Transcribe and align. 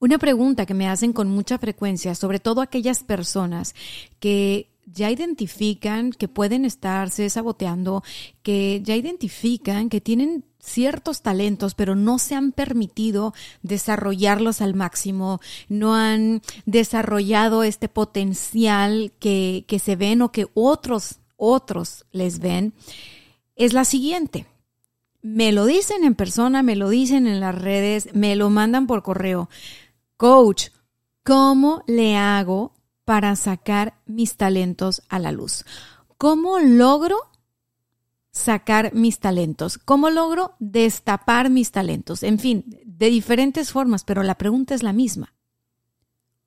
Una 0.00 0.16
pregunta 0.16 0.64
que 0.64 0.72
me 0.72 0.88
hacen 0.88 1.12
con 1.12 1.28
mucha 1.28 1.58
frecuencia, 1.58 2.14
sobre 2.14 2.40
todo 2.40 2.62
aquellas 2.62 3.04
personas 3.04 3.74
que 4.18 4.70
ya 4.86 5.10
identifican 5.10 6.10
que 6.10 6.26
pueden 6.26 6.64
estarse 6.64 7.28
saboteando, 7.28 8.02
que 8.42 8.80
ya 8.82 8.96
identifican 8.96 9.90
que 9.90 10.00
tienen 10.00 10.46
ciertos 10.58 11.20
talentos, 11.20 11.74
pero 11.74 11.96
no 11.96 12.18
se 12.18 12.34
han 12.34 12.52
permitido 12.52 13.34
desarrollarlos 13.62 14.62
al 14.62 14.74
máximo, 14.74 15.38
no 15.68 15.94
han 15.94 16.40
desarrollado 16.64 17.62
este 17.62 17.90
potencial 17.90 19.12
que, 19.18 19.66
que 19.68 19.78
se 19.78 19.96
ven 19.96 20.22
o 20.22 20.32
que 20.32 20.46
otros, 20.54 21.20
otros 21.36 22.06
les 22.10 22.38
ven, 22.38 22.72
es 23.54 23.74
la 23.74 23.84
siguiente. 23.84 24.46
Me 25.22 25.52
lo 25.52 25.66
dicen 25.66 26.04
en 26.04 26.14
persona, 26.14 26.62
me 26.62 26.76
lo 26.76 26.88
dicen 26.88 27.26
en 27.26 27.40
las 27.40 27.54
redes, 27.54 28.08
me 28.14 28.34
lo 28.36 28.48
mandan 28.48 28.86
por 28.86 29.02
correo. 29.02 29.50
Coach, 30.20 30.68
¿cómo 31.24 31.82
le 31.86 32.14
hago 32.14 32.74
para 33.06 33.34
sacar 33.36 34.02
mis 34.04 34.36
talentos 34.36 35.00
a 35.08 35.18
la 35.18 35.32
luz? 35.32 35.64
¿Cómo 36.18 36.58
logro 36.58 37.16
sacar 38.30 38.92
mis 38.92 39.18
talentos? 39.18 39.78
¿Cómo 39.78 40.10
logro 40.10 40.56
destapar 40.58 41.48
mis 41.48 41.70
talentos? 41.70 42.22
En 42.22 42.38
fin, 42.38 42.66
de 42.84 43.08
diferentes 43.08 43.72
formas, 43.72 44.04
pero 44.04 44.22
la 44.22 44.36
pregunta 44.36 44.74
es 44.74 44.82
la 44.82 44.92
misma. 44.92 45.32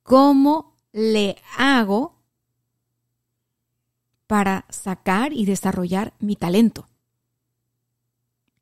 ¿Cómo 0.04 0.78
le 0.92 1.38
hago 1.58 2.22
para 4.28 4.66
sacar 4.70 5.34
y 5.34 5.46
desarrollar 5.46 6.14
mi 6.20 6.36
talento? 6.36 6.90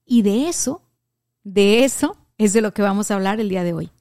Y 0.06 0.22
de 0.22 0.48
eso, 0.48 0.84
de 1.44 1.84
eso 1.84 2.16
es 2.38 2.54
de 2.54 2.62
lo 2.62 2.74
que 2.74 2.82
vamos 2.82 3.12
a 3.12 3.16
hablar 3.16 3.42
el 3.42 3.50
día 3.50 3.66
de 3.66 3.74
hoy. 3.74 3.92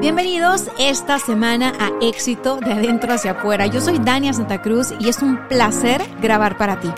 Bienvenidos 0.00 0.64
esta 0.78 1.18
semana 1.18 1.74
a 1.78 1.90
Éxito 2.00 2.56
de 2.56 2.72
Adentro 2.72 3.12
hacia 3.12 3.32
Afuera. 3.32 3.66
Yo 3.66 3.82
soy 3.82 3.98
Dania 3.98 4.32
Santa 4.32 4.62
Cruz 4.62 4.94
y 4.98 5.10
es 5.10 5.20
un 5.20 5.46
placer 5.46 6.00
grabar 6.22 6.56
para 6.56 6.80
ti. 6.80 6.88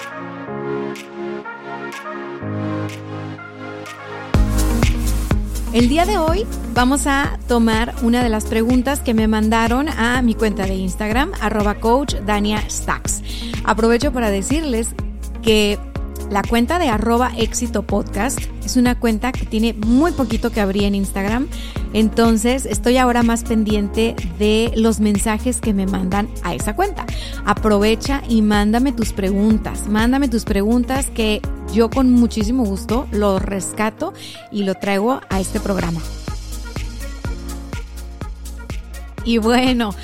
El 5.73 5.89
día 5.89 6.07
de 6.07 6.17
hoy 6.17 6.47
vamos 6.75 7.09
a 7.09 7.41
tomar 7.49 7.93
una 8.03 8.23
de 8.23 8.29
las 8.29 8.45
preguntas 8.45 9.01
que 9.01 9.15
me 9.15 9.27
mandaron 9.27 9.89
a 9.89 10.23
mi 10.23 10.37
cuenta 10.37 10.67
de 10.67 10.75
Instagram, 10.75 11.33
arroba 11.41 11.75
coach 11.81 12.15
Dania. 12.25 12.63
Aprovecho 13.65 14.13
para 14.13 14.31
decirles 14.31 14.95
que 15.43 15.77
la 16.33 16.43
cuenta 16.43 16.79
de 16.79 16.89
arroba 16.89 17.31
éxito 17.37 17.83
podcast 17.83 18.39
es 18.65 18.77
una 18.77 18.99
cuenta 18.99 19.33
que 19.33 19.45
tiene 19.45 19.75
muy 19.75 20.13
poquito 20.13 20.51
que 20.51 20.63
abrí 20.63 20.87
en 20.87 20.95
Instagram. 20.95 21.47
Entonces 21.93 22.65
estoy 22.65 22.97
ahora 22.97 23.23
más 23.23 23.45
pendiente 23.45 24.17
de 24.39 24.73
los 24.75 24.99
mensajes 24.99 25.61
que 25.61 25.75
me 25.75 25.87
mandan 25.87 26.31
a 26.43 26.55
esa 26.55 26.75
cuenta. 26.75 27.05
Aprovecha 27.45 28.23
y 28.31 28.41
mándame 28.41 28.93
tus 28.93 29.13
preguntas. 29.13 29.89
Mándame 29.89 30.29
tus 30.29 30.45
preguntas 30.45 31.11
que 31.11 31.43
yo 31.75 31.91
con 31.91 32.11
muchísimo 32.11 32.65
gusto 32.65 33.07
lo 33.13 33.39
rescato 33.39 34.15
y 34.51 34.63
lo 34.63 34.75
traigo 34.75 35.21
a 35.29 35.39
este 35.39 35.61
programa. 35.61 36.01
Y 39.27 39.37
bueno, 39.37 39.95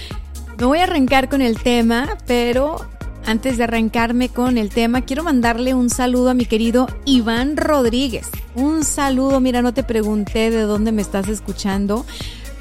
me 0.58 0.66
voy 0.66 0.80
a 0.80 0.84
arrancar 0.84 1.30
con 1.30 1.40
el 1.40 1.58
tema, 1.58 2.18
pero 2.26 2.86
antes 3.28 3.58
de 3.58 3.64
arrancarme 3.64 4.30
con 4.30 4.56
el 4.56 4.70
tema, 4.70 5.02
quiero 5.02 5.22
mandarle 5.22 5.74
un 5.74 5.90
saludo 5.90 6.30
a 6.30 6.34
mi 6.34 6.46
querido 6.46 6.86
Iván 7.04 7.58
Rodríguez. 7.58 8.30
Un 8.54 8.84
saludo, 8.84 9.38
mira, 9.38 9.60
no 9.60 9.74
te 9.74 9.82
pregunté 9.82 10.50
de 10.50 10.62
dónde 10.62 10.92
me 10.92 11.02
estás 11.02 11.28
escuchando, 11.28 12.06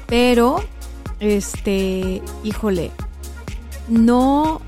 pero, 0.06 0.62
este, 1.20 2.20
híjole, 2.44 2.90
no, 3.88 4.60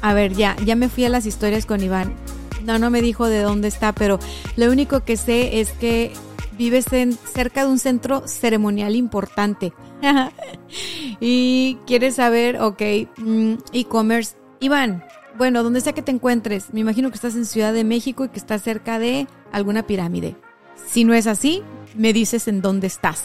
a 0.00 0.14
ver, 0.14 0.32
ya, 0.32 0.56
ya 0.64 0.74
me 0.74 0.88
fui 0.88 1.04
a 1.04 1.10
las 1.10 1.26
historias 1.26 1.66
con 1.66 1.82
Iván. 1.82 2.14
No, 2.64 2.78
no 2.78 2.88
me 2.88 3.02
dijo 3.02 3.26
de 3.26 3.42
dónde 3.42 3.68
está, 3.68 3.92
pero 3.92 4.18
lo 4.56 4.70
único 4.72 5.04
que 5.04 5.18
sé 5.18 5.60
es 5.60 5.70
que 5.72 6.14
vives 6.56 6.90
en, 6.94 7.12
cerca 7.12 7.66
de 7.66 7.70
un 7.70 7.78
centro 7.78 8.26
ceremonial 8.26 8.96
importante. 8.96 9.74
y 11.20 11.76
quieres 11.86 12.14
saber, 12.14 12.62
ok, 12.62 12.82
mm, 13.18 13.54
e-commerce 13.74 14.37
Iván, 14.60 15.04
bueno, 15.36 15.62
donde 15.62 15.80
sea 15.80 15.92
que 15.92 16.02
te 16.02 16.10
encuentres, 16.10 16.72
me 16.72 16.80
imagino 16.80 17.10
que 17.10 17.14
estás 17.14 17.36
en 17.36 17.46
Ciudad 17.46 17.72
de 17.72 17.84
México 17.84 18.24
y 18.24 18.28
que 18.28 18.38
estás 18.38 18.62
cerca 18.62 18.98
de 18.98 19.28
alguna 19.52 19.86
pirámide. 19.86 20.36
Si 20.88 21.04
no 21.04 21.14
es 21.14 21.26
así, 21.26 21.62
me 21.96 22.12
dices 22.12 22.48
en 22.48 22.60
dónde 22.60 22.88
estás. 22.88 23.24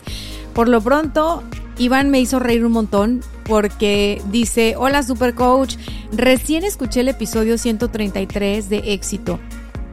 Por 0.54 0.70
lo 0.70 0.82
pronto, 0.82 1.42
Iván 1.80 2.12
me 2.12 2.20
hizo 2.20 2.40
reír 2.40 2.66
un 2.66 2.74
montón 2.74 3.22
porque 3.46 4.22
dice, 4.30 4.76
hola 4.78 5.02
super 5.02 5.34
coach, 5.34 5.76
recién 6.12 6.64
escuché 6.64 7.00
el 7.00 7.10
episodio 7.10 7.58
133 7.58 8.70
de 8.70 8.94
éxito. 8.94 9.40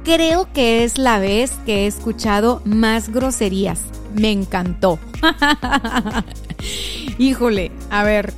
Creo 0.05 0.53
que 0.53 0.85
es 0.85 0.99
la 0.99 1.19
vez 1.19 1.53
que 1.65 1.85
he 1.85 1.87
escuchado 1.87 2.61
más 2.65 3.11
groserías. 3.11 3.81
Me 4.15 4.31
encantó. 4.31 4.99
Híjole, 7.19 7.71
a 7.91 8.03
ver, 8.03 8.35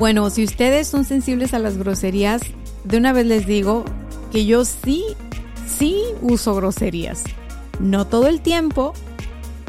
bueno, 0.00 0.30
si 0.30 0.44
ustedes 0.44 0.88
son 0.88 1.04
sensibles 1.04 1.52
a 1.52 1.58
las 1.58 1.76
groserías, 1.76 2.40
de 2.84 2.96
una 2.96 3.12
vez 3.12 3.26
les 3.26 3.46
digo 3.46 3.84
que 4.32 4.46
yo 4.46 4.64
sí, 4.64 5.04
sí 5.76 5.94
uso 6.22 6.54
groserías. 6.54 7.22
No 7.80 8.06
todo 8.06 8.26
el 8.26 8.40
tiempo, 8.40 8.94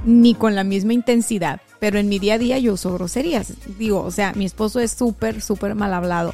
ni 0.06 0.34
con 0.34 0.56
la 0.56 0.64
misma 0.64 0.94
intensidad, 0.94 1.59
pero 1.81 2.00
en 2.00 2.08
mi 2.08 2.18
día 2.18 2.36
a 2.36 2.38
día 2.38 2.58
yo 2.59 2.75
uso 2.75 2.94
groserías. 2.94 3.56
Digo, 3.78 4.02
o 4.03 4.09
sea, 4.09 4.31
mi 4.31 4.46
esposo 4.46 4.80
es 4.80 4.91
súper, 4.91 5.41
súper 5.41 5.75
mal 5.75 5.94
hablado. 5.94 6.34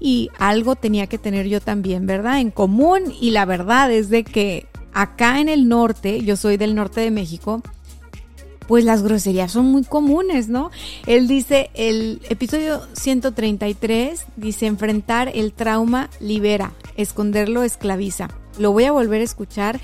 Y 0.00 0.28
algo 0.40 0.74
tenía 0.74 1.06
que 1.06 1.16
tener 1.16 1.46
yo 1.46 1.60
también, 1.60 2.04
¿verdad? 2.04 2.40
En 2.40 2.50
común. 2.50 3.14
Y 3.20 3.30
la 3.30 3.44
verdad 3.44 3.92
es 3.92 4.10
de 4.10 4.24
que 4.24 4.66
acá 4.92 5.40
en 5.40 5.48
el 5.48 5.68
norte, 5.68 6.24
yo 6.24 6.36
soy 6.36 6.56
del 6.56 6.74
norte 6.74 7.00
de 7.00 7.12
México, 7.12 7.62
pues 8.66 8.84
las 8.84 9.02
groserías 9.02 9.52
son 9.52 9.66
muy 9.66 9.84
comunes, 9.84 10.48
¿no? 10.48 10.70
Él 11.06 11.28
dice, 11.28 11.70
el 11.74 12.20
episodio 12.28 12.82
133 12.94 14.26
dice, 14.36 14.66
enfrentar 14.66 15.30
el 15.34 15.52
trauma 15.52 16.10
libera, 16.20 16.72
esconderlo 16.96 17.62
esclaviza. 17.62 18.28
Lo 18.58 18.72
voy 18.72 18.84
a 18.84 18.92
volver 18.92 19.20
a 19.20 19.24
escuchar 19.24 19.80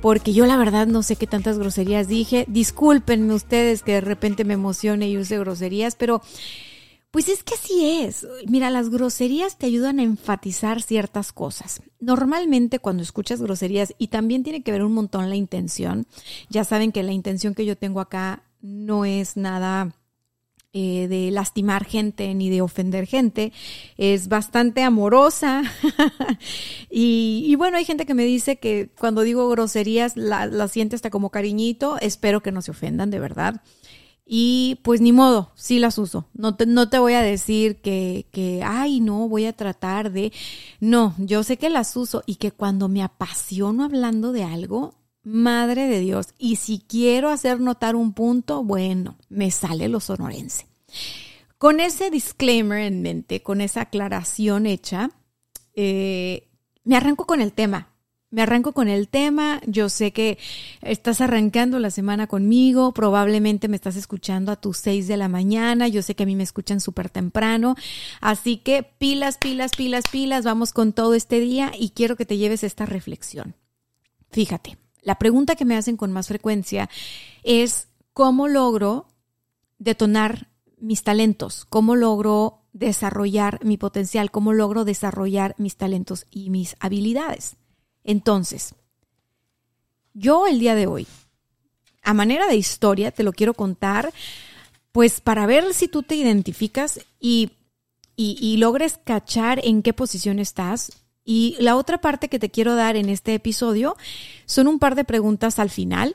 porque 0.00 0.32
yo 0.32 0.46
la 0.46 0.56
verdad 0.56 0.86
no 0.86 1.02
sé 1.02 1.16
qué 1.16 1.26
tantas 1.26 1.58
groserías 1.58 2.08
dije. 2.08 2.44
Discúlpenme 2.48 3.34
ustedes 3.34 3.82
que 3.82 3.92
de 3.92 4.00
repente 4.00 4.44
me 4.44 4.54
emocione 4.54 5.08
y 5.08 5.18
use 5.18 5.38
groserías, 5.38 5.96
pero 5.96 6.22
pues 7.16 7.30
es 7.30 7.42
que 7.42 7.54
así 7.54 8.02
es. 8.02 8.26
Mira, 8.46 8.68
las 8.68 8.90
groserías 8.90 9.56
te 9.56 9.64
ayudan 9.64 10.00
a 10.00 10.02
enfatizar 10.02 10.82
ciertas 10.82 11.32
cosas. 11.32 11.80
Normalmente 11.98 12.78
cuando 12.78 13.02
escuchas 13.02 13.40
groserías, 13.40 13.94
y 13.96 14.08
también 14.08 14.42
tiene 14.42 14.62
que 14.62 14.70
ver 14.70 14.84
un 14.84 14.92
montón 14.92 15.30
la 15.30 15.34
intención, 15.34 16.06
ya 16.50 16.62
saben 16.62 16.92
que 16.92 17.02
la 17.02 17.12
intención 17.12 17.54
que 17.54 17.64
yo 17.64 17.74
tengo 17.74 18.00
acá 18.00 18.42
no 18.60 19.06
es 19.06 19.38
nada 19.38 19.94
eh, 20.74 21.08
de 21.08 21.30
lastimar 21.30 21.86
gente 21.86 22.34
ni 22.34 22.50
de 22.50 22.60
ofender 22.60 23.06
gente, 23.06 23.50
es 23.96 24.28
bastante 24.28 24.82
amorosa. 24.82 25.62
y, 26.90 27.54
bueno, 27.56 27.78
hay 27.78 27.86
gente 27.86 28.04
que 28.04 28.12
me 28.12 28.26
dice 28.26 28.56
que 28.58 28.90
cuando 28.98 29.22
digo 29.22 29.48
groserías 29.48 30.18
la, 30.18 30.44
la 30.44 30.68
siente 30.68 30.96
hasta 30.96 31.08
como 31.08 31.30
cariñito, 31.30 31.96
espero 31.98 32.42
que 32.42 32.52
no 32.52 32.60
se 32.60 32.72
ofendan, 32.72 33.10
de 33.10 33.20
verdad. 33.20 33.62
Y 34.28 34.80
pues 34.82 35.00
ni 35.00 35.12
modo, 35.12 35.52
sí 35.54 35.78
las 35.78 35.98
uso. 35.98 36.26
No 36.34 36.56
te, 36.56 36.66
no 36.66 36.90
te 36.90 36.98
voy 36.98 37.12
a 37.12 37.22
decir 37.22 37.80
que, 37.80 38.26
que, 38.32 38.60
ay, 38.64 38.98
no, 39.00 39.28
voy 39.28 39.46
a 39.46 39.52
tratar 39.52 40.10
de... 40.10 40.32
No, 40.80 41.14
yo 41.18 41.44
sé 41.44 41.56
que 41.58 41.70
las 41.70 41.96
uso 41.96 42.24
y 42.26 42.34
que 42.34 42.50
cuando 42.50 42.88
me 42.88 43.04
apasiono 43.04 43.84
hablando 43.84 44.32
de 44.32 44.42
algo, 44.42 44.96
madre 45.22 45.86
de 45.86 46.00
Dios, 46.00 46.28
y 46.38 46.56
si 46.56 46.80
quiero 46.80 47.30
hacer 47.30 47.60
notar 47.60 47.94
un 47.94 48.14
punto, 48.14 48.64
bueno, 48.64 49.16
me 49.28 49.52
sale 49.52 49.88
lo 49.88 50.00
sonorense. 50.00 50.66
Con 51.56 51.78
ese 51.78 52.10
disclaimer 52.10 52.80
en 52.80 53.02
mente, 53.02 53.42
con 53.44 53.60
esa 53.60 53.82
aclaración 53.82 54.66
hecha, 54.66 55.10
eh, 55.74 56.48
me 56.82 56.96
arranco 56.96 57.26
con 57.26 57.40
el 57.40 57.52
tema. 57.52 57.95
Me 58.30 58.42
arranco 58.42 58.72
con 58.72 58.88
el 58.88 59.08
tema, 59.08 59.60
yo 59.66 59.88
sé 59.88 60.12
que 60.12 60.38
estás 60.82 61.20
arrancando 61.20 61.78
la 61.78 61.90
semana 61.90 62.26
conmigo, 62.26 62.92
probablemente 62.92 63.68
me 63.68 63.76
estás 63.76 63.94
escuchando 63.94 64.50
a 64.50 64.56
tus 64.56 64.78
6 64.78 65.06
de 65.06 65.16
la 65.16 65.28
mañana, 65.28 65.86
yo 65.86 66.02
sé 66.02 66.16
que 66.16 66.24
a 66.24 66.26
mí 66.26 66.34
me 66.34 66.42
escuchan 66.42 66.80
súper 66.80 67.08
temprano, 67.08 67.76
así 68.20 68.56
que 68.56 68.82
pilas, 68.82 69.38
pilas, 69.38 69.70
pilas, 69.76 70.04
pilas, 70.10 70.44
vamos 70.44 70.72
con 70.72 70.92
todo 70.92 71.14
este 71.14 71.38
día 71.38 71.70
y 71.78 71.90
quiero 71.90 72.16
que 72.16 72.26
te 72.26 72.36
lleves 72.36 72.64
esta 72.64 72.84
reflexión. 72.84 73.54
Fíjate, 74.30 74.76
la 75.02 75.20
pregunta 75.20 75.54
que 75.54 75.64
me 75.64 75.76
hacen 75.76 75.96
con 75.96 76.10
más 76.10 76.26
frecuencia 76.26 76.90
es 77.44 77.86
cómo 78.12 78.48
logro 78.48 79.06
detonar 79.78 80.48
mis 80.78 81.04
talentos, 81.04 81.64
cómo 81.64 81.94
logro 81.94 82.64
desarrollar 82.72 83.64
mi 83.64 83.76
potencial, 83.76 84.32
cómo 84.32 84.52
logro 84.52 84.84
desarrollar 84.84 85.54
mis 85.58 85.76
talentos 85.76 86.26
y 86.28 86.50
mis 86.50 86.74
habilidades. 86.80 87.56
Entonces, 88.06 88.74
yo 90.14 90.46
el 90.46 90.60
día 90.60 90.76
de 90.76 90.86
hoy, 90.86 91.08
a 92.02 92.14
manera 92.14 92.46
de 92.46 92.54
historia, 92.54 93.10
te 93.10 93.24
lo 93.24 93.32
quiero 93.32 93.52
contar, 93.52 94.14
pues 94.92 95.20
para 95.20 95.44
ver 95.44 95.74
si 95.74 95.88
tú 95.88 96.04
te 96.04 96.14
identificas 96.14 97.00
y, 97.20 97.50
y, 98.14 98.56
logres 98.58 98.98
cachar 99.04 99.60
en 99.62 99.82
qué 99.82 99.92
posición 99.92 100.38
estás. 100.38 100.92
Y 101.24 101.56
la 101.58 101.74
otra 101.74 102.00
parte 102.00 102.28
que 102.28 102.38
te 102.38 102.48
quiero 102.48 102.76
dar 102.76 102.94
en 102.94 103.08
este 103.08 103.34
episodio 103.34 103.96
son 104.46 104.68
un 104.68 104.78
par 104.78 104.94
de 104.94 105.04
preguntas 105.04 105.58
al 105.58 105.68
final 105.68 106.14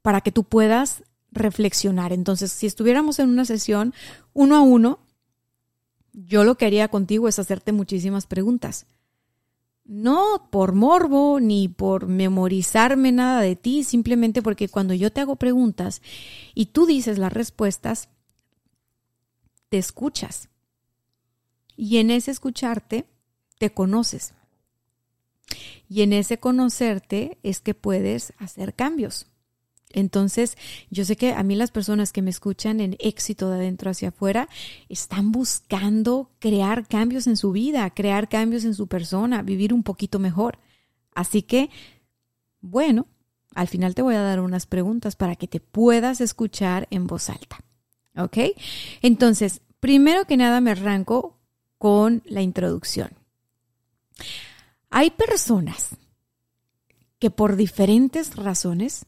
para 0.00 0.22
que 0.22 0.32
tú 0.32 0.44
puedas 0.44 1.02
reflexionar. 1.30 2.14
Entonces, 2.14 2.50
si 2.50 2.66
estuviéramos 2.66 3.18
en 3.18 3.28
una 3.28 3.44
sesión 3.44 3.92
uno 4.32 4.56
a 4.56 4.62
uno, 4.62 4.98
yo 6.14 6.42
lo 6.44 6.54
que 6.54 6.64
haría 6.64 6.88
contigo 6.88 7.28
es 7.28 7.38
hacerte 7.38 7.72
muchísimas 7.72 8.26
preguntas 8.26 8.86
no 9.86 10.48
por 10.50 10.72
morbo 10.72 11.38
ni 11.40 11.68
por 11.68 12.08
memorizarme 12.08 13.12
nada 13.12 13.40
de 13.40 13.56
ti, 13.56 13.84
simplemente 13.84 14.42
porque 14.42 14.68
cuando 14.68 14.94
yo 14.94 15.12
te 15.12 15.20
hago 15.20 15.36
preguntas 15.36 16.02
y 16.54 16.66
tú 16.66 16.86
dices 16.86 17.18
las 17.18 17.32
respuestas, 17.32 18.08
te 19.68 19.78
escuchas. 19.78 20.48
Y 21.76 21.98
en 21.98 22.10
ese 22.10 22.30
escucharte, 22.30 23.06
te 23.58 23.72
conoces. 23.72 24.34
Y 25.88 26.02
en 26.02 26.12
ese 26.12 26.38
conocerte 26.38 27.38
es 27.42 27.60
que 27.60 27.74
puedes 27.74 28.32
hacer 28.38 28.74
cambios. 28.74 29.26
Entonces, 29.96 30.58
yo 30.90 31.06
sé 31.06 31.16
que 31.16 31.32
a 31.32 31.42
mí 31.42 31.56
las 31.56 31.70
personas 31.70 32.12
que 32.12 32.20
me 32.20 32.28
escuchan 32.28 32.80
en 32.80 32.96
éxito 32.98 33.48
de 33.48 33.56
adentro 33.56 33.90
hacia 33.90 34.10
afuera 34.10 34.46
están 34.90 35.32
buscando 35.32 36.30
crear 36.38 36.86
cambios 36.86 37.26
en 37.26 37.38
su 37.38 37.50
vida, 37.50 37.88
crear 37.88 38.28
cambios 38.28 38.64
en 38.64 38.74
su 38.74 38.88
persona, 38.88 39.40
vivir 39.40 39.72
un 39.72 39.82
poquito 39.82 40.18
mejor. 40.18 40.58
Así 41.14 41.40
que, 41.40 41.70
bueno, 42.60 43.06
al 43.54 43.68
final 43.68 43.94
te 43.94 44.02
voy 44.02 44.16
a 44.16 44.20
dar 44.20 44.40
unas 44.40 44.66
preguntas 44.66 45.16
para 45.16 45.34
que 45.34 45.48
te 45.48 45.60
puedas 45.60 46.20
escuchar 46.20 46.86
en 46.90 47.06
voz 47.06 47.30
alta. 47.30 47.64
¿Ok? 48.18 48.36
Entonces, 49.00 49.62
primero 49.80 50.26
que 50.26 50.36
nada 50.36 50.60
me 50.60 50.72
arranco 50.72 51.38
con 51.78 52.22
la 52.26 52.42
introducción. 52.42 53.12
Hay 54.90 55.10
personas 55.10 55.96
que 57.18 57.30
por 57.30 57.56
diferentes 57.56 58.36
razones 58.36 59.06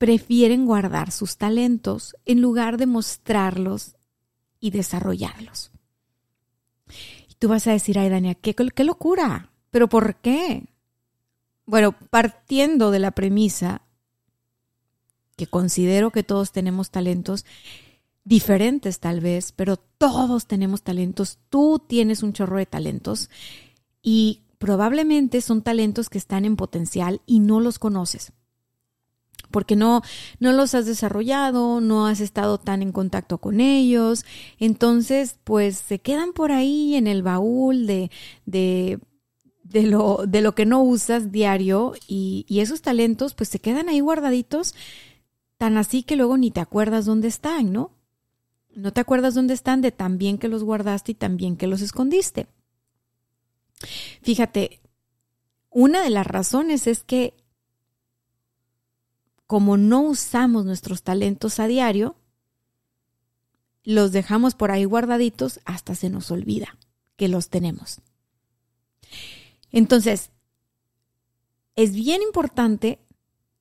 prefieren 0.00 0.64
guardar 0.64 1.12
sus 1.12 1.36
talentos 1.36 2.16
en 2.24 2.40
lugar 2.40 2.78
de 2.78 2.86
mostrarlos 2.86 3.96
y 4.58 4.70
desarrollarlos. 4.70 5.72
Y 7.28 7.34
tú 7.34 7.48
vas 7.48 7.66
a 7.66 7.72
decir, 7.72 7.98
ay, 7.98 8.08
Dania, 8.08 8.34
qué, 8.34 8.54
qué 8.54 8.84
locura, 8.84 9.52
pero 9.70 9.90
¿por 9.90 10.16
qué? 10.16 10.64
Bueno, 11.66 11.92
partiendo 12.08 12.90
de 12.90 12.98
la 12.98 13.10
premisa 13.10 13.82
que 15.36 15.46
considero 15.46 16.10
que 16.12 16.22
todos 16.22 16.50
tenemos 16.50 16.90
talentos 16.90 17.44
diferentes 18.24 19.00
tal 19.00 19.20
vez, 19.20 19.52
pero 19.52 19.76
todos 19.76 20.46
tenemos 20.46 20.82
talentos, 20.82 21.38
tú 21.50 21.78
tienes 21.78 22.22
un 22.22 22.32
chorro 22.32 22.56
de 22.56 22.64
talentos 22.64 23.28
y 24.00 24.44
probablemente 24.56 25.42
son 25.42 25.60
talentos 25.60 26.08
que 26.08 26.16
están 26.16 26.46
en 26.46 26.56
potencial 26.56 27.20
y 27.26 27.40
no 27.40 27.60
los 27.60 27.78
conoces 27.78 28.32
porque 29.50 29.76
no, 29.76 30.02
no 30.38 30.52
los 30.52 30.74
has 30.74 30.86
desarrollado, 30.86 31.80
no 31.80 32.06
has 32.06 32.20
estado 32.20 32.58
tan 32.58 32.82
en 32.82 32.92
contacto 32.92 33.38
con 33.38 33.60
ellos, 33.60 34.24
entonces 34.58 35.38
pues 35.44 35.78
se 35.78 35.98
quedan 35.98 36.32
por 36.32 36.52
ahí 36.52 36.94
en 36.94 37.06
el 37.06 37.22
baúl 37.22 37.86
de, 37.86 38.10
de, 38.46 39.00
de, 39.64 39.82
lo, 39.82 40.24
de 40.26 40.40
lo 40.40 40.54
que 40.54 40.66
no 40.66 40.82
usas 40.82 41.32
diario 41.32 41.94
y, 42.06 42.44
y 42.48 42.60
esos 42.60 42.82
talentos 42.82 43.34
pues 43.34 43.48
se 43.48 43.58
quedan 43.58 43.88
ahí 43.88 44.00
guardaditos, 44.00 44.74
tan 45.58 45.76
así 45.76 46.02
que 46.02 46.16
luego 46.16 46.36
ni 46.36 46.50
te 46.50 46.60
acuerdas 46.60 47.04
dónde 47.04 47.28
están, 47.28 47.72
¿no? 47.72 47.92
No 48.74 48.92
te 48.92 49.00
acuerdas 49.00 49.34
dónde 49.34 49.54
están 49.54 49.80
de 49.80 49.90
tan 49.90 50.16
bien 50.16 50.38
que 50.38 50.48
los 50.48 50.62
guardaste 50.62 51.12
y 51.12 51.14
tan 51.16 51.36
bien 51.36 51.56
que 51.56 51.66
los 51.66 51.80
escondiste. 51.80 52.46
Fíjate, 54.22 54.80
una 55.70 56.02
de 56.02 56.10
las 56.10 56.26
razones 56.26 56.86
es 56.86 57.02
que 57.02 57.34
como 59.50 59.76
no 59.76 60.02
usamos 60.02 60.64
nuestros 60.64 61.02
talentos 61.02 61.58
a 61.58 61.66
diario, 61.66 62.14
los 63.82 64.12
dejamos 64.12 64.54
por 64.54 64.70
ahí 64.70 64.84
guardaditos 64.84 65.58
hasta 65.64 65.96
se 65.96 66.08
nos 66.08 66.30
olvida 66.30 66.78
que 67.16 67.26
los 67.26 67.48
tenemos. 67.48 68.00
Entonces, 69.72 70.30
es 71.74 71.94
bien 71.94 72.22
importante, 72.22 73.00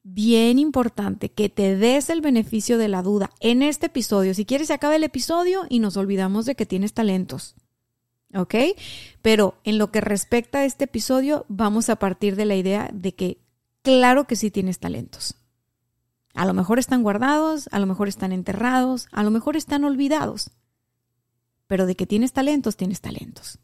bien 0.04 0.60
importante 0.60 1.30
que 1.30 1.50
te 1.50 1.76
des 1.76 2.12
el 2.12 2.22
beneficio 2.22 2.78
de 2.78 2.88
la 2.88 3.02
duda 3.02 3.32
en 3.40 3.64
este 3.64 3.88
episodio. 3.88 4.36
Si 4.36 4.46
quieres, 4.46 4.68
se 4.68 4.74
acaba 4.74 4.96
el 4.96 5.04
episodio 5.04 5.66
y 5.70 5.80
nos 5.80 5.98
olvidamos 5.98 6.46
de 6.46 6.54
que 6.54 6.68
tienes 6.68 6.94
talentos. 6.94 7.56
¿Ok? 8.36 8.54
Pero 9.24 9.56
en 9.64 9.80
lo 9.80 9.90
que 9.92 10.02
respecta 10.02 10.60
a 10.60 10.66
este 10.66 10.84
episodio, 10.84 11.48
vamos 11.50 11.90
a 11.90 11.96
partir 11.96 12.36
de 12.36 12.46
la 12.46 12.56
idea 12.56 12.92
de 12.94 13.16
que 13.16 13.40
claro 13.82 14.28
que 14.28 14.36
sí 14.36 14.52
tienes 14.52 14.78
talentos. 14.78 15.36
A 16.40 16.46
lo 16.46 16.54
mejor 16.54 16.80
están 16.80 17.04
guardados, 17.04 17.68
a 17.70 17.80
lo 17.80 17.86
mejor 17.86 18.08
están 18.08 18.32
enterrados, 18.32 19.10
a 19.12 19.24
lo 19.24 19.30
mejor 19.30 19.58
están 19.58 19.84
olvidados. 19.84 20.52
Pero 21.68 21.86
de 21.86 21.96
que 21.96 22.08
tienes 22.08 22.32
talentos, 22.32 22.78
tienes 22.78 23.02
talentos. 23.02 23.60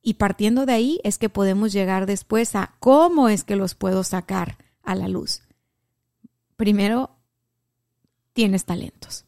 Y 0.00 0.14
partiendo 0.14 0.64
de 0.64 0.72
ahí 0.72 0.98
es 1.04 1.18
que 1.18 1.28
podemos 1.28 1.74
llegar 1.74 2.06
después 2.06 2.56
a 2.56 2.74
cómo 2.80 3.28
es 3.28 3.44
que 3.44 3.54
los 3.54 3.74
puedo 3.74 4.02
sacar 4.02 4.56
a 4.82 4.94
la 4.94 5.08
luz. 5.08 5.42
Primero, 6.56 7.18
tienes 8.32 8.64
talentos. 8.64 9.26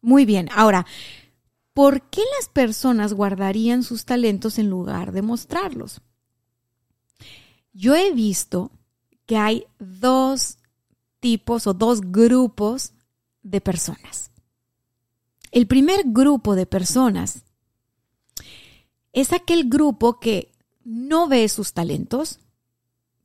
Muy 0.00 0.24
bien, 0.24 0.48
ahora, 0.52 0.84
¿por 1.74 2.10
qué 2.10 2.22
las 2.40 2.48
personas 2.48 3.12
guardarían 3.12 3.84
sus 3.84 4.04
talentos 4.04 4.58
en 4.58 4.68
lugar 4.68 5.12
de 5.12 5.22
mostrarlos? 5.22 6.00
Yo 7.72 7.94
he 7.94 8.12
visto 8.12 8.72
que 9.26 9.36
hay 9.36 9.64
dos 9.78 10.58
tipos 11.22 11.68
o 11.68 11.72
dos 11.72 12.00
grupos 12.00 12.92
de 13.42 13.60
personas. 13.60 14.32
El 15.52 15.68
primer 15.68 16.02
grupo 16.06 16.56
de 16.56 16.66
personas 16.66 17.44
es 19.12 19.32
aquel 19.32 19.68
grupo 19.68 20.18
que 20.18 20.50
no 20.84 21.28
ve 21.28 21.48
sus 21.48 21.74
talentos. 21.74 22.40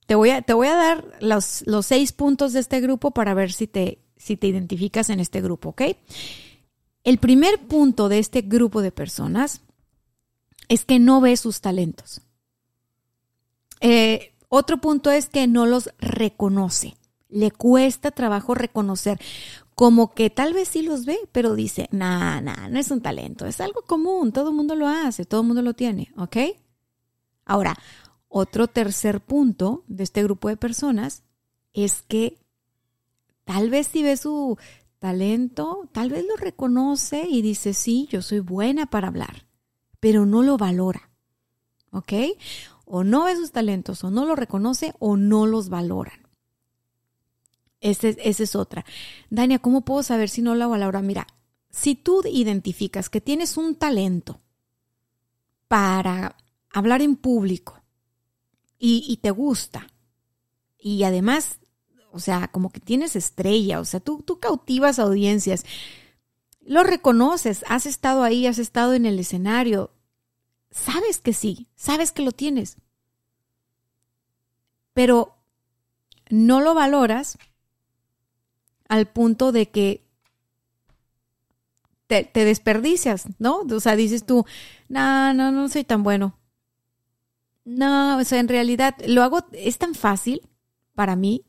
Te 0.05 0.13
voy 0.13 0.29
a, 0.29 0.43
te 0.43 0.53
voy 0.53 0.67
a 0.67 0.75
dar 0.75 1.17
los, 1.21 1.63
los, 1.65 1.87
seis 1.87 2.11
puntos 2.11 2.53
de 2.53 2.59
este 2.59 2.79
grupo 2.81 3.11
para 3.11 3.33
ver 3.33 3.51
si 3.51 3.65
te, 3.65 3.99
si 4.15 4.37
te 4.37 4.47
identificas 4.47 5.09
en 5.09 5.19
este 5.19 5.41
grupo, 5.41 5.69
¿ok? 5.69 5.81
El 7.03 7.17
primer 7.17 7.67
punto 7.67 8.09
de 8.09 8.19
este 8.19 8.41
grupo 8.41 8.81
de 8.81 8.91
personas 8.91 9.61
es 10.69 10.85
que 10.85 10.99
no 10.99 11.19
ve 11.19 11.35
sus 11.35 11.61
talentos. 11.61 12.21
Eh, 13.79 14.35
otro 14.49 14.77
punto 14.77 15.09
es 15.09 15.29
que 15.29 15.47
no 15.47 15.65
los 15.65 15.89
reconoce 15.97 16.96
le 17.29 17.51
cuesta 17.51 18.11
trabajo 18.11 18.53
reconocer, 18.55 19.19
como 19.75 20.13
que 20.13 20.29
tal 20.29 20.53
vez 20.53 20.69
sí 20.69 20.81
los 20.81 21.05
ve, 21.05 21.19
pero 21.31 21.55
dice, 21.55 21.87
nah, 21.91 22.41
nah, 22.41 22.67
no 22.69 22.79
es 22.79 22.89
un 22.89 23.01
talento, 23.01 23.45
es 23.45 23.61
algo 23.61 23.83
común, 23.83 24.31
todo 24.31 24.49
el 24.49 24.55
mundo 24.55 24.75
lo 24.75 24.87
hace, 24.87 25.25
todo 25.25 25.41
el 25.41 25.47
mundo 25.47 25.61
lo 25.61 25.73
tiene, 25.73 26.11
¿ok? 26.17 26.37
Ahora, 27.45 27.77
otro 28.27 28.67
tercer 28.67 29.21
punto 29.21 29.83
de 29.87 30.03
este 30.03 30.23
grupo 30.23 30.49
de 30.49 30.57
personas 30.57 31.23
es 31.73 32.01
que 32.01 32.39
tal 33.45 33.69
vez 33.69 33.87
si 33.87 34.03
ve 34.03 34.17
su 34.17 34.57
talento, 34.99 35.87
tal 35.91 36.09
vez 36.09 36.25
lo 36.27 36.35
reconoce 36.35 37.27
y 37.29 37.41
dice, 37.41 37.73
sí, 37.73 38.07
yo 38.11 38.21
soy 38.21 38.39
buena 38.39 38.87
para 38.87 39.07
hablar, 39.07 39.47
pero 39.99 40.25
no 40.25 40.43
lo 40.43 40.57
valora, 40.57 41.09
¿ok? 41.91 42.13
O 42.85 43.03
no 43.03 43.25
ve 43.25 43.35
sus 43.35 43.51
talentos, 43.51 44.03
o 44.03 44.11
no 44.11 44.25
lo 44.25 44.35
reconoce, 44.35 44.93
o 44.99 45.17
no 45.17 45.45
los 45.45 45.69
valoran. 45.69 46.26
Esa 47.79 48.09
es 48.09 48.55
otra. 48.55 48.85
Dania, 49.29 49.59
¿cómo 49.59 49.81
puedo 49.81 50.03
saber 50.03 50.29
si 50.29 50.41
no 50.41 50.55
lo 50.55 50.63
hago 50.63 50.73
a 50.75 51.01
Mira, 51.01 51.27
si 51.69 51.95
tú 51.95 52.23
identificas 52.25 53.09
que 53.09 53.21
tienes 53.21 53.57
un 53.57 53.75
talento 53.75 54.41
para 55.67 56.35
hablar 56.71 57.01
en 57.01 57.15
público 57.15 57.81
y, 58.79 59.17
te 59.21 59.31
gusta. 59.31 59.87
Y 60.77 61.03
además, 61.03 61.59
o 62.11 62.19
sea, 62.19 62.47
como 62.47 62.71
que 62.71 62.79
tienes 62.79 63.15
estrella, 63.15 63.79
o 63.79 63.85
sea, 63.85 63.99
tú, 63.99 64.21
tú 64.21 64.39
cautivas 64.39 64.99
audiencias. 64.99 65.65
Lo 66.61 66.83
reconoces, 66.83 67.65
has 67.67 67.85
estado 67.85 68.23
ahí, 68.23 68.45
has 68.45 68.59
estado 68.59 68.93
en 68.93 69.05
el 69.05 69.19
escenario. 69.19 69.91
Sabes 70.69 71.19
que 71.19 71.33
sí, 71.33 71.67
sabes 71.75 72.11
que 72.11 72.21
lo 72.21 72.31
tienes. 72.31 72.77
Pero 74.93 75.35
no 76.29 76.61
lo 76.61 76.73
valoras 76.73 77.37
al 78.87 79.07
punto 79.07 79.51
de 79.51 79.69
que 79.69 80.07
te, 82.07 82.29
desperdicias, 82.33 83.25
¿no? 83.37 83.61
O 83.69 83.79
sea, 83.79 83.95
dices 83.95 84.25
tú, 84.25 84.45
no, 84.87 85.33
no, 85.33 85.51
no 85.51 85.67
soy 85.69 85.83
tan 85.83 86.03
bueno. 86.03 86.37
No, 87.65 88.17
o 88.17 88.23
sea, 88.23 88.39
en 88.39 88.47
realidad 88.47 88.95
lo 89.05 89.23
hago, 89.23 89.45
es 89.51 89.77
tan 89.77 89.93
fácil 89.93 90.41
para 90.95 91.15
mí 91.15 91.45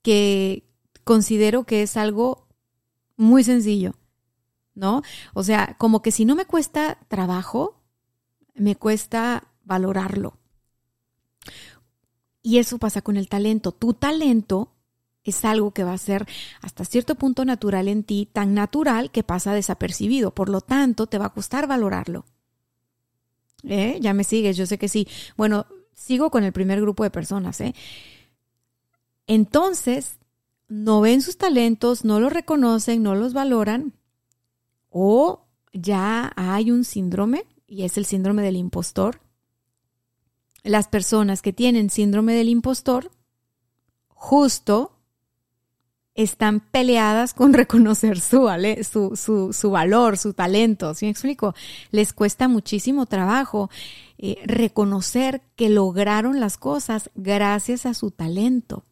que 0.00 0.64
considero 1.04 1.64
que 1.64 1.82
es 1.82 1.96
algo 1.96 2.48
muy 3.16 3.44
sencillo, 3.44 3.94
¿no? 4.74 5.02
O 5.34 5.42
sea, 5.42 5.76
como 5.78 6.00
que 6.00 6.10
si 6.10 6.24
no 6.24 6.34
me 6.34 6.46
cuesta 6.46 6.98
trabajo, 7.08 7.82
me 8.54 8.76
cuesta 8.76 9.48
valorarlo. 9.64 10.38
Y 12.42 12.58
eso 12.58 12.78
pasa 12.78 13.02
con 13.02 13.16
el 13.16 13.28
talento. 13.28 13.72
Tu 13.72 13.94
talento 13.94 14.72
es 15.24 15.44
algo 15.44 15.72
que 15.72 15.84
va 15.84 15.92
a 15.92 15.98
ser 15.98 16.26
hasta 16.60 16.84
cierto 16.84 17.14
punto 17.14 17.44
natural 17.44 17.88
en 17.88 18.02
ti, 18.02 18.28
tan 18.32 18.54
natural 18.54 19.10
que 19.10 19.22
pasa 19.22 19.54
desapercibido. 19.54 20.34
Por 20.34 20.48
lo 20.48 20.60
tanto, 20.60 21.06
te 21.06 21.18
va 21.18 21.26
a 21.26 21.32
costar 21.32 21.66
valorarlo. 21.66 22.24
¿Eh? 23.64 23.98
Ya 24.00 24.14
me 24.14 24.24
sigues, 24.24 24.56
yo 24.56 24.66
sé 24.66 24.78
que 24.78 24.88
sí. 24.88 25.06
Bueno, 25.36 25.66
sigo 25.94 26.30
con 26.30 26.44
el 26.44 26.52
primer 26.52 26.80
grupo 26.80 27.04
de 27.04 27.10
personas. 27.10 27.60
¿eh? 27.60 27.74
Entonces, 29.26 30.18
no 30.68 31.00
ven 31.00 31.22
sus 31.22 31.36
talentos, 31.36 32.04
no 32.04 32.18
los 32.18 32.32
reconocen, 32.32 33.02
no 33.02 33.14
los 33.14 33.32
valoran, 33.32 33.92
o 34.88 35.46
ya 35.72 36.32
hay 36.34 36.70
un 36.70 36.84
síndrome, 36.84 37.46
y 37.66 37.84
es 37.84 37.96
el 37.96 38.06
síndrome 38.06 38.42
del 38.42 38.56
impostor. 38.56 39.20
Las 40.64 40.88
personas 40.88 41.42
que 41.42 41.52
tienen 41.52 41.90
síndrome 41.90 42.34
del 42.34 42.48
impostor, 42.48 43.10
justo 44.08 44.91
están 46.14 46.60
peleadas 46.60 47.34
con 47.34 47.52
reconocer 47.52 48.20
su, 48.20 48.48
su, 49.14 49.52
su, 49.52 49.70
valor, 49.70 50.18
su 50.18 50.34
talento. 50.34 50.94
¿Sí 50.94 51.06
me 51.06 51.10
explico? 51.10 51.54
Les 51.90 52.12
cuesta 52.12 52.48
muchísimo 52.48 53.06
trabajo 53.06 53.70
eh, 54.18 54.38
reconocer 54.44 55.42
que 55.56 55.68
lograron 55.68 56.40
las 56.40 56.56
cosas 56.56 57.10
gracias 57.14 57.86
a 57.86 57.94
su 57.94 58.10
talento. 58.10 58.84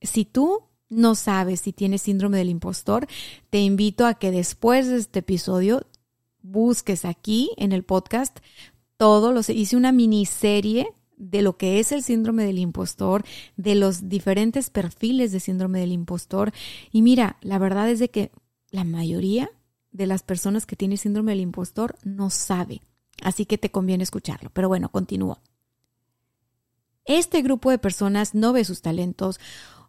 Si 0.00 0.24
tú 0.24 0.64
no 0.88 1.14
sabes 1.14 1.60
si 1.60 1.72
tienes 1.72 2.02
síndrome 2.02 2.38
del 2.38 2.48
impostor, 2.48 3.06
te 3.50 3.60
invito 3.60 4.06
a 4.06 4.14
que 4.14 4.30
después 4.30 4.88
de 4.88 4.96
este 4.96 5.18
episodio 5.18 5.86
busques 6.40 7.04
aquí 7.04 7.50
en 7.56 7.72
el 7.72 7.84
podcast 7.84 8.38
todo 8.96 9.32
lo 9.32 9.40
hice 9.48 9.76
una 9.76 9.92
miniserie 9.92 10.88
de 11.18 11.42
lo 11.42 11.56
que 11.56 11.80
es 11.80 11.92
el 11.92 12.02
síndrome 12.02 12.44
del 12.44 12.58
impostor, 12.58 13.24
de 13.56 13.74
los 13.74 14.08
diferentes 14.08 14.70
perfiles 14.70 15.32
de 15.32 15.40
síndrome 15.40 15.80
del 15.80 15.92
impostor. 15.92 16.52
Y 16.90 17.02
mira, 17.02 17.36
la 17.40 17.58
verdad 17.58 17.90
es 17.90 17.98
de 17.98 18.08
que 18.08 18.30
la 18.70 18.84
mayoría 18.84 19.50
de 19.90 20.06
las 20.06 20.22
personas 20.22 20.64
que 20.64 20.76
tienen 20.76 20.98
síndrome 20.98 21.32
del 21.32 21.40
impostor 21.40 21.96
no 22.04 22.30
sabe. 22.30 22.82
Así 23.22 23.46
que 23.46 23.58
te 23.58 23.70
conviene 23.70 24.04
escucharlo. 24.04 24.50
Pero 24.52 24.68
bueno, 24.68 24.90
continúo. 24.90 25.38
Este 27.04 27.42
grupo 27.42 27.70
de 27.70 27.78
personas 27.78 28.34
no 28.34 28.52
ve 28.52 28.64
sus 28.64 28.82
talentos 28.82 29.40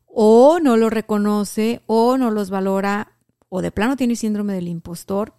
o 0.06 0.60
no 0.60 0.78
los 0.78 0.92
reconoce 0.92 1.82
o 1.86 2.18
no 2.18 2.32
los 2.32 2.50
valora 2.50 3.14
o 3.50 3.62
de 3.62 3.72
plano 3.72 3.98
tiene 3.98 4.16
síndrome 4.16 4.54
del 4.54 4.68
impostor 4.68 5.34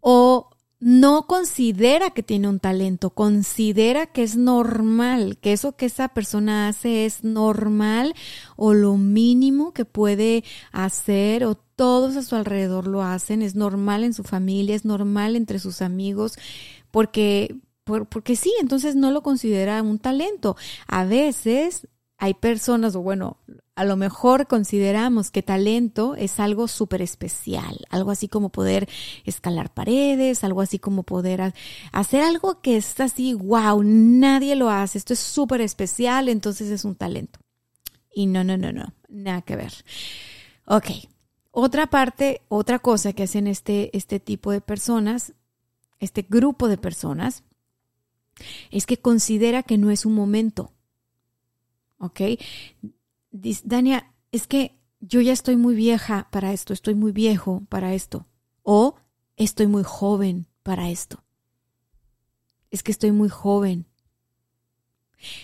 o 0.00 0.50
no 0.80 1.26
considera 1.26 2.10
que 2.10 2.22
tiene 2.22 2.48
un 2.48 2.58
talento, 2.58 3.10
considera 3.10 4.06
que 4.06 4.22
es 4.22 4.36
normal, 4.36 5.36
que 5.38 5.52
eso 5.52 5.76
que 5.76 5.86
esa 5.86 6.08
persona 6.08 6.68
hace 6.68 7.04
es 7.04 7.22
normal 7.22 8.14
o 8.56 8.72
lo 8.72 8.96
mínimo 8.96 9.74
que 9.74 9.84
puede 9.84 10.42
hacer 10.72 11.44
o 11.44 11.54
todos 11.54 12.16
a 12.16 12.22
su 12.22 12.34
alrededor 12.34 12.86
lo 12.86 13.02
hacen, 13.02 13.42
es 13.42 13.54
normal 13.54 14.04
en 14.04 14.14
su 14.14 14.22
familia, 14.22 14.74
es 14.74 14.86
normal 14.86 15.36
entre 15.36 15.58
sus 15.58 15.82
amigos, 15.82 16.38
porque, 16.90 17.56
porque 17.84 18.34
sí, 18.36 18.52
entonces 18.60 18.96
no 18.96 19.10
lo 19.10 19.22
considera 19.22 19.82
un 19.82 19.98
talento. 19.98 20.56
A 20.86 21.04
veces 21.04 21.88
hay 22.20 22.34
personas, 22.34 22.94
o 22.96 23.00
bueno, 23.00 23.38
a 23.74 23.84
lo 23.84 23.96
mejor 23.96 24.46
consideramos 24.46 25.30
que 25.30 25.42
talento 25.42 26.14
es 26.16 26.38
algo 26.38 26.68
súper 26.68 27.00
especial, 27.00 27.78
algo 27.88 28.10
así 28.10 28.28
como 28.28 28.50
poder 28.50 28.90
escalar 29.24 29.72
paredes, 29.72 30.44
algo 30.44 30.60
así 30.60 30.78
como 30.78 31.02
poder 31.02 31.54
hacer 31.92 32.20
algo 32.20 32.60
que 32.60 32.76
es 32.76 33.00
así, 33.00 33.32
wow, 33.32 33.82
nadie 33.82 34.54
lo 34.54 34.68
hace, 34.68 34.98
esto 34.98 35.14
es 35.14 35.18
súper 35.18 35.62
especial, 35.62 36.28
entonces 36.28 36.68
es 36.68 36.84
un 36.84 36.94
talento. 36.94 37.40
Y 38.12 38.26
no, 38.26 38.44
no, 38.44 38.58
no, 38.58 38.70
no, 38.70 38.92
nada 39.08 39.40
que 39.40 39.56
ver. 39.56 39.72
Ok, 40.66 40.88
otra 41.52 41.86
parte, 41.86 42.42
otra 42.48 42.80
cosa 42.80 43.14
que 43.14 43.22
hacen 43.22 43.46
este, 43.46 43.96
este 43.96 44.20
tipo 44.20 44.52
de 44.52 44.60
personas, 44.60 45.32
este 46.00 46.26
grupo 46.28 46.68
de 46.68 46.76
personas, 46.76 47.44
es 48.70 48.84
que 48.84 48.98
considera 48.98 49.62
que 49.62 49.78
no 49.78 49.90
es 49.90 50.04
un 50.04 50.14
momento 50.14 50.74
¿ok? 52.00 52.20
Dice, 53.30 53.62
Dania, 53.64 54.12
es 54.32 54.46
que 54.46 54.80
yo 55.00 55.20
ya 55.20 55.32
estoy 55.32 55.56
muy 55.56 55.74
vieja 55.74 56.28
para 56.32 56.52
esto, 56.52 56.72
estoy 56.72 56.94
muy 56.94 57.12
viejo 57.12 57.62
para 57.68 57.94
esto, 57.94 58.26
o 58.62 58.96
estoy 59.36 59.66
muy 59.66 59.84
joven 59.84 60.46
para 60.62 60.90
esto. 60.90 61.22
Es 62.70 62.82
que 62.82 62.92
estoy 62.92 63.12
muy 63.12 63.28
joven. 63.28 63.86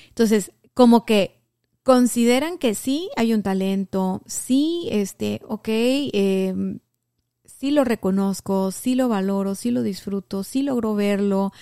Entonces, 0.09 0.53
como 0.75 1.05
que 1.05 1.43
consideran 1.83 2.59
que 2.59 2.75
sí 2.75 3.11
hay 3.17 3.33
un 3.33 3.43
talento, 3.43 4.23
sí, 4.27 4.89
este, 4.91 5.41
ok, 5.47 5.69
em, 5.69 6.81
sí 7.45 7.71
lo 7.71 7.85
reconozco, 7.85 8.73
sí 8.73 8.95
lo 8.95 9.09
valoro, 9.09 9.55
sí 9.55 9.71
lo 9.71 9.83
disfruto, 9.83 10.43
sí 10.43 10.63
logro 10.63 10.95
verlo, 10.95 11.53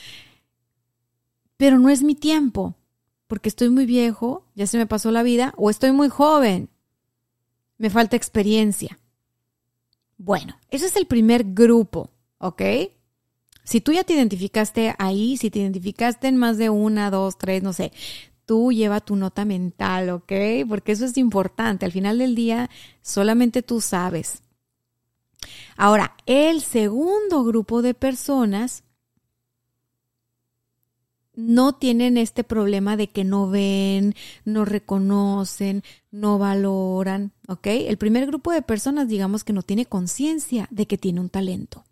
pero 1.56 1.78
no 1.78 1.88
es 1.90 2.02
mi 2.02 2.14
tiempo 2.14 2.76
porque 3.26 3.48
estoy 3.48 3.70
muy 3.70 3.86
viejo, 3.86 4.46
ya 4.54 4.66
se 4.66 4.78
me 4.78 4.86
pasó 4.86 5.10
la 5.10 5.22
vida, 5.22 5.54
o 5.56 5.70
estoy 5.70 5.92
muy 5.92 6.08
joven, 6.08 6.68
me 7.78 7.90
falta 7.90 8.16
experiencia. 8.16 8.98
Bueno, 10.16 10.56
ese 10.70 10.86
es 10.86 10.96
el 10.96 11.06
primer 11.06 11.44
grupo, 11.44 12.10
¿ok? 12.38 12.62
Si 13.64 13.80
tú 13.80 13.92
ya 13.92 14.04
te 14.04 14.12
identificaste 14.12 14.94
ahí, 14.98 15.36
si 15.36 15.50
te 15.50 15.58
identificaste 15.58 16.28
en 16.28 16.36
más 16.36 16.58
de 16.58 16.70
una, 16.70 17.10
dos, 17.10 17.38
tres, 17.38 17.62
no 17.62 17.72
sé, 17.72 17.92
tú 18.44 18.72
lleva 18.72 19.00
tu 19.00 19.16
nota 19.16 19.44
mental, 19.44 20.10
¿ok? 20.10 20.32
Porque 20.68 20.92
eso 20.92 21.06
es 21.06 21.16
importante. 21.16 21.86
Al 21.86 21.92
final 21.92 22.18
del 22.18 22.34
día, 22.34 22.70
solamente 23.02 23.62
tú 23.62 23.80
sabes. 23.80 24.42
Ahora, 25.76 26.14
el 26.26 26.60
segundo 26.60 27.44
grupo 27.44 27.82
de 27.82 27.94
personas 27.94 28.84
no 31.36 31.74
tienen 31.74 32.16
este 32.16 32.44
problema 32.44 32.96
de 32.96 33.08
que 33.08 33.24
no 33.24 33.48
ven, 33.48 34.14
no 34.44 34.64
reconocen, 34.64 35.82
no 36.10 36.38
valoran, 36.38 37.32
¿ok? 37.48 37.66
El 37.66 37.98
primer 37.98 38.26
grupo 38.26 38.52
de 38.52 38.62
personas, 38.62 39.08
digamos 39.08 39.44
que 39.44 39.52
no 39.52 39.62
tiene 39.62 39.86
conciencia 39.86 40.68
de 40.70 40.86
que 40.86 40.98
tiene 40.98 41.20
un 41.20 41.30
talento. 41.30 41.84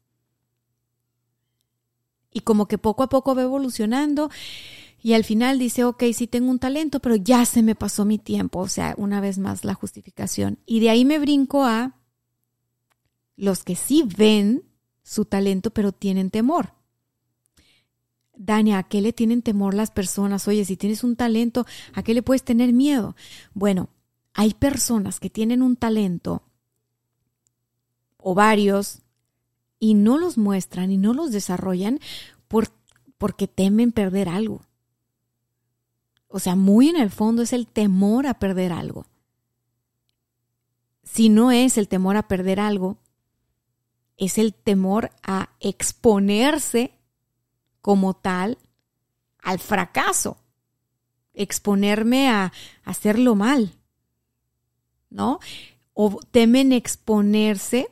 Y 2.32 2.40
como 2.40 2.66
que 2.66 2.78
poco 2.78 3.02
a 3.02 3.08
poco 3.08 3.34
va 3.34 3.42
evolucionando 3.42 4.30
y 5.02 5.14
al 5.14 5.25
final 5.25 5.58
dice, 5.58 5.84
ok, 5.84 6.04
sí 6.14 6.28
tengo 6.28 6.50
un 6.50 6.61
talento, 6.61 7.00
pero 7.00 7.16
ya 7.16 7.44
se 7.44 7.62
me 7.62 7.75
pasó 7.75 8.04
mi 8.04 8.18
tiempo, 8.18 8.61
o 8.61 8.68
sea, 8.68 8.94
una 8.96 9.20
vez 9.20 9.38
más 9.38 9.64
la 9.64 9.75
justificación. 9.75 10.61
Y 10.64 10.78
de 10.80 10.90
ahí 10.90 11.04
me 11.04 11.18
brinco 11.18 11.64
a 11.64 11.96
los 13.37 13.64
que 13.64 13.75
sí 13.75 14.04
ven 14.16 14.62
su 15.02 15.25
talento, 15.25 15.70
pero 15.70 15.90
tienen 15.90 16.30
temor. 16.30 16.75
Dania, 18.44 18.78
¿a 18.78 18.82
qué 18.82 19.00
le 19.00 19.12
tienen 19.12 19.40
temor 19.42 19.75
las 19.75 19.92
personas? 19.92 20.49
Oye, 20.49 20.64
si 20.64 20.76
tienes 20.76 21.04
un 21.04 21.14
talento, 21.14 21.64
¿a 21.94 22.02
qué 22.02 22.12
le 22.12 22.22
puedes 22.22 22.42
tener 22.42 22.72
miedo? 22.72 23.14
Bueno, 23.54 23.88
hay 24.34 24.54
personas 24.54 25.20
que 25.20 25.30
tienen 25.30 25.62
un 25.62 25.76
talento 25.76 26.42
o 28.16 28.34
varios 28.34 29.02
y 29.78 29.94
no 29.94 30.18
los 30.18 30.38
muestran 30.38 30.90
y 30.90 30.96
no 30.96 31.14
los 31.14 31.30
desarrollan 31.30 32.00
por, 32.49 32.68
porque 33.16 33.46
temen 33.46 33.92
perder 33.92 34.28
algo. 34.28 34.62
O 36.26 36.40
sea, 36.40 36.56
muy 36.56 36.88
en 36.88 36.96
el 36.96 37.11
fondo 37.11 37.42
es 37.42 37.52
el 37.52 37.68
temor 37.68 38.26
a 38.26 38.34
perder 38.34 38.72
algo. 38.72 39.06
Si 41.04 41.28
no 41.28 41.52
es 41.52 41.78
el 41.78 41.87
temor 41.87 42.16
a 42.16 42.26
perder 42.26 42.58
algo, 42.58 42.96
es 44.16 44.38
el 44.38 44.52
temor 44.52 45.11
a 45.22 45.50
exponerse 45.61 46.99
como 47.82 48.14
tal 48.14 48.56
al 49.42 49.58
fracaso, 49.58 50.38
exponerme 51.34 52.30
a 52.30 52.52
hacerlo 52.84 53.34
mal, 53.34 53.74
¿no? 55.10 55.40
O 55.92 56.20
temen 56.30 56.72
exponerse 56.72 57.88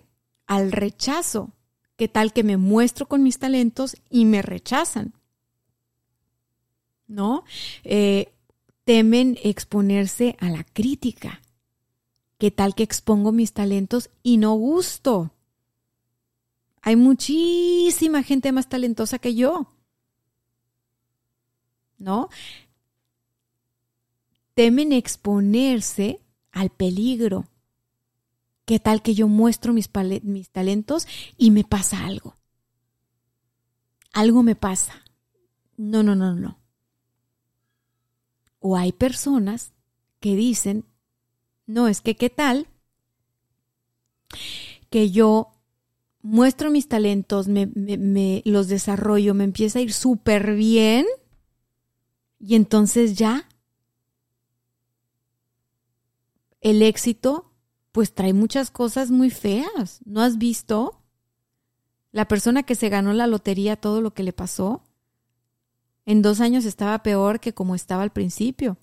al 0.46 0.72
rechazo, 0.72 1.52
¿qué 1.96 2.08
tal 2.08 2.32
que 2.32 2.44
me 2.44 2.56
muestro 2.56 3.06
con 3.06 3.22
mis 3.22 3.38
talentos 3.38 3.96
y 4.08 4.24
me 4.24 4.42
rechazan? 4.42 5.12
¿No? 7.06 7.44
Eh, 7.82 8.32
temen 8.84 9.38
exponerse 9.42 10.36
a 10.38 10.48
la 10.48 10.64
crítica. 10.64 11.42
¿Qué 12.38 12.50
tal 12.50 12.74
que 12.74 12.84
expongo 12.84 13.32
mis 13.32 13.52
talentos 13.52 14.10
y 14.22 14.38
no 14.38 14.54
gusto? 14.54 15.32
Hay 16.80 16.96
muchísima 16.96 18.22
gente 18.22 18.52
más 18.52 18.68
talentosa 18.68 19.18
que 19.18 19.34
yo. 19.34 19.72
¿No? 22.00 22.30
Temen 24.54 24.92
exponerse 24.92 26.20
al 26.50 26.70
peligro. 26.70 27.46
¿Qué 28.64 28.80
tal 28.80 29.02
que 29.02 29.14
yo 29.14 29.28
muestro 29.28 29.72
mis, 29.72 29.88
mis 30.22 30.50
talentos 30.50 31.06
y 31.36 31.52
me 31.52 31.62
pasa 31.62 32.04
algo? 32.04 32.36
Algo 34.12 34.42
me 34.42 34.56
pasa. 34.56 35.04
No, 35.76 36.02
no, 36.02 36.16
no, 36.16 36.34
no. 36.34 36.58
O 38.58 38.76
hay 38.76 38.92
personas 38.92 39.72
que 40.20 40.34
dicen, 40.36 40.84
no, 41.66 41.86
es 41.86 42.00
que 42.00 42.16
qué 42.16 42.30
tal 42.30 42.66
que 44.90 45.10
yo 45.10 45.54
muestro 46.22 46.70
mis 46.70 46.88
talentos, 46.88 47.48
me, 47.48 47.66
me, 47.74 48.42
los 48.44 48.68
desarrollo, 48.68 49.34
me 49.34 49.44
empieza 49.44 49.78
a 49.78 49.82
ir 49.82 49.92
súper 49.92 50.54
bien 50.54 51.06
y 52.40 52.54
entonces 52.54 53.16
ya 53.16 53.46
el 56.62 56.82
éxito 56.82 57.52
pues 57.92 58.14
trae 58.14 58.32
muchas 58.32 58.70
cosas 58.70 59.10
muy 59.10 59.30
feas. 59.30 60.00
¿No 60.04 60.22
has 60.22 60.38
visto? 60.38 61.02
La 62.12 62.26
persona 62.26 62.62
que 62.62 62.74
se 62.74 62.88
ganó 62.88 63.12
la 63.12 63.26
lotería, 63.26 63.76
todo 63.76 64.00
lo 64.00 64.14
que 64.14 64.22
le 64.22 64.32
pasó, 64.32 64.82
en 66.06 66.22
dos 66.22 66.40
años 66.40 66.64
estaba 66.64 67.02
peor 67.02 67.40
que 67.40 67.52
como 67.52 67.74
estaba 67.74 68.02
al 68.02 68.10
principio. 68.10 68.78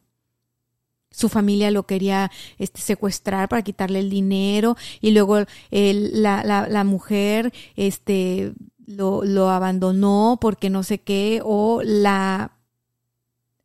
Su 1.09 1.29
familia 1.29 1.71
lo 1.71 1.87
quería 1.87 2.31
este, 2.57 2.81
secuestrar 2.81 3.49
para 3.49 3.63
quitarle 3.63 3.99
el 3.99 4.09
dinero 4.09 4.75
y 5.01 5.11
luego 5.11 5.39
la, 5.71 6.43
la, 6.43 6.67
la, 6.67 6.83
mujer 6.83 7.53
este, 7.75 8.53
lo, 8.85 9.23
lo 9.23 9.49
abandonó 9.49 10.37
porque 10.39 10.69
no 10.69 10.83
sé 10.83 10.99
qué 10.99 11.41
o 11.43 11.81
la 11.81 12.56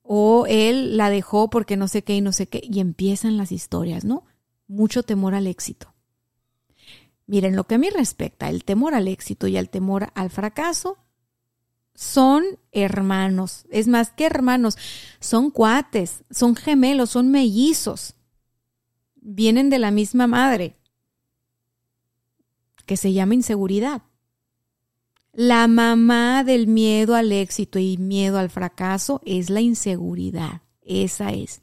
o 0.03 0.47
él 0.49 0.97
la 0.97 1.11
dejó 1.11 1.49
porque 1.51 1.77
no 1.77 1.89
sé 1.89 2.03
qué 2.03 2.17
y 2.17 2.21
no 2.21 2.33
sé 2.33 2.49
qué 2.49 2.61
y 2.63 2.81
empiezan 2.81 3.37
las 3.37 3.53
historias, 3.53 4.05
¿no? 4.05 4.25
Mucho 4.67 5.03
temor 5.03 5.35
al 5.35 5.47
éxito. 5.47 5.95
Miren, 7.27 7.57
lo 7.57 7.65
que 7.65 7.77
a 7.77 7.79
mí 7.79 7.89
respecta, 7.91 8.51
el 8.51 8.65
temor 8.65 8.95
al 8.95 9.09
éxito 9.09 9.47
y 9.47 9.57
el 9.57 9.71
temor 9.71 10.11
al 10.15 10.31
fracaso 10.31 10.99
son 11.95 12.45
hermanos. 12.73 13.65
Es 13.71 13.89
más 13.89 14.11
que 14.11 14.27
hermanos, 14.27 14.77
son 15.21 15.51
cuates, 15.51 16.25
son 16.31 16.57
gemelos, 16.57 17.11
son 17.11 17.31
mellizos. 17.31 18.15
Vienen 19.15 19.71
de 19.71 19.79
la 19.79 19.91
misma 19.91 20.27
madre, 20.27 20.77
que 22.87 22.97
se 22.97 23.13
llama 23.13 23.35
inseguridad. 23.35 24.03
La 25.33 25.67
mamá 25.67 26.45
del 26.45 26.67
miedo 26.67 27.15
al 27.15 27.33
éxito 27.33 27.79
y 27.79 27.97
miedo 27.97 28.39
al 28.39 28.51
fracaso 28.51 29.23
es 29.25 29.49
la 29.49 29.63
inseguridad. 29.63 30.61
Esa 30.83 31.31
es. 31.33 31.63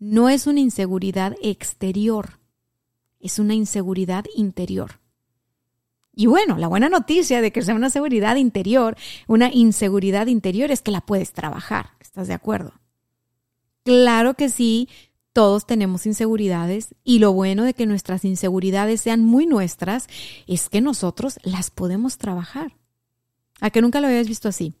No 0.00 0.28
es 0.28 0.48
una 0.48 0.58
inseguridad 0.58 1.36
exterior, 1.42 2.40
es 3.20 3.38
una 3.38 3.54
inseguridad 3.54 4.24
interior. 4.34 4.98
Y 6.12 6.26
bueno, 6.26 6.58
la 6.58 6.66
buena 6.66 6.88
noticia 6.88 7.40
de 7.40 7.52
que 7.52 7.62
sea 7.62 7.74
una 7.74 7.88
seguridad 7.88 8.34
interior, 8.34 8.96
una 9.28 9.52
inseguridad 9.52 10.26
interior 10.26 10.72
es 10.72 10.82
que 10.82 10.90
la 10.90 11.02
puedes 11.02 11.32
trabajar. 11.32 11.90
¿Estás 12.00 12.26
de 12.26 12.34
acuerdo? 12.34 12.72
Claro 13.84 14.34
que 14.34 14.48
sí, 14.48 14.88
todos 15.32 15.66
tenemos 15.66 16.06
inseguridades 16.06 16.94
y 17.04 17.20
lo 17.20 17.32
bueno 17.32 17.64
de 17.64 17.74
que 17.74 17.86
nuestras 17.86 18.24
inseguridades 18.24 19.00
sean 19.00 19.24
muy 19.24 19.46
nuestras 19.46 20.08
es 20.46 20.68
que 20.68 20.80
nosotros 20.80 21.38
las 21.44 21.70
podemos 21.70 22.18
trabajar. 22.18 22.76
¿A 23.60 23.70
que 23.70 23.82
nunca 23.82 24.00
lo 24.00 24.08
habías 24.08 24.26
visto 24.26 24.48
así? 24.48 24.74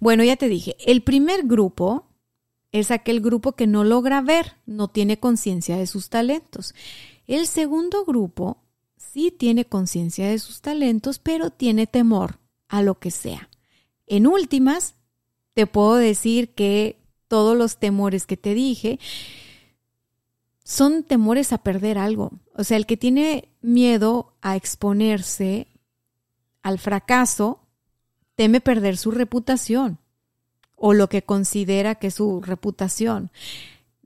Bueno, 0.00 0.24
ya 0.24 0.36
te 0.36 0.48
dije, 0.48 0.76
el 0.78 1.02
primer 1.02 1.44
grupo 1.44 2.08
es 2.72 2.90
aquel 2.90 3.20
grupo 3.20 3.52
que 3.52 3.66
no 3.66 3.84
logra 3.84 4.22
ver, 4.22 4.56
no 4.64 4.88
tiene 4.88 5.18
conciencia 5.18 5.76
de 5.76 5.86
sus 5.86 6.08
talentos. 6.08 6.74
El 7.26 7.46
segundo 7.46 8.04
grupo 8.04 8.62
sí 8.96 9.30
tiene 9.30 9.66
conciencia 9.66 10.28
de 10.28 10.38
sus 10.38 10.62
talentos, 10.62 11.18
pero 11.18 11.50
tiene 11.50 11.86
temor 11.86 12.38
a 12.68 12.82
lo 12.82 12.98
que 12.98 13.10
sea. 13.10 13.50
En 14.06 14.26
últimas, 14.26 14.94
te 15.52 15.66
puedo 15.66 15.96
decir 15.96 16.54
que 16.54 17.01
todos 17.32 17.56
los 17.56 17.78
temores 17.78 18.26
que 18.26 18.36
te 18.36 18.52
dije 18.52 19.00
son 20.64 21.02
temores 21.02 21.54
a 21.54 21.62
perder 21.62 21.96
algo. 21.96 22.32
O 22.54 22.62
sea, 22.62 22.76
el 22.76 22.84
que 22.84 22.98
tiene 22.98 23.48
miedo 23.62 24.34
a 24.42 24.54
exponerse 24.54 25.66
al 26.62 26.78
fracaso, 26.78 27.60
teme 28.34 28.60
perder 28.60 28.98
su 28.98 29.12
reputación 29.12 29.96
o 30.76 30.92
lo 30.92 31.08
que 31.08 31.22
considera 31.22 31.94
que 31.94 32.08
es 32.08 32.14
su 32.16 32.42
reputación. 32.42 33.30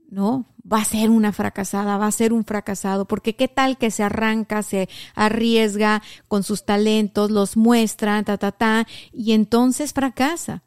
¿no? 0.09 0.45
Va 0.71 0.79
a 0.79 0.85
ser 0.85 1.09
una 1.09 1.33
fracasada, 1.33 1.97
va 1.97 2.07
a 2.07 2.11
ser 2.13 2.31
un 2.31 2.45
fracasado, 2.45 3.09
porque 3.09 3.35
qué 3.35 3.49
tal 3.49 3.77
que 3.77 3.91
se 3.91 4.03
arranca, 4.03 4.63
se 4.63 4.87
arriesga 5.15 6.01
con 6.29 6.43
sus 6.43 6.63
talentos, 6.63 7.29
los 7.29 7.57
muestra, 7.57 8.23
ta, 8.23 8.37
ta, 8.37 8.53
ta, 8.53 8.87
y 9.11 9.33
entonces 9.33 9.91
fracasa. 9.91 10.63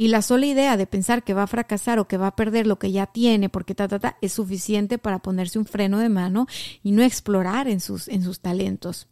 Y 0.00 0.06
la 0.06 0.22
sola 0.22 0.46
idea 0.46 0.76
de 0.76 0.86
pensar 0.86 1.24
que 1.24 1.34
va 1.34 1.42
a 1.42 1.48
fracasar 1.48 1.98
o 1.98 2.06
que 2.06 2.18
va 2.18 2.28
a 2.28 2.36
perder 2.36 2.68
lo 2.68 2.78
que 2.78 2.92
ya 2.92 3.06
tiene, 3.06 3.48
porque 3.48 3.74
ta, 3.74 3.88
ta, 3.88 3.98
ta, 3.98 4.16
es 4.20 4.32
suficiente 4.32 4.96
para 4.96 5.18
ponerse 5.18 5.58
un 5.58 5.66
freno 5.66 5.98
de 5.98 6.08
mano 6.08 6.46
y 6.84 6.92
no 6.92 7.02
explorar 7.02 7.66
en 7.66 7.80
sus, 7.80 8.06
en 8.06 8.22
sus 8.22 8.38
talentos. 8.38 9.08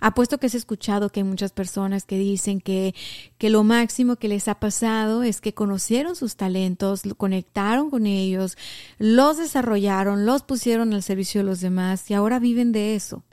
Apuesto 0.00 0.38
que 0.38 0.46
has 0.46 0.54
escuchado 0.54 1.10
que 1.10 1.20
hay 1.20 1.24
muchas 1.24 1.52
personas 1.52 2.06
que 2.06 2.16
dicen 2.16 2.62
que, 2.62 2.94
que 3.36 3.50
lo 3.50 3.62
máximo 3.62 4.16
que 4.16 4.28
les 4.28 4.48
ha 4.48 4.58
pasado 4.58 5.24
es 5.24 5.42
que 5.42 5.52
conocieron 5.52 6.16
sus 6.16 6.36
talentos, 6.36 7.02
conectaron 7.18 7.90
con 7.90 8.06
ellos, 8.06 8.56
los 8.96 9.36
desarrollaron, 9.36 10.24
los 10.24 10.42
pusieron 10.42 10.94
al 10.94 11.02
servicio 11.02 11.42
de 11.42 11.46
los 11.46 11.60
demás 11.60 12.10
y 12.10 12.14
ahora 12.14 12.38
viven 12.38 12.72
de 12.72 12.94
eso. 12.94 13.24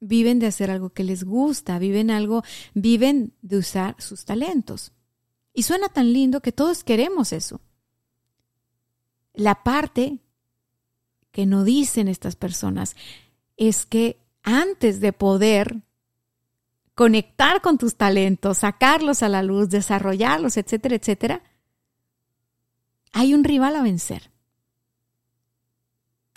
Viven 0.00 0.38
de 0.38 0.46
hacer 0.46 0.70
algo 0.70 0.90
que 0.90 1.04
les 1.04 1.24
gusta, 1.24 1.78
viven 1.78 2.10
algo, 2.10 2.44
viven 2.74 3.32
de 3.42 3.58
usar 3.58 3.96
sus 3.98 4.24
talentos. 4.24 4.92
Y 5.52 5.64
suena 5.64 5.88
tan 5.88 6.12
lindo 6.12 6.40
que 6.40 6.52
todos 6.52 6.84
queremos 6.84 7.32
eso. 7.32 7.60
La 9.34 9.62
parte 9.64 10.18
que 11.32 11.46
no 11.46 11.64
dicen 11.64 12.08
estas 12.08 12.36
personas 12.36 12.96
es 13.56 13.86
que 13.86 14.18
antes 14.42 15.00
de 15.00 15.12
poder 15.12 15.82
conectar 16.94 17.60
con 17.60 17.78
tus 17.78 17.96
talentos, 17.96 18.58
sacarlos 18.58 19.22
a 19.22 19.28
la 19.28 19.42
luz, 19.42 19.68
desarrollarlos, 19.68 20.56
etcétera, 20.56 20.96
etcétera, 20.96 21.42
hay 23.12 23.34
un 23.34 23.44
rival 23.44 23.76
a 23.76 23.82
vencer. 23.82 24.30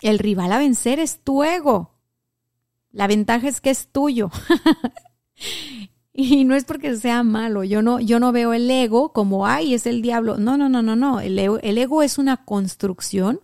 El 0.00 0.18
rival 0.18 0.52
a 0.52 0.58
vencer 0.58 0.98
es 0.98 1.20
tu 1.20 1.42
ego. 1.42 1.91
La 2.92 3.06
ventaja 3.06 3.48
es 3.48 3.60
que 3.60 3.70
es 3.70 3.88
tuyo. 3.88 4.30
y 6.12 6.44
no 6.44 6.54
es 6.54 6.64
porque 6.64 6.96
sea 6.96 7.22
malo. 7.22 7.64
Yo 7.64 7.82
no, 7.82 8.00
yo 8.00 8.20
no 8.20 8.32
veo 8.32 8.52
el 8.52 8.70
ego 8.70 9.12
como, 9.12 9.46
ay, 9.46 9.74
es 9.74 9.86
el 9.86 10.02
diablo. 10.02 10.36
No, 10.38 10.56
no, 10.56 10.68
no, 10.68 10.82
no, 10.82 10.94
no. 10.94 11.20
El 11.20 11.38
el 11.38 11.78
ego 11.78 12.02
es 12.02 12.18
una 12.18 12.44
construcción 12.44 13.40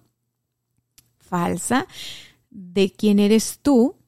falsa 1.18 1.86
de 2.50 2.92
quién 2.92 3.18
eres 3.18 3.58
tú 3.60 3.98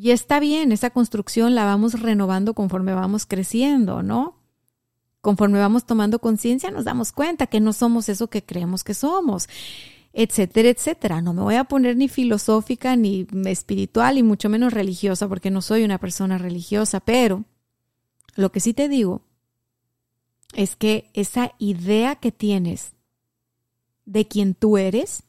y 0.00 0.12
está 0.12 0.38
bien, 0.38 0.70
esa 0.70 0.90
construcción 0.90 1.56
la 1.56 1.64
vamos 1.64 2.00
renovando 2.00 2.54
conforme 2.54 2.94
vamos 2.94 3.26
creciendo, 3.26 4.04
¿no? 4.04 4.36
Conforme 5.20 5.58
vamos 5.58 5.86
tomando 5.86 6.20
conciencia 6.20 6.70
nos 6.70 6.84
damos 6.84 7.10
cuenta 7.10 7.48
que 7.48 7.58
no 7.58 7.72
somos 7.72 8.08
eso 8.08 8.28
que 8.28 8.44
creemos 8.44 8.84
que 8.84 8.94
somos, 8.94 9.48
etcétera, 10.12 10.68
etcétera. 10.68 11.20
No 11.20 11.32
me 11.32 11.42
voy 11.42 11.54
a 11.56 11.64
poner 11.64 11.96
ni 11.96 12.08
filosófica, 12.08 12.96
ni 12.96 13.26
espiritual, 13.46 14.18
y 14.18 14.22
mucho 14.22 14.48
menos 14.48 14.72
religiosa, 14.72 15.28
porque 15.28 15.50
no 15.50 15.62
soy 15.62 15.84
una 15.84 15.98
persona 15.98 16.38
religiosa, 16.38 17.00
pero 17.00 17.44
lo 18.34 18.52
que 18.52 18.60
sí 18.60 18.74
te 18.74 18.88
digo 18.88 19.22
es 20.54 20.76
que 20.76 21.10
esa 21.14 21.52
idea 21.58 22.16
que 22.16 22.32
tienes 22.32 22.92
de 24.04 24.26
quien 24.26 24.54
tú 24.54 24.78
eres 24.78 25.22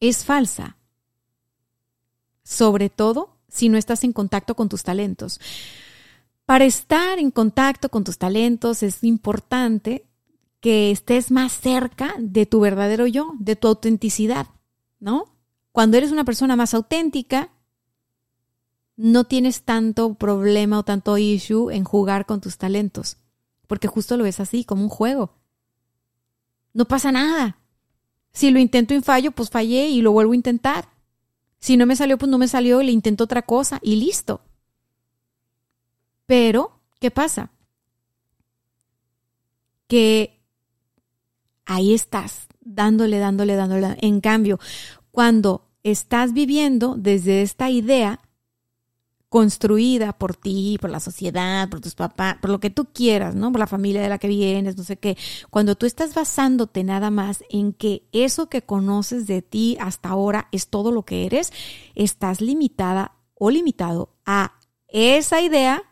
es 0.00 0.24
falsa. 0.24 0.76
Sobre 2.42 2.90
todo 2.90 3.36
si 3.48 3.68
no 3.68 3.78
estás 3.78 4.04
en 4.04 4.12
contacto 4.12 4.54
con 4.56 4.68
tus 4.68 4.82
talentos. 4.82 5.40
Para 6.44 6.64
estar 6.64 7.18
en 7.18 7.30
contacto 7.30 7.88
con 7.88 8.04
tus 8.04 8.18
talentos 8.18 8.82
es 8.82 9.02
importante 9.04 10.06
que 10.64 10.90
estés 10.90 11.30
más 11.30 11.52
cerca 11.52 12.14
de 12.18 12.46
tu 12.46 12.58
verdadero 12.58 13.06
yo, 13.06 13.34
de 13.38 13.54
tu 13.54 13.68
autenticidad, 13.68 14.46
¿no? 14.98 15.36
Cuando 15.72 15.98
eres 15.98 16.10
una 16.10 16.24
persona 16.24 16.56
más 16.56 16.72
auténtica, 16.72 17.52
no 18.96 19.24
tienes 19.24 19.64
tanto 19.64 20.14
problema 20.14 20.78
o 20.78 20.82
tanto 20.82 21.18
issue 21.18 21.70
en 21.70 21.84
jugar 21.84 22.24
con 22.24 22.40
tus 22.40 22.56
talentos, 22.56 23.18
porque 23.66 23.88
justo 23.88 24.16
lo 24.16 24.24
ves 24.24 24.40
así, 24.40 24.64
como 24.64 24.84
un 24.84 24.88
juego. 24.88 25.34
No 26.72 26.86
pasa 26.86 27.12
nada. 27.12 27.58
Si 28.32 28.50
lo 28.50 28.58
intento 28.58 28.94
y 28.94 29.02
fallo, 29.02 29.32
pues 29.32 29.50
fallé 29.50 29.88
y 29.88 30.00
lo 30.00 30.12
vuelvo 30.12 30.32
a 30.32 30.36
intentar. 30.36 30.88
Si 31.58 31.76
no 31.76 31.84
me 31.84 31.94
salió, 31.94 32.16
pues 32.16 32.30
no 32.30 32.38
me 32.38 32.48
salió 32.48 32.80
y 32.80 32.86
le 32.86 32.92
intento 32.92 33.24
otra 33.24 33.42
cosa 33.42 33.80
y 33.82 33.96
listo. 33.96 34.40
Pero, 36.24 36.80
¿qué 37.00 37.10
pasa? 37.10 37.50
Que 39.88 40.33
ahí 41.66 41.94
estás, 41.94 42.46
dándole, 42.60 43.18
dándole, 43.18 43.56
dándole. 43.56 43.96
En 44.00 44.20
cambio, 44.20 44.58
cuando 45.10 45.68
estás 45.82 46.32
viviendo 46.32 46.96
desde 46.96 47.42
esta 47.42 47.70
idea 47.70 48.20
construida 49.34 50.12
por 50.12 50.36
ti, 50.36 50.78
por 50.80 50.90
la 50.90 51.00
sociedad, 51.00 51.68
por 51.68 51.80
tus 51.80 51.96
papás, 51.96 52.36
por 52.40 52.50
lo 52.50 52.60
que 52.60 52.70
tú 52.70 52.84
quieras, 52.92 53.34
¿no? 53.34 53.50
Por 53.50 53.58
la 53.58 53.66
familia 53.66 54.00
de 54.00 54.08
la 54.08 54.18
que 54.18 54.28
vienes, 54.28 54.76
no 54.76 54.84
sé 54.84 54.96
qué. 54.96 55.18
Cuando 55.50 55.74
tú 55.74 55.86
estás 55.86 56.14
basándote 56.14 56.84
nada 56.84 57.10
más 57.10 57.42
en 57.50 57.72
que 57.72 58.06
eso 58.12 58.48
que 58.48 58.62
conoces 58.62 59.26
de 59.26 59.42
ti 59.42 59.76
hasta 59.80 60.10
ahora 60.10 60.46
es 60.52 60.68
todo 60.68 60.92
lo 60.92 61.02
que 61.02 61.26
eres, 61.26 61.52
estás 61.96 62.40
limitada 62.40 63.16
o 63.34 63.50
limitado 63.50 64.14
a 64.24 64.54
esa 64.86 65.40
idea 65.40 65.82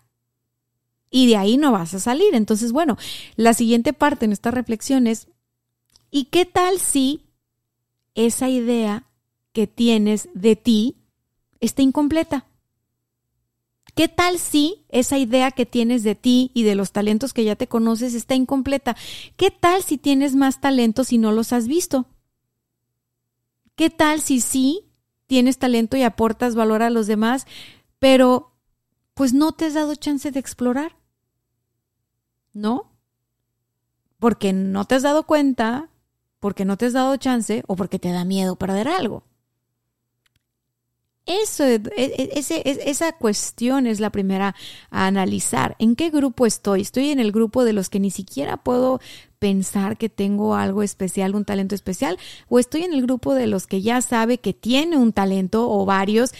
y 1.10 1.26
de 1.26 1.36
ahí 1.36 1.56
no 1.56 1.72
vas 1.72 1.94
a 1.94 1.98
salir. 1.98 2.36
Entonces, 2.36 2.70
bueno, 2.70 2.96
la 3.34 3.54
siguiente 3.54 3.92
parte 3.92 4.24
en 4.24 4.30
esta 4.30 4.52
reflexión 4.52 5.08
es, 5.08 5.26
¿y 6.12 6.26
qué 6.26 6.46
tal 6.46 6.78
si 6.78 7.26
esa 8.14 8.48
idea 8.48 9.08
que 9.52 9.66
tienes 9.66 10.28
de 10.34 10.54
ti 10.54 10.98
está 11.58 11.82
incompleta? 11.82 12.46
¿Qué 13.94 14.08
tal 14.08 14.38
si 14.38 14.86
esa 14.88 15.18
idea 15.18 15.50
que 15.50 15.66
tienes 15.66 16.02
de 16.02 16.14
ti 16.14 16.50
y 16.54 16.62
de 16.62 16.74
los 16.74 16.92
talentos 16.92 17.32
que 17.32 17.44
ya 17.44 17.56
te 17.56 17.66
conoces 17.66 18.14
está 18.14 18.34
incompleta? 18.34 18.96
¿Qué 19.36 19.50
tal 19.50 19.82
si 19.82 19.98
tienes 19.98 20.34
más 20.34 20.60
talentos 20.60 21.12
y 21.12 21.18
no 21.18 21.32
los 21.32 21.52
has 21.52 21.66
visto? 21.66 22.06
¿Qué 23.74 23.90
tal 23.90 24.20
si 24.20 24.40
sí 24.40 24.92
tienes 25.26 25.58
talento 25.58 25.96
y 25.96 26.02
aportas 26.02 26.54
valor 26.54 26.82
a 26.82 26.90
los 26.90 27.06
demás, 27.06 27.46
pero 27.98 28.52
pues 29.14 29.32
no 29.32 29.52
te 29.52 29.66
has 29.66 29.74
dado 29.74 29.94
chance 29.94 30.30
de 30.30 30.40
explorar? 30.40 30.96
¿No? 32.52 32.92
Porque 34.18 34.52
no 34.52 34.84
te 34.86 34.94
has 34.94 35.02
dado 35.02 35.26
cuenta, 35.26 35.90
porque 36.42 36.64
no 36.64 36.76
te 36.76 36.86
has 36.86 36.92
dado 36.92 37.16
chance 37.18 37.62
o 37.68 37.76
porque 37.76 38.00
te 38.00 38.10
da 38.10 38.24
miedo 38.24 38.56
perder 38.56 38.88
algo. 38.88 39.22
Eso, 41.24 41.64
e, 41.64 41.80
e, 41.96 42.80
esa 42.84 43.12
cuestión 43.12 43.86
es 43.86 44.00
la 44.00 44.10
primera 44.10 44.56
a 44.90 45.06
analizar. 45.06 45.76
¿En 45.78 45.94
qué 45.94 46.10
grupo 46.10 46.44
estoy? 46.44 46.80
Estoy 46.80 47.10
en 47.10 47.20
el 47.20 47.30
grupo 47.30 47.64
de 47.64 47.72
los 47.72 47.88
que 47.88 48.00
ni 48.00 48.10
siquiera 48.10 48.56
puedo 48.56 49.00
pensar 49.38 49.96
que 49.96 50.08
tengo 50.08 50.56
algo 50.56 50.82
especial, 50.82 51.36
un 51.36 51.44
talento 51.44 51.76
especial, 51.76 52.18
o 52.48 52.58
estoy 52.58 52.82
en 52.82 52.92
el 52.92 53.02
grupo 53.02 53.34
de 53.36 53.46
los 53.46 53.68
que 53.68 53.80
ya 53.80 54.02
sabe 54.02 54.38
que 54.38 54.52
tiene 54.52 54.96
un 54.96 55.12
talento 55.12 55.70
o 55.70 55.86
varios, 55.86 56.32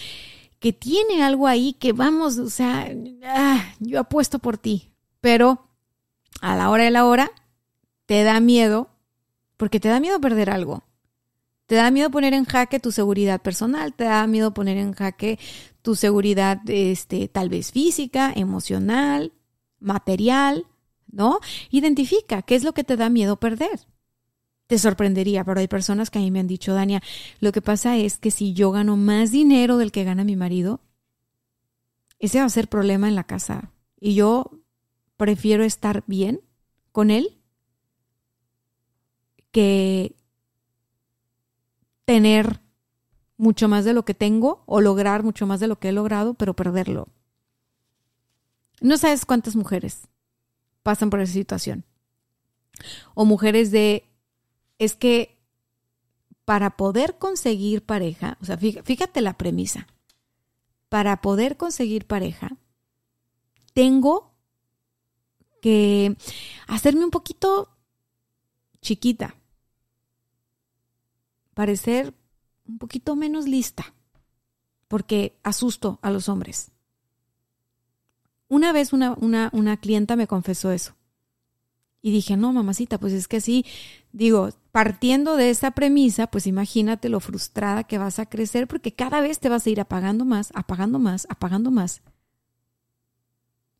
que 0.59 0.73
tiene 0.73 1.23
algo 1.23 1.47
ahí 1.47 1.75
que 1.75 1.93
vamos, 1.93 2.39
o 2.39 2.51
sea, 2.51 2.93
ah, 3.25 3.73
yo 3.79 4.01
apuesto 4.01 4.41
por 4.41 4.59
ti, 4.59 4.91
pero 5.21 5.69
a 6.41 6.57
la 6.57 6.71
hora 6.71 6.83
de 6.83 6.91
la 6.91 7.07
hora 7.07 7.31
te 8.07 8.25
da 8.25 8.41
miedo, 8.41 8.92
porque 9.63 9.79
te 9.79 9.89
da 9.89 10.01
miedo 10.01 10.21
perder 10.21 10.51
algo. 10.51 10.83
Te 11.67 11.77
da 11.77 11.93
miedo 11.93 12.11
poner 12.11 12.35
en 12.35 12.45
jaque 12.45 12.81
tu 12.81 12.91
seguridad 12.91 13.41
personal, 13.41 13.95
te 13.95 14.03
da 14.03 14.27
miedo 14.27 14.53
poner 14.53 14.77
en 14.77 14.93
jaque 14.93 15.39
tu 15.83 15.95
seguridad, 15.95 16.59
este, 16.67 17.29
tal 17.29 17.49
vez 17.49 17.71
física, 17.71 18.33
emocional, 18.35 19.33
material, 19.79 20.67
¿no? 21.07 21.39
Identifica 21.71 22.43
qué 22.43 22.57
es 22.57 22.65
lo 22.65 22.75
que 22.75 22.83
te 22.83 22.97
da 22.97 23.09
miedo 23.09 23.37
perder. 23.37 23.87
Te 24.67 24.79
sorprendería, 24.79 25.45
pero 25.45 25.61
hay 25.61 25.69
personas 25.69 26.11
que 26.11 26.19
a 26.19 26.23
mí 26.23 26.33
me 26.33 26.41
han 26.41 26.49
dicho, 26.49 26.75
Dania, 26.75 27.01
lo 27.39 27.53
que 27.53 27.63
pasa 27.63 27.97
es 27.97 28.19
que 28.19 28.33
si 28.33 28.55
yo 28.55 28.73
gano 28.73 28.97
más 28.97 29.31
dinero 29.31 29.77
del 29.77 29.93
que 29.93 30.03
gana 30.03 30.25
mi 30.25 30.35
marido, 30.35 30.81
ese 32.19 32.41
va 32.41 32.47
a 32.47 32.49
ser 32.49 32.67
problema 32.67 33.07
en 33.07 33.15
la 33.15 33.29
casa. 33.29 33.71
Y 34.01 34.15
yo 34.15 34.59
prefiero 35.17 35.63
estar 35.63 36.03
bien 36.09 36.41
con 36.91 37.13
él 37.13 37.42
que 39.53 40.17
tener 42.05 42.61
mucho 43.37 43.69
más 43.69 43.85
de 43.85 43.93
lo 43.93 44.05
que 44.05 44.15
tengo 44.15 44.63
o 44.67 44.81
lograr 44.81 45.23
mucho 45.23 45.47
más 45.47 45.61
de 45.61 45.69
lo 45.69 45.79
que 45.79 45.91
he 45.91 45.93
logrado, 45.93 46.35
pero 46.35 46.55
perderlo. 46.55 47.09
No 48.81 48.97
sabes 48.97 49.25
cuántas 49.25 49.55
mujeres 49.55 50.09
pasan 50.83 51.11
por 51.11 51.21
esa 51.21 51.33
situación. 51.33 51.85
O 53.15 53.25
mujeres 53.25 53.71
de, 53.71 54.05
es 54.79 54.97
que 54.97 55.39
para 56.45 56.77
poder 56.77 57.19
conseguir 57.19 57.85
pareja, 57.85 58.37
o 58.41 58.45
sea, 58.45 58.59
fíjate 58.59 59.21
la 59.21 59.39
premisa, 59.39 59.87
para 60.89 61.21
poder 61.21 61.57
conseguir 61.57 62.07
pareja, 62.07 62.57
tengo 63.73 64.35
que 65.61 66.17
hacerme 66.67 67.05
un 67.05 67.11
poquito 67.11 67.71
chiquita, 68.81 69.37
parecer 71.55 72.15
un 72.67 72.79
poquito 72.79 73.17
menos 73.17 73.47
lista, 73.47 73.95
porque 74.89 75.39
asusto 75.43 75.99
a 76.03 76.11
los 76.11 76.29
hombres. 76.29 76.71
Una 78.49 78.73
vez 78.73 78.93
una, 78.93 79.15
una, 79.21 79.51
una 79.53 79.77
clienta 79.79 80.17
me 80.17 80.27
confesó 80.27 80.73
eso. 80.73 80.95
Y 82.03 82.11
dije, 82.11 82.37
no, 82.37 82.53
mamacita, 82.53 82.99
pues 82.99 83.13
es 83.13 83.29
que 83.29 83.41
sí, 83.41 83.65
digo, 84.13 84.51
partiendo 84.73 85.37
de 85.37 85.51
esa 85.51 85.71
premisa, 85.71 86.27
pues 86.27 86.49
imagínate 86.49 87.09
lo 87.09 87.21
frustrada 87.21 87.85
que 87.85 87.97
vas 87.97 88.19
a 88.19 88.27
crecer 88.27 88.67
porque 88.67 88.93
cada 88.93 89.21
vez 89.21 89.39
te 89.39 89.49
vas 89.49 89.67
a 89.67 89.71
ir 89.71 89.81
apagando 89.81 90.25
más, 90.25 90.51
apagando 90.55 90.99
más, 90.99 91.27
apagando 91.31 91.71
más. 91.71 92.03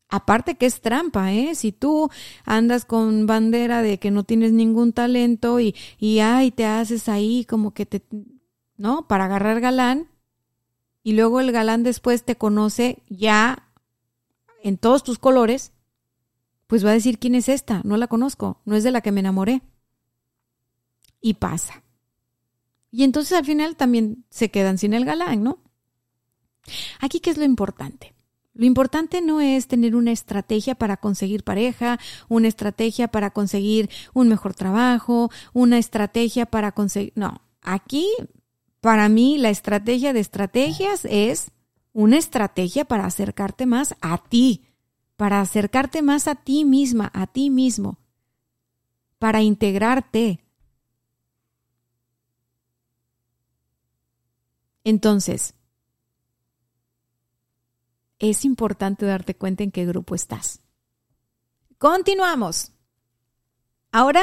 Aparte 0.09 0.55
que 0.55 0.65
es 0.65 0.81
trampa, 0.81 1.33
¿eh? 1.33 1.55
Si 1.55 1.71
tú 1.71 2.09
andas 2.45 2.85
con 2.85 3.25
bandera 3.25 3.81
de 3.81 3.97
que 3.99 4.11
no 4.11 4.23
tienes 4.23 4.51
ningún 4.51 4.93
talento 4.93 5.59
y, 5.59 5.75
y 5.97 6.19
ay, 6.19 6.51
te 6.51 6.65
haces 6.65 7.09
ahí 7.09 7.45
como 7.45 7.73
que 7.73 7.85
te, 7.85 8.03
¿no? 8.77 9.07
Para 9.07 9.25
agarrar 9.25 9.59
galán 9.59 10.09
y 11.03 11.13
luego 11.13 11.39
el 11.39 11.51
galán 11.51 11.83
después 11.83 12.23
te 12.23 12.37
conoce 12.37 13.03
ya 13.09 13.69
en 14.63 14.77
todos 14.77 15.03
tus 15.03 15.19
colores, 15.19 15.73
pues 16.67 16.85
va 16.85 16.91
a 16.91 16.93
decir, 16.93 17.19
¿quién 17.19 17.35
es 17.35 17.49
esta? 17.49 17.81
No 17.83 17.97
la 17.97 18.07
conozco, 18.07 18.61
no 18.65 18.75
es 18.75 18.83
de 18.83 18.91
la 18.91 19.01
que 19.01 19.11
me 19.11 19.19
enamoré. 19.19 19.61
Y 21.21 21.35
pasa. 21.35 21.83
Y 22.89 23.03
entonces 23.03 23.37
al 23.37 23.45
final 23.45 23.75
también 23.75 24.25
se 24.29 24.49
quedan 24.49 24.77
sin 24.77 24.93
el 24.93 25.05
galán, 25.05 25.43
¿no? 25.43 25.59
Aquí, 26.99 27.19
¿qué 27.19 27.31
es 27.31 27.37
lo 27.37 27.43
importante? 27.43 28.12
Lo 28.55 28.65
importante 28.65 29.21
no 29.21 29.41
es 29.41 29.67
tener 29.67 29.95
una 29.95 30.11
estrategia 30.11 30.75
para 30.75 30.97
conseguir 30.97 31.43
pareja, 31.43 31.99
una 32.29 32.47
estrategia 32.47 33.07
para 33.07 33.31
conseguir 33.31 33.89
un 34.13 34.27
mejor 34.27 34.53
trabajo, 34.53 35.31
una 35.53 35.79
estrategia 35.79 36.45
para 36.45 36.71
conseguir... 36.71 37.13
No, 37.15 37.41
aquí 37.61 38.07
para 38.79 39.09
mí 39.09 39.37
la 39.37 39.49
estrategia 39.49 40.13
de 40.13 40.19
estrategias 40.19 41.05
es 41.05 41.51
una 41.93 42.17
estrategia 42.17 42.85
para 42.85 43.05
acercarte 43.05 43.65
más 43.65 43.95
a 44.01 44.17
ti, 44.17 44.65
para 45.15 45.41
acercarte 45.41 46.01
más 46.01 46.27
a 46.27 46.35
ti 46.35 46.65
misma, 46.65 47.09
a 47.13 47.25
ti 47.25 47.49
mismo, 47.49 47.97
para 49.19 49.41
integrarte. 49.41 50.43
Entonces, 54.83 55.55
es 58.29 58.45
importante 58.45 59.05
darte 59.05 59.35
cuenta 59.35 59.63
en 59.63 59.71
qué 59.71 59.85
grupo 59.85 60.15
estás. 60.15 60.61
Continuamos. 61.77 62.71
Ahora, 63.91 64.21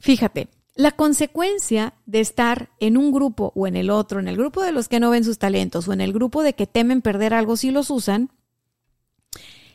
fíjate, 0.00 0.48
la 0.74 0.92
consecuencia 0.92 1.94
de 2.06 2.20
estar 2.20 2.70
en 2.80 2.96
un 2.96 3.12
grupo 3.12 3.52
o 3.54 3.66
en 3.66 3.76
el 3.76 3.90
otro, 3.90 4.18
en 4.18 4.28
el 4.28 4.36
grupo 4.36 4.62
de 4.62 4.72
los 4.72 4.88
que 4.88 4.98
no 4.98 5.10
ven 5.10 5.24
sus 5.24 5.38
talentos 5.38 5.86
o 5.86 5.92
en 5.92 6.00
el 6.00 6.12
grupo 6.12 6.42
de 6.42 6.54
que 6.54 6.66
temen 6.66 7.02
perder 7.02 7.32
algo 7.32 7.56
si 7.56 7.70
los 7.70 7.90
usan, 7.90 8.30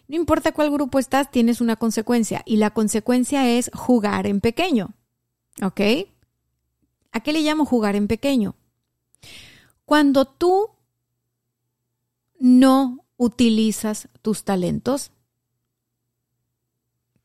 no 0.07 0.15
importa 0.15 0.51
cuál 0.51 0.69
grupo 0.69 0.99
estás, 0.99 1.31
tienes 1.31 1.61
una 1.61 1.77
consecuencia 1.77 2.43
y 2.45 2.57
la 2.57 2.71
consecuencia 2.71 3.49
es 3.49 3.71
jugar 3.73 4.27
en 4.27 4.41
pequeño. 4.41 4.93
¿Ok? 5.63 5.81
¿A 7.11 7.21
qué 7.21 7.31
le 7.31 7.41
llamo 7.41 7.65
jugar 7.65 7.95
en 7.95 8.07
pequeño? 8.07 8.55
Cuando 9.85 10.25
tú 10.25 10.71
no 12.37 13.04
utilizas 13.17 14.09
tus 14.21 14.43
talentos, 14.43 15.11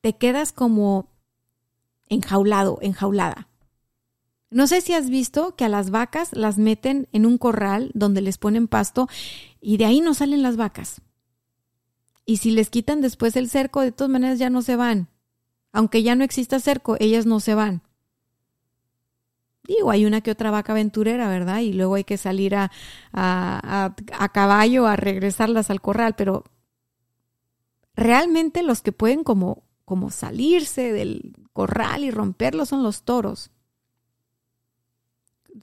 te 0.01 0.17
quedas 0.17 0.53
como 0.53 1.09
enjaulado, 2.09 2.79
enjaulada. 2.81 3.49
No 4.51 4.67
sé 4.67 4.81
si 4.81 4.95
has 4.95 5.09
visto 5.09 5.55
que 5.55 5.65
a 5.65 5.69
las 5.69 5.91
vacas 5.91 6.31
las 6.33 6.59
meten 6.59 7.09
en 7.13 7.25
un 7.25 7.39
corral 7.39 7.93
donde 7.95 8.21
les 8.21 8.37
ponen 8.37 8.67
pasto 8.67 9.09
y 9.61 9.77
de 9.77 9.85
ahí 9.85 10.01
no 10.01 10.15
salen 10.15 10.43
las 10.43 10.57
vacas. 10.57 11.03
Y 12.27 12.39
si 12.39 12.51
les 12.51 12.71
quitan 12.71 13.01
después 13.01 13.37
el 13.37 13.49
cerco, 13.49 13.81
de 13.81 13.93
todas 13.93 14.11
maneras 14.11 14.39
ya 14.39 14.51
no 14.51 14.63
se 14.63 14.77
van. 14.77 15.09
Aunque 15.73 16.03
ya 16.03 16.17
no 16.17 16.25
exista 16.25 16.59
cerco, 16.59 16.97
ellas 16.99 17.27
no 17.27 17.39
se 17.39 17.55
van. 17.55 17.83
Digo, 19.77 19.93
hay 19.93 20.05
una 20.05 20.21
que 20.21 20.33
otra 20.33 20.51
vaca 20.51 20.73
aventurera, 20.73 21.29
¿verdad? 21.29 21.61
Y 21.61 21.73
luego 21.73 21.95
hay 21.95 22.03
que 22.03 22.17
salir 22.17 22.57
a, 22.57 22.73
a, 23.13 23.95
a, 24.19 24.29
caballo 24.31 24.89
a 24.89 24.97
regresarlas 24.97 25.71
al 25.71 25.81
corral, 25.81 26.15
pero 26.17 26.43
realmente 27.95 28.65
los 28.65 28.83
que 28.83 28.91
pueden 28.91 29.23
como, 29.23 29.63
como 29.85 30.11
salirse 30.11 30.93
del 30.93 31.37
corral 31.53 32.03
y 32.03 32.11
romperlo 32.11 32.67
son 32.67 32.83
los 32.83 33.05
toros. 33.05 33.53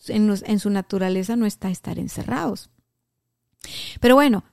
En, 0.08 0.34
en 0.42 0.60
su 0.60 0.70
naturaleza 0.70 1.36
no 1.36 1.46
está 1.46 1.70
estar 1.70 2.00
encerrados. 2.00 2.70
Pero 4.00 4.16
bueno, 4.16 4.46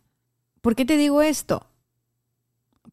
¿por 0.62 0.74
qué 0.74 0.84
te 0.84 0.96
digo 0.96 1.22
esto? 1.22 1.70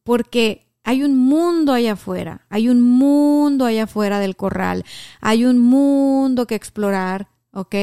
Porque 0.04 0.71
hay 0.84 1.04
un 1.04 1.16
mundo 1.16 1.72
allá 1.72 1.92
afuera, 1.92 2.46
hay 2.48 2.68
un 2.68 2.80
mundo 2.80 3.64
allá 3.64 3.84
afuera 3.84 4.18
del 4.18 4.36
corral, 4.36 4.84
hay 5.20 5.44
un 5.44 5.58
mundo 5.58 6.46
que 6.46 6.54
explorar, 6.54 7.28
¿ok? 7.52 7.74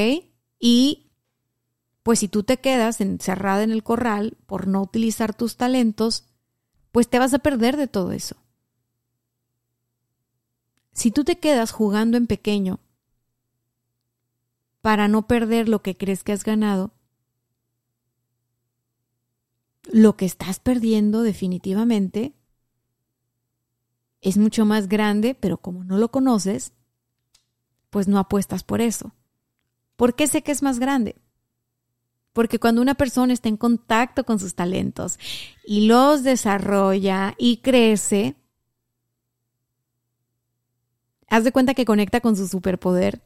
Y 0.58 1.10
pues 2.02 2.18
si 2.18 2.28
tú 2.28 2.42
te 2.42 2.58
quedas 2.58 3.00
encerrada 3.00 3.62
en 3.62 3.70
el 3.70 3.82
corral 3.82 4.36
por 4.46 4.66
no 4.66 4.82
utilizar 4.82 5.34
tus 5.34 5.56
talentos, 5.56 6.26
pues 6.92 7.08
te 7.08 7.18
vas 7.18 7.32
a 7.32 7.38
perder 7.38 7.76
de 7.76 7.86
todo 7.86 8.12
eso. 8.12 8.36
Si 10.92 11.10
tú 11.10 11.24
te 11.24 11.38
quedas 11.38 11.70
jugando 11.70 12.16
en 12.16 12.26
pequeño 12.26 12.80
para 14.82 15.08
no 15.08 15.26
perder 15.26 15.68
lo 15.68 15.82
que 15.82 15.96
crees 15.96 16.24
que 16.24 16.32
has 16.32 16.44
ganado, 16.44 16.92
lo 19.84 20.16
que 20.16 20.26
estás 20.26 20.58
perdiendo 20.60 21.22
definitivamente 21.22 22.34
es 24.20 24.36
mucho 24.36 24.64
más 24.64 24.88
grande, 24.88 25.34
pero 25.34 25.58
como 25.58 25.84
no 25.84 25.98
lo 25.98 26.10
conoces, 26.10 26.72
pues 27.90 28.08
no 28.08 28.18
apuestas 28.18 28.62
por 28.62 28.80
eso. 28.80 29.12
¿Por 29.96 30.14
qué 30.14 30.26
sé 30.26 30.42
que 30.42 30.52
es 30.52 30.62
más 30.62 30.78
grande? 30.78 31.16
Porque 32.32 32.58
cuando 32.58 32.80
una 32.80 32.94
persona 32.94 33.32
está 33.32 33.48
en 33.48 33.56
contacto 33.56 34.24
con 34.24 34.38
sus 34.38 34.54
talentos 34.54 35.18
y 35.64 35.86
los 35.86 36.22
desarrolla 36.22 37.34
y 37.38 37.58
crece, 37.58 38.36
haz 41.28 41.44
de 41.44 41.52
cuenta 41.52 41.74
que 41.74 41.84
conecta 41.84 42.20
con 42.20 42.36
su 42.36 42.46
superpoder 42.46 43.22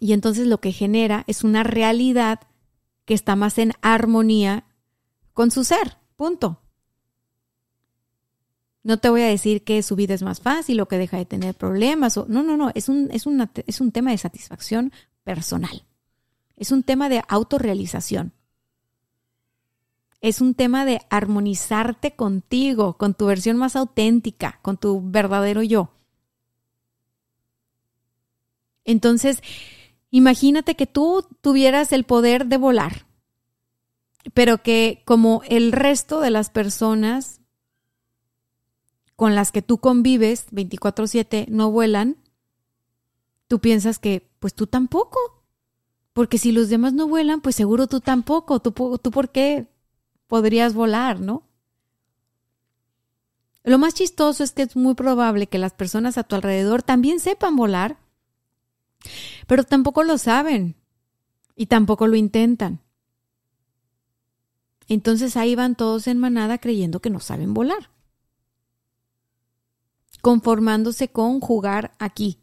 y 0.00 0.14
entonces 0.14 0.46
lo 0.46 0.60
que 0.60 0.72
genera 0.72 1.24
es 1.26 1.44
una 1.44 1.62
realidad 1.62 2.40
que 3.04 3.14
está 3.14 3.36
más 3.36 3.58
en 3.58 3.72
armonía 3.82 4.64
con 5.34 5.50
su 5.50 5.62
ser, 5.62 5.98
punto. 6.16 6.59
No 8.82 8.98
te 8.98 9.10
voy 9.10 9.22
a 9.22 9.26
decir 9.26 9.62
que 9.62 9.82
su 9.82 9.94
vida 9.94 10.14
es 10.14 10.22
más 10.22 10.40
fácil 10.40 10.80
o 10.80 10.88
que 10.88 10.98
deja 10.98 11.18
de 11.18 11.26
tener 11.26 11.54
problemas. 11.54 12.16
O, 12.16 12.26
no, 12.28 12.42
no, 12.42 12.56
no, 12.56 12.70
es 12.74 12.88
un, 12.88 13.10
es, 13.12 13.26
es 13.66 13.80
un 13.80 13.92
tema 13.92 14.10
de 14.10 14.18
satisfacción 14.18 14.92
personal. 15.22 15.84
Es 16.56 16.72
un 16.72 16.82
tema 16.82 17.08
de 17.08 17.22
autorrealización. 17.28 18.32
Es 20.20 20.40
un 20.40 20.54
tema 20.54 20.84
de 20.84 21.00
armonizarte 21.08 22.12
contigo, 22.14 22.98
con 22.98 23.14
tu 23.14 23.26
versión 23.26 23.56
más 23.56 23.76
auténtica, 23.76 24.58
con 24.62 24.76
tu 24.76 25.00
verdadero 25.02 25.62
yo. 25.62 25.90
Entonces, 28.84 29.42
imagínate 30.10 30.74
que 30.74 30.86
tú 30.86 31.26
tuvieras 31.40 31.92
el 31.92 32.04
poder 32.04 32.46
de 32.46 32.58
volar, 32.58 33.06
pero 34.34 34.62
que 34.62 35.02
como 35.06 35.42
el 35.48 35.72
resto 35.72 36.20
de 36.20 36.30
las 36.30 36.50
personas 36.50 37.39
con 39.20 39.34
las 39.34 39.52
que 39.52 39.60
tú 39.60 39.76
convives 39.76 40.46
24/7 40.50 41.44
no 41.50 41.70
vuelan, 41.70 42.16
tú 43.48 43.60
piensas 43.60 43.98
que 43.98 44.26
pues 44.38 44.54
tú 44.54 44.66
tampoco. 44.66 45.18
Porque 46.14 46.38
si 46.38 46.52
los 46.52 46.70
demás 46.70 46.94
no 46.94 47.06
vuelan, 47.06 47.42
pues 47.42 47.54
seguro 47.54 47.86
tú 47.86 48.00
tampoco. 48.00 48.60
¿Tú, 48.60 48.72
tú 48.72 49.10
por 49.10 49.28
qué 49.28 49.68
podrías 50.26 50.72
volar, 50.72 51.20
no? 51.20 51.42
Lo 53.62 53.76
más 53.76 53.92
chistoso 53.92 54.42
es 54.42 54.52
que 54.52 54.62
es 54.62 54.74
muy 54.74 54.94
probable 54.94 55.48
que 55.48 55.58
las 55.58 55.74
personas 55.74 56.16
a 56.16 56.24
tu 56.24 56.34
alrededor 56.34 56.82
también 56.82 57.20
sepan 57.20 57.56
volar, 57.56 57.98
pero 59.46 59.64
tampoco 59.64 60.02
lo 60.02 60.16
saben 60.16 60.76
y 61.54 61.66
tampoco 61.66 62.06
lo 62.06 62.16
intentan. 62.16 62.80
Entonces 64.88 65.36
ahí 65.36 65.54
van 65.56 65.74
todos 65.74 66.06
en 66.06 66.16
manada 66.16 66.56
creyendo 66.56 67.00
que 67.00 67.10
no 67.10 67.20
saben 67.20 67.52
volar 67.52 67.90
conformándose 70.20 71.08
con 71.08 71.40
jugar 71.40 71.92
aquí. 71.98 72.38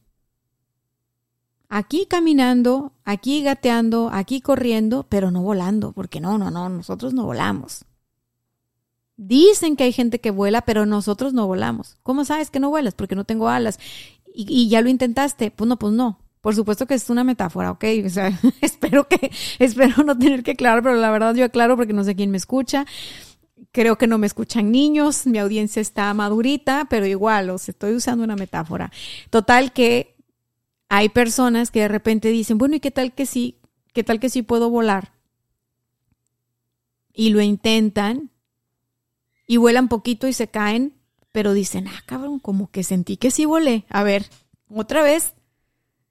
Aquí 1.70 2.06
caminando, 2.06 2.94
aquí 3.04 3.44
gateando, 3.44 4.10
aquí 4.12 4.40
corriendo, 4.40 5.06
pero 5.10 5.32
no 5.32 5.42
volando, 5.42 5.92
porque 5.92 6.22
no, 6.22 6.38
no, 6.38 6.50
no, 6.50 6.70
nosotros 6.70 7.14
no 7.14 7.26
volamos. 7.26 7.86
Dicen 9.18 9.76
que 9.76 9.84
hay 9.84 9.92
gente 9.92 10.20
que 10.20 10.32
vuela, 10.32 10.62
pero 10.62 10.86
nosotros 10.86 11.34
no 11.34 11.48
volamos. 11.48 11.98
¿Cómo 12.04 12.24
sabes 12.24 12.52
que 12.52 12.60
no 12.60 12.70
vuelas? 12.70 12.94
Porque 12.94 13.16
no 13.16 13.26
tengo 13.26 13.50
alas. 13.50 13.80
Y, 14.34 14.70
ya 14.70 14.82
lo 14.82 14.90
intentaste. 14.90 15.50
Pues 15.50 15.68
no, 15.68 15.78
pues 15.78 15.92
no. 15.94 16.20
Por 16.40 16.56
supuesto 16.56 16.86
que 16.86 16.94
es 16.94 17.10
una 17.10 17.24
metáfora, 17.24 17.72
¿ok? 17.72 17.84
O 18.06 18.10
sea, 18.10 18.40
espero 18.62 19.08
que, 19.08 19.32
espero 19.58 20.04
no 20.04 20.18
tener 20.18 20.44
que 20.44 20.52
aclarar, 20.52 20.84
pero 20.84 20.96
la 20.96 21.10
verdad 21.10 21.34
yo 21.34 21.44
aclaro 21.44 21.76
porque 21.76 21.94
no 21.94 22.04
sé 22.04 22.16
quién 22.16 22.30
me 22.30 22.38
escucha. 22.38 22.86
Creo 23.72 23.98
que 23.98 24.08
no 24.08 24.18
me 24.18 24.28
escuchan 24.28 24.72
niños, 24.72 25.28
mi 25.28 25.38
audiencia 25.38 25.82
está 25.82 26.14
madurita, 26.14 26.88
pero 26.90 27.06
igual, 27.06 27.50
os 27.50 27.70
estoy 27.70 27.94
usando 27.94 28.24
una 28.24 28.36
metáfora. 28.36 28.92
Total 29.30 29.74
que 29.74 30.16
hay 30.90 31.10
personas 31.10 31.72
que 31.72 31.82
de 31.82 31.88
repente 31.88 32.30
dicen, 32.30 32.58
bueno, 32.58 32.76
¿y 32.76 32.80
qué 32.80 32.92
tal 32.92 33.14
que 33.14 33.26
sí? 33.26 33.60
¿Qué 33.94 34.04
tal 34.04 34.20
que 34.20 34.30
sí 34.30 34.42
puedo 34.42 34.70
volar? 34.70 35.12
Y 37.14 37.30
lo 37.30 37.42
intentan 37.42 38.32
y 39.48 39.58
vuelan 39.58 39.88
poquito 39.88 40.28
y 40.28 40.34
se 40.34 40.48
caen, 40.48 40.94
pero 41.32 41.54
dicen, 41.54 41.88
ah, 41.88 42.04
cabrón, 42.06 42.40
como 42.40 42.70
que 42.70 42.84
sentí 42.84 43.18
que 43.18 43.32
sí 43.32 43.46
volé. 43.46 43.86
A 43.90 44.04
ver, 44.04 44.28
otra 44.70 45.02
vez, 45.02 45.34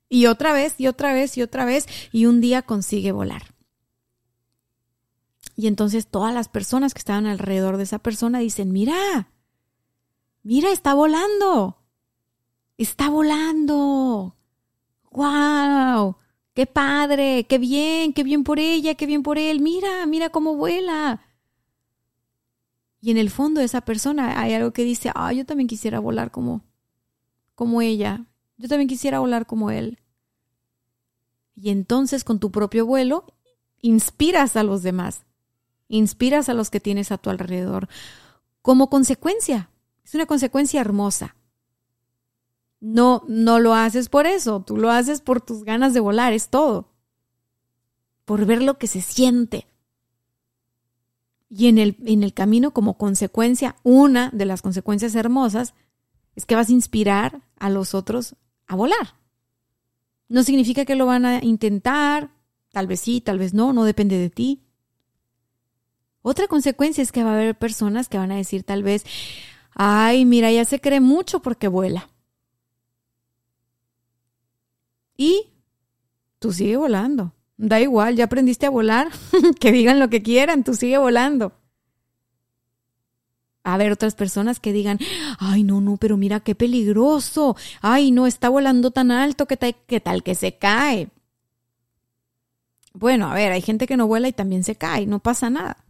y 0.09 0.27
otra 0.27 0.53
vez, 0.53 0.75
y 0.79 0.87
otra 0.87 1.13
vez, 1.13 1.37
y 1.37 1.43
otra 1.43 1.65
vez, 1.65 1.87
y 2.13 2.27
un 2.27 2.41
día 2.41 2.63
consigue 2.63 3.13
volar. 3.13 3.56
Y 5.57 5.69
entonces 5.69 6.07
todas 6.07 6.35
las 6.35 6.49
personas 6.49 6.93
que 6.93 6.99
estaban 6.99 7.25
alrededor 7.25 7.79
de 7.79 7.85
esa 7.85 7.99
persona 7.99 8.41
dicen, 8.41 8.73
mira, 8.73 9.31
mira, 10.43 10.71
está 10.71 10.93
volando, 10.93 11.79
está 12.77 13.09
volando. 13.09 14.37
¡Wow! 15.11 16.17
¡Qué 16.53 16.67
padre! 16.67 17.47
¡Qué 17.49 17.57
bien! 17.57 18.13
¡Qué 18.13 18.23
bien 18.23 18.45
por 18.45 18.59
ella! 18.59 18.95
¡Qué 18.97 19.07
bien 19.07 19.23
por 19.23 19.39
él! 19.39 19.61
Mira, 19.61 20.05
mira 20.05 20.29
cómo 20.29 20.57
vuela. 20.57 21.23
Y 23.01 23.11
en 23.11 23.17
el 23.17 23.31
fondo 23.31 23.61
de 23.61 23.67
esa 23.67 23.81
persona 23.81 24.39
hay 24.39 24.53
algo 24.53 24.73
que 24.73 24.85
dice, 24.85 25.11
ah, 25.15 25.33
yo 25.33 25.47
también 25.47 25.69
quisiera 25.69 26.01
volar 26.01 26.31
como, 26.31 26.65
como 27.55 27.81
ella. 27.81 28.27
Yo 28.59 28.69
también 28.69 28.89
quisiera 28.89 29.21
volar 29.21 29.47
como 29.47 29.71
él. 29.71 30.01
Y 31.55 31.71
entonces 31.71 32.25
con 32.25 32.41
tu 32.41 32.51
propio 32.51 32.85
vuelo 32.85 33.25
inspiras 33.81 34.57
a 34.57 34.63
los 34.63 34.83
demás 34.83 35.26
inspiras 35.89 36.49
a 36.49 36.55
los 36.55 36.71
que 36.71 36.81
tienes 36.81 37.13
a 37.13 37.19
tu 37.19 37.31
alrededor. 37.31 37.89
Como 38.63 38.91
consecuencia, 38.91 39.71
es 40.05 40.15
una 40.15 40.27
consecuencia 40.27 40.81
hermosa. 40.81 41.37
No, 42.81 43.25
no 43.27 43.59
lo 43.59 43.75
haces 43.75 44.09
por 44.09 44.27
eso, 44.27 44.63
tú 44.63 44.77
lo 44.77 44.91
haces 44.91 45.21
por 45.21 45.41
tus 45.41 45.65
ganas 45.65 45.95
de 45.95 46.01
volar, 46.01 46.33
es 46.33 46.49
todo. 46.49 46.93
Por 48.25 48.45
ver 48.47 48.63
lo 48.63 48.79
que 48.79 48.87
se 48.87 49.01
siente. 49.01 49.67
Y 51.49 51.69
en 51.69 51.79
el, 51.79 51.97
en 52.05 52.23
el 52.23 52.35
camino, 52.35 52.73
como 52.73 52.99
consecuencia, 52.99 53.77
una 53.83 54.31
de 54.33 54.47
las 54.47 54.63
consecuencias 54.63 55.15
hermosas 55.15 55.75
es 56.35 56.45
que 56.45 56.55
vas 56.55 56.69
a 56.69 56.73
inspirar 56.73 57.43
a 57.59 57.71
los 57.71 57.95
otros 57.95 58.37
a 58.67 58.77
volar. 58.77 59.17
No 60.29 60.43
significa 60.43 60.85
que 60.85 60.97
lo 60.97 61.07
van 61.07 61.25
a 61.25 61.43
intentar, 61.43 62.31
tal 62.73 62.87
vez 62.87 63.01
sí, 63.01 63.21
tal 63.21 63.39
vez 63.39 63.55
no, 63.55 63.73
no 63.73 63.85
depende 63.85 64.19
de 64.19 64.29
ti. 64.29 64.66
Otra 66.29 66.49
consecuencia 66.49 67.05
es 67.05 67.13
que 67.13 67.23
va 67.23 67.31
a 67.31 67.35
haber 67.35 67.55
personas 67.55 68.09
que 68.09 68.19
van 68.19 68.33
a 68.33 68.37
decir 68.37 68.65
tal 68.65 68.83
vez, 68.83 69.05
ay, 69.75 70.25
mira, 70.25 70.51
ya 70.51 70.65
se 70.65 70.81
cree 70.81 70.99
mucho 70.99 71.39
porque 71.39 71.69
vuela. 71.69 72.09
Y 75.17 75.51
tú 76.41 76.53
sigue 76.53 76.77
volando. 76.77 77.33
Da 77.57 77.81
igual, 77.81 78.17
ya 78.17 78.25
aprendiste 78.25 78.67
a 78.67 78.71
volar, 78.71 79.09
que 79.61 79.71
digan 79.71 80.01
lo 80.01 80.11
que 80.11 80.25
quieran, 80.25 80.65
tú 80.65 80.75
sigue 80.75 80.99
volando. 80.99 81.53
A 83.63 83.77
ver 83.77 83.93
otras 83.93 84.17
personas 84.17 84.59
que 84.59 84.73
digan, 84.73 84.99
ay, 85.39 85.63
no, 85.63 85.81
no, 85.81 85.97
pero 85.97 86.17
mira 86.17 86.41
qué 86.41 86.57
peligroso, 86.57 87.55
ay, 87.83 88.11
no, 88.11 88.27
está 88.27 88.49
volando 88.49 88.91
tan 88.91 89.13
alto, 89.13 89.47
¿qué 89.47 89.57
tal, 89.57 89.77
qué 89.87 90.01
tal 90.01 90.25
que 90.25 90.35
se 90.35 90.59
cae? 90.59 91.09
Bueno, 92.95 93.31
a 93.31 93.35
ver, 93.35 93.53
hay 93.53 93.63
gente 93.63 93.87
que 93.87 93.97
no 93.97 94.09
vuela 94.09 94.27
y 94.27 94.33
también 94.33 94.65
se 94.65 94.75
cae, 94.75 95.07
no 95.07 95.21
pasa 95.21 95.51
nada. 95.51 95.86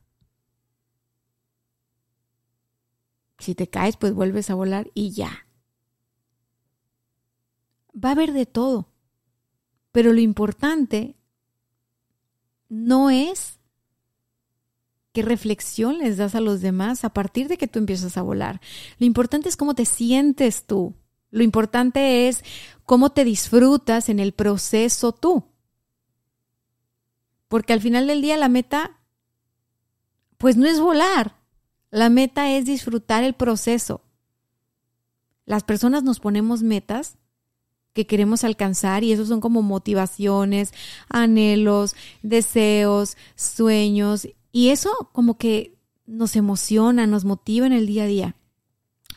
Si 3.39 3.55
te 3.55 3.69
caes, 3.69 3.97
pues 3.97 4.15
vuelves 4.15 4.51
a 4.51 4.55
volar 4.55 4.91
y 4.95 5.13
ya. 5.13 5.47
Va 7.93 8.11
a 8.11 8.13
haber 8.13 8.33
de 8.33 8.47
todo. 8.47 8.93
Pero 9.93 10.13
lo 10.13 10.21
importante 10.21 11.17
no 12.69 13.11
es 13.11 13.59
qué 15.13 15.23
reflexión 15.23 15.99
les 15.99 16.19
das 16.19 16.35
a 16.35 16.41
los 16.41 16.61
demás 16.61 17.05
a 17.05 17.11
partir 17.11 17.49
de 17.49 17.57
que 17.57 17.69
tú 17.69 17.79
empiezas 17.79 18.19
a 18.19 18.23
volar. 18.23 18.61
Lo 18.99 19.07
importante 19.07 19.49
es 19.49 19.57
cómo 19.57 19.75
te 19.75 19.87
sientes 19.87 20.67
tú. 20.67 20.95
Lo 21.31 21.43
importante 21.43 22.29
es 22.29 22.45
cómo 22.85 23.11
te 23.13 23.25
disfrutas 23.25 24.09
en 24.09 24.21
el 24.21 24.33
proceso 24.33 25.13
tú. 25.13 25.45
Porque 27.49 27.73
al 27.73 27.81
final 27.81 28.07
del 28.07 28.23
día 28.23 28.37
la 28.37 28.49
meta, 28.49 29.01
pues 30.37 30.57
no 30.57 30.67
es 30.67 30.81
volar. 30.81 31.36
La 31.97 32.11
meta 32.11 32.53
es 32.53 32.67
disfrutar 32.67 33.25
el 33.25 33.33
proceso. 33.33 34.03
Las 35.47 35.65
personas 35.65 36.03
nos 36.03 36.21
ponemos 36.21 36.63
metas 36.63 37.17
que 37.95 38.07
queremos 38.07 38.45
alcanzar 38.45 39.03
y 39.03 39.13
esos 39.13 39.29
son 39.29 39.41
como 39.41 39.63
motivaciones, 39.63 40.75
anhelos, 41.09 41.97
deseos, 42.21 43.17
sueños 43.35 44.29
y 44.53 44.69
eso 44.69 44.91
como 45.13 45.39
que 45.39 45.79
nos 46.05 46.37
emociona, 46.37 47.07
nos 47.07 47.25
motiva 47.25 47.65
en 47.65 47.73
el 47.73 47.87
día 47.87 48.03
a 48.03 48.09
día. 48.09 48.37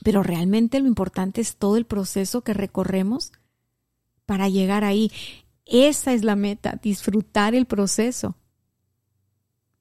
Pero 0.02 0.24
realmente 0.24 0.80
lo 0.80 0.88
importante 0.88 1.42
es 1.42 1.58
todo 1.58 1.76
el 1.76 1.86
proceso 1.86 2.46
que 2.46 2.54
recorremos 2.54 3.34
para 4.26 4.48
llegar 4.48 4.86
ahí. 4.86 5.12
Esa 5.66 6.14
es 6.14 6.24
la 6.24 6.38
meta, 6.38 6.80
disfrutar 6.82 7.56
el 7.56 7.66
proceso. 7.66 8.36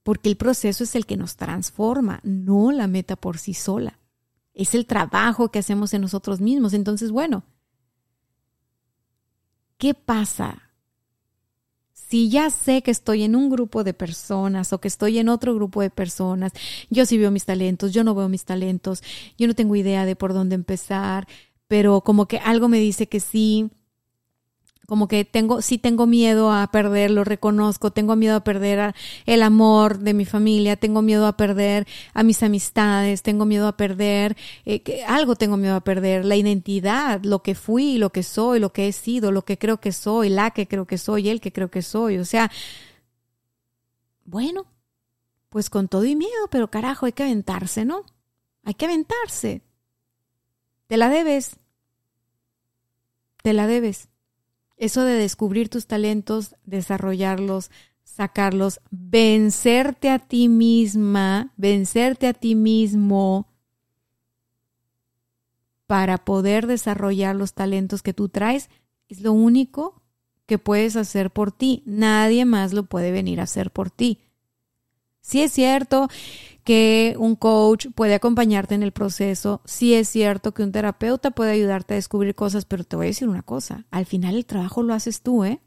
Porque 0.08 0.30
el 0.30 0.38
proceso 0.38 0.84
es 0.84 0.94
el 0.94 1.04
que 1.04 1.18
nos 1.18 1.36
transforma, 1.36 2.20
no 2.22 2.72
la 2.72 2.86
meta 2.86 3.14
por 3.14 3.36
sí 3.36 3.52
sola. 3.52 3.98
Es 4.54 4.74
el 4.74 4.86
trabajo 4.86 5.50
que 5.50 5.58
hacemos 5.58 5.92
en 5.92 6.00
nosotros 6.00 6.40
mismos. 6.40 6.72
Entonces, 6.72 7.10
bueno, 7.10 7.44
¿qué 9.76 9.92
pasa? 9.92 10.62
Si 11.92 12.30
ya 12.30 12.48
sé 12.48 12.80
que 12.80 12.90
estoy 12.90 13.22
en 13.22 13.36
un 13.36 13.50
grupo 13.50 13.84
de 13.84 13.92
personas 13.92 14.72
o 14.72 14.80
que 14.80 14.88
estoy 14.88 15.18
en 15.18 15.28
otro 15.28 15.54
grupo 15.54 15.82
de 15.82 15.90
personas, 15.90 16.52
yo 16.88 17.04
sí 17.04 17.18
veo 17.18 17.30
mis 17.30 17.44
talentos, 17.44 17.92
yo 17.92 18.02
no 18.02 18.14
veo 18.14 18.30
mis 18.30 18.46
talentos, 18.46 19.02
yo 19.36 19.46
no 19.46 19.52
tengo 19.52 19.76
idea 19.76 20.06
de 20.06 20.16
por 20.16 20.32
dónde 20.32 20.54
empezar, 20.54 21.28
pero 21.66 22.00
como 22.00 22.24
que 22.24 22.38
algo 22.38 22.68
me 22.68 22.78
dice 22.78 23.08
que 23.08 23.20
sí, 23.20 23.68
como 24.88 25.06
que 25.06 25.26
tengo, 25.26 25.60
sí 25.60 25.76
tengo 25.76 26.06
miedo 26.06 26.50
a 26.50 26.66
perder, 26.68 27.10
lo 27.10 27.22
reconozco, 27.22 27.90
tengo 27.90 28.16
miedo 28.16 28.36
a 28.36 28.40
perder 28.40 28.94
el 29.26 29.42
amor 29.42 29.98
de 29.98 30.14
mi 30.14 30.24
familia, 30.24 30.76
tengo 30.76 31.02
miedo 31.02 31.26
a 31.26 31.36
perder 31.36 31.86
a 32.14 32.22
mis 32.22 32.42
amistades, 32.42 33.22
tengo 33.22 33.44
miedo 33.44 33.68
a 33.68 33.76
perder, 33.76 34.34
eh, 34.64 35.04
algo 35.06 35.36
tengo 35.36 35.58
miedo 35.58 35.74
a 35.76 35.82
perder, 35.82 36.24
la 36.24 36.36
identidad, 36.36 37.20
lo 37.22 37.42
que 37.42 37.54
fui, 37.54 37.98
lo 37.98 38.08
que 38.12 38.22
soy, 38.22 38.60
lo 38.60 38.72
que 38.72 38.88
he 38.88 38.92
sido, 38.92 39.30
lo 39.30 39.44
que 39.44 39.58
creo 39.58 39.78
que 39.78 39.92
soy, 39.92 40.30
la 40.30 40.52
que 40.52 40.66
creo 40.66 40.86
que 40.86 40.96
soy, 40.96 41.28
el 41.28 41.42
que 41.42 41.52
creo 41.52 41.70
que 41.70 41.82
soy, 41.82 42.16
o 42.16 42.24
sea, 42.24 42.50
bueno, 44.24 44.64
pues 45.50 45.68
con 45.68 45.88
todo 45.88 46.06
y 46.06 46.16
miedo, 46.16 46.48
pero 46.50 46.70
carajo, 46.70 47.04
hay 47.04 47.12
que 47.12 47.24
aventarse, 47.24 47.84
¿no? 47.84 48.06
Hay 48.64 48.72
que 48.72 48.86
aventarse. 48.86 49.60
Te 50.86 50.96
la 50.96 51.10
debes. 51.10 51.56
Te 53.42 53.52
la 53.52 53.66
debes. 53.66 54.08
Eso 54.78 55.04
de 55.04 55.14
descubrir 55.14 55.68
tus 55.68 55.86
talentos, 55.86 56.54
desarrollarlos, 56.64 57.70
sacarlos, 58.04 58.80
vencerte 58.90 60.08
a 60.08 60.18
ti 60.18 60.48
misma, 60.48 61.52
vencerte 61.56 62.26
a 62.28 62.32
ti 62.32 62.54
mismo 62.54 63.48
para 65.86 66.18
poder 66.18 66.66
desarrollar 66.66 67.34
los 67.34 67.54
talentos 67.54 68.02
que 68.02 68.12
tú 68.12 68.28
traes, 68.28 68.70
es 69.08 69.20
lo 69.20 69.32
único 69.32 70.02
que 70.46 70.58
puedes 70.58 70.96
hacer 70.96 71.30
por 71.30 71.50
ti. 71.50 71.82
Nadie 71.86 72.44
más 72.44 72.72
lo 72.72 72.84
puede 72.84 73.10
venir 73.10 73.40
a 73.40 73.44
hacer 73.44 73.70
por 73.70 73.90
ti. 73.90 74.20
Sí 75.20 75.42
es 75.42 75.52
cierto 75.52 76.08
que 76.68 77.14
un 77.18 77.34
coach 77.34 77.86
puede 77.94 78.12
acompañarte 78.12 78.74
en 78.74 78.82
el 78.82 78.92
proceso, 78.92 79.62
sí 79.64 79.94
es 79.94 80.06
cierto 80.06 80.52
que 80.52 80.62
un 80.62 80.70
terapeuta 80.70 81.30
puede 81.30 81.52
ayudarte 81.52 81.94
a 81.94 81.96
descubrir 81.96 82.34
cosas, 82.34 82.66
pero 82.66 82.84
te 82.84 82.94
voy 82.94 83.06
a 83.06 83.08
decir 83.08 83.26
una 83.26 83.40
cosa, 83.40 83.86
al 83.90 84.04
final 84.04 84.34
el 84.34 84.44
trabajo 84.44 84.82
lo 84.82 84.92
haces 84.92 85.22
tú, 85.22 85.46
¿eh? 85.46 85.62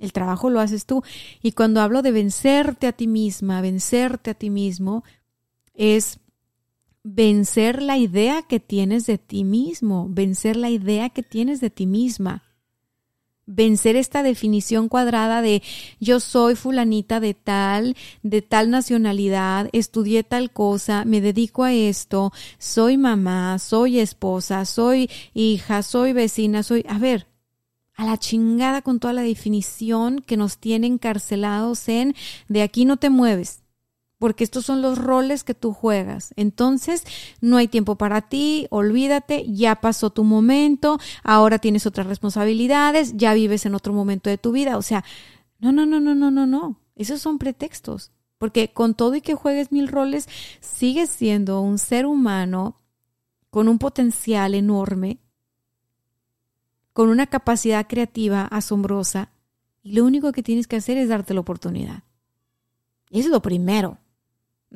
El 0.00 0.12
trabajo 0.12 0.50
lo 0.50 0.58
haces 0.58 0.86
tú. 0.86 1.04
Y 1.40 1.52
cuando 1.52 1.80
hablo 1.80 2.02
de 2.02 2.10
vencerte 2.10 2.88
a 2.88 2.92
ti 2.94 3.06
misma, 3.06 3.60
vencerte 3.60 4.32
a 4.32 4.34
ti 4.34 4.50
mismo, 4.50 5.04
es 5.72 6.18
vencer 7.04 7.80
la 7.80 7.96
idea 7.96 8.42
que 8.42 8.58
tienes 8.58 9.06
de 9.06 9.18
ti 9.18 9.44
mismo, 9.44 10.08
vencer 10.10 10.56
la 10.56 10.68
idea 10.68 11.10
que 11.10 11.22
tienes 11.22 11.60
de 11.60 11.70
ti 11.70 11.86
misma 11.86 12.42
vencer 13.46 13.96
esta 13.96 14.22
definición 14.22 14.88
cuadrada 14.88 15.40
de 15.40 15.62
yo 16.00 16.20
soy 16.20 16.56
fulanita 16.56 17.20
de 17.20 17.34
tal, 17.34 17.96
de 18.22 18.42
tal 18.42 18.70
nacionalidad, 18.70 19.68
estudié 19.72 20.24
tal 20.24 20.50
cosa, 20.50 21.04
me 21.04 21.20
dedico 21.20 21.64
a 21.64 21.72
esto, 21.72 22.32
soy 22.58 22.96
mamá, 22.96 23.58
soy 23.58 24.00
esposa, 24.00 24.64
soy 24.64 25.08
hija, 25.34 25.82
soy 25.82 26.12
vecina, 26.12 26.62
soy... 26.62 26.84
A 26.88 26.98
ver, 26.98 27.28
a 27.94 28.04
la 28.04 28.18
chingada 28.18 28.82
con 28.82 29.00
toda 29.00 29.14
la 29.14 29.22
definición 29.22 30.20
que 30.20 30.36
nos 30.36 30.58
tiene 30.58 30.86
encarcelados 30.86 31.88
en 31.88 32.14
de 32.48 32.62
aquí 32.62 32.84
no 32.84 32.98
te 32.98 33.10
mueves 33.10 33.62
porque 34.18 34.44
estos 34.44 34.64
son 34.64 34.82
los 34.82 34.98
roles 34.98 35.44
que 35.44 35.54
tú 35.54 35.72
juegas. 35.72 36.32
Entonces, 36.36 37.04
no 37.40 37.56
hay 37.56 37.68
tiempo 37.68 37.96
para 37.96 38.22
ti, 38.22 38.66
olvídate, 38.70 39.44
ya 39.52 39.76
pasó 39.76 40.10
tu 40.10 40.24
momento, 40.24 40.98
ahora 41.22 41.58
tienes 41.58 41.86
otras 41.86 42.06
responsabilidades, 42.06 43.16
ya 43.16 43.34
vives 43.34 43.66
en 43.66 43.74
otro 43.74 43.92
momento 43.92 44.30
de 44.30 44.38
tu 44.38 44.52
vida. 44.52 44.78
O 44.78 44.82
sea, 44.82 45.04
no, 45.58 45.72
no, 45.72 45.86
no, 45.86 46.00
no, 46.00 46.14
no, 46.14 46.30
no, 46.30 46.46
no. 46.46 46.80
Esos 46.94 47.20
son 47.20 47.38
pretextos. 47.38 48.12
Porque 48.38 48.72
con 48.72 48.94
todo 48.94 49.14
y 49.14 49.22
que 49.22 49.34
juegues 49.34 49.72
mil 49.72 49.88
roles, 49.88 50.28
sigues 50.60 51.08
siendo 51.08 51.60
un 51.60 51.78
ser 51.78 52.04
humano 52.04 52.80
con 53.50 53.68
un 53.68 53.78
potencial 53.78 54.54
enorme, 54.54 55.18
con 56.92 57.08
una 57.08 57.26
capacidad 57.26 57.86
creativa 57.86 58.44
asombrosa, 58.44 59.30
y 59.82 59.92
lo 59.92 60.04
único 60.04 60.32
que 60.32 60.42
tienes 60.42 60.66
que 60.66 60.76
hacer 60.76 60.98
es 60.98 61.08
darte 61.08 61.32
la 61.32 61.40
oportunidad. 61.40 62.02
Es 63.10 63.26
lo 63.26 63.40
primero 63.40 63.98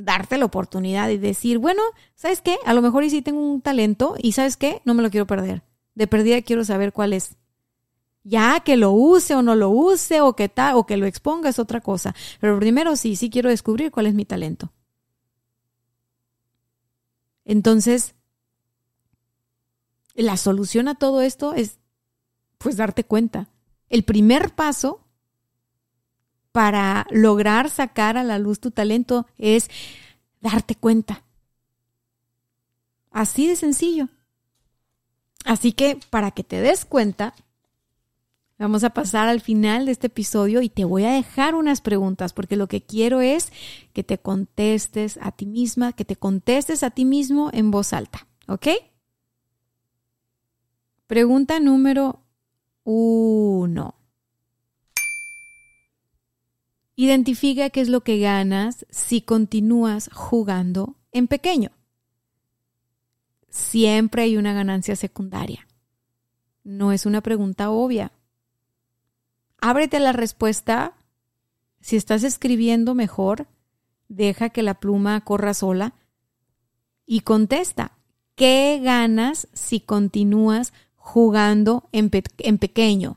darte 0.05 0.39
la 0.39 0.45
oportunidad 0.45 1.09
y 1.11 1.19
decir, 1.19 1.59
bueno, 1.59 1.83
¿sabes 2.15 2.41
qué? 2.41 2.59
A 2.65 2.75
lo 2.75 2.83
mejor 2.83 3.05
y 3.05 3.11
sí 3.11 3.23
tengo 3.23 3.41
un 3.41 3.61
talento 3.61 4.15
y 4.19 4.33
¿sabes 4.33 4.57
qué? 4.57 4.83
No 4.85 4.95
me 4.95 5.03
lo 5.03 5.11
quiero 5.11 5.27
perder. 5.27 5.63
De 5.95 6.07
perdida 6.07 6.43
quiero 6.43 6.65
saber 6.65 6.93
cuál 6.93 7.13
es. 7.13 7.37
Ya 8.23 8.61
que 8.61 8.77
lo 8.77 8.93
use 8.93 9.35
o 9.35 9.43
no 9.43 9.55
lo 9.55 9.71
use 9.71 10.21
o 10.21 10.35
que 10.37 10.49
tal 10.49 10.77
o 10.77 10.87
que 10.87 10.97
lo 10.97 11.07
exponga 11.07 11.49
es 11.49 11.59
otra 11.59 11.81
cosa. 11.81 12.15
Pero 12.41 12.59
primero 12.59 12.97
sí, 12.97 13.17
sí 13.17 13.31
quiero 13.31 13.49
descubrir 13.49 13.91
cuál 13.91 14.07
es 14.07 14.15
mi 14.15 14.25
talento. 14.25 14.73
Entonces, 17.45 18.15
la 20.15 20.37
solución 20.37 20.89
a 20.89 20.95
todo 20.95 21.23
esto 21.23 21.55
es 21.55 21.79
pues 22.59 22.77
darte 22.77 23.05
cuenta. 23.05 23.49
El 23.89 24.05
primer 24.05 24.55
paso 24.55 25.01
para 26.53 27.07
lograr 27.11 27.71
sacar 27.71 28.17
a 28.17 28.25
la 28.25 28.39
luz 28.39 28.61
tu 28.61 28.71
talento 28.71 29.27
es 29.39 29.71
darte 30.41 30.75
cuenta. 30.75 31.23
Así 33.11 33.47
de 33.47 33.57
sencillo. 33.57 34.09
Así 35.45 35.73
que 35.73 35.99
para 36.11 36.31
que 36.31 36.45
te 36.45 36.61
des 36.61 36.85
cuenta, 36.85 37.35
vamos 38.59 38.85
a 38.85 38.91
pasar 38.91 39.29
al 39.29 39.41
final 39.41 39.87
de 39.87 39.93
este 39.93 40.09
episodio 40.09 40.61
y 40.61 40.69
te 40.69 40.85
voy 40.85 41.05
a 41.05 41.13
dejar 41.13 41.55
unas 41.55 41.81
preguntas 41.81 42.33
porque 42.33 42.57
lo 42.57 42.69
que 42.69 42.83
quiero 42.83 43.21
es 43.21 43.53
que 43.93 44.05
te 44.05 44.19
contestes 44.19 45.19
a 45.23 45.33
ti 45.33 45.47
misma, 45.47 45.93
que 45.93 46.05
te 46.05 46.17
contestes 46.17 46.83
a 46.83 46.91
ti 46.91 47.05
mismo 47.05 47.51
en 47.53 47.71
voz 47.71 47.93
alta. 47.93 48.27
¿Ok? 48.47 48.69
Pregunta 51.07 51.59
número 51.59 52.21
uno. 52.85 54.00
Identifica 57.01 57.71
qué 57.71 57.81
es 57.81 57.89
lo 57.89 58.03
que 58.03 58.19
ganas 58.19 58.85
si 58.91 59.23
continúas 59.23 60.11
jugando 60.13 60.97
en 61.13 61.29
pequeño. 61.29 61.71
Siempre 63.49 64.25
hay 64.25 64.37
una 64.37 64.53
ganancia 64.53 64.95
secundaria. 64.97 65.67
No 66.63 66.93
es 66.93 67.07
una 67.07 67.23
pregunta 67.23 67.71
obvia. 67.71 68.13
Ábrete 69.63 69.99
la 69.99 70.13
respuesta 70.13 70.93
Si 71.81 71.97
estás 71.97 72.23
escribiendo 72.23 72.95
mejor, 72.95 73.47
deja 74.09 74.51
que 74.51 74.63
la 74.63 74.75
pluma 74.75 75.19
corra 75.23 75.55
sola 75.55 75.95
y 77.07 77.21
contesta. 77.21 77.97
¿Qué 78.35 78.79
ganas 78.85 79.49
si 79.55 79.81
continúas 79.81 80.75
jugando 80.97 81.89
en, 81.93 82.11
en 82.41 82.59
pequeño? 82.59 83.17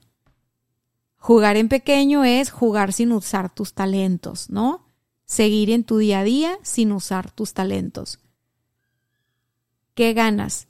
Jugar 1.23 1.55
en 1.55 1.69
pequeño 1.69 2.25
es 2.25 2.51
jugar 2.51 2.91
sin 2.91 3.13
usar 3.13 3.49
tus 3.49 3.73
talentos, 3.73 4.49
¿no? 4.49 4.85
Seguir 5.23 5.69
en 5.69 5.85
tu 5.85 5.97
día 5.97 6.19
a 6.19 6.23
día 6.25 6.57
sin 6.63 6.91
usar 6.91 7.31
tus 7.31 7.53
talentos. 7.53 8.19
¿Qué 9.93 10.11
ganas? 10.11 10.67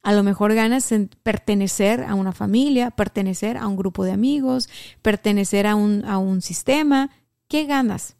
A 0.00 0.12
lo 0.12 0.22
mejor 0.22 0.54
ganas 0.54 0.92
en 0.92 1.10
pertenecer 1.24 2.04
a 2.04 2.14
una 2.14 2.30
familia, 2.30 2.92
pertenecer 2.92 3.56
a 3.56 3.66
un 3.66 3.76
grupo 3.76 4.04
de 4.04 4.12
amigos, 4.12 4.68
pertenecer 5.02 5.66
a 5.66 5.74
un, 5.74 6.04
a 6.04 6.18
un 6.18 6.42
sistema. 6.42 7.10
¿Qué 7.48 7.66
ganas? 7.66 8.14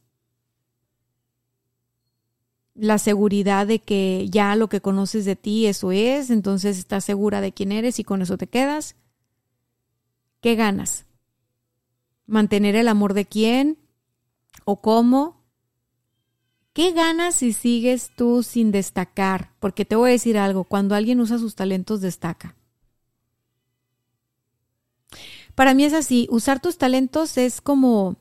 La 2.74 2.98
seguridad 2.98 3.68
de 3.68 3.78
que 3.78 4.26
ya 4.28 4.56
lo 4.56 4.68
que 4.68 4.80
conoces 4.80 5.24
de 5.24 5.36
ti, 5.36 5.66
eso 5.66 5.92
es, 5.92 6.30
entonces 6.30 6.76
estás 6.76 7.04
segura 7.04 7.40
de 7.40 7.52
quién 7.52 7.70
eres 7.70 8.00
y 8.00 8.02
con 8.02 8.20
eso 8.20 8.36
te 8.36 8.48
quedas. 8.48 8.96
¿Qué 10.40 10.56
ganas? 10.56 11.06
Mantener 12.32 12.74
el 12.76 12.88
amor 12.88 13.14
de 13.14 13.26
quién 13.26 13.78
o 14.64 14.80
cómo. 14.80 15.42
¿Qué 16.72 16.92
ganas 16.92 17.36
si 17.36 17.52
sigues 17.52 18.10
tú 18.16 18.42
sin 18.42 18.72
destacar? 18.72 19.52
Porque 19.60 19.84
te 19.84 19.96
voy 19.96 20.08
a 20.08 20.12
decir 20.12 20.38
algo, 20.38 20.64
cuando 20.64 20.94
alguien 20.94 21.20
usa 21.20 21.38
sus 21.38 21.54
talentos 21.54 22.00
destaca. 22.00 22.56
Para 25.54 25.74
mí 25.74 25.84
es 25.84 25.92
así, 25.92 26.26
usar 26.30 26.60
tus 26.60 26.78
talentos 26.78 27.36
es 27.36 27.60
como 27.60 28.16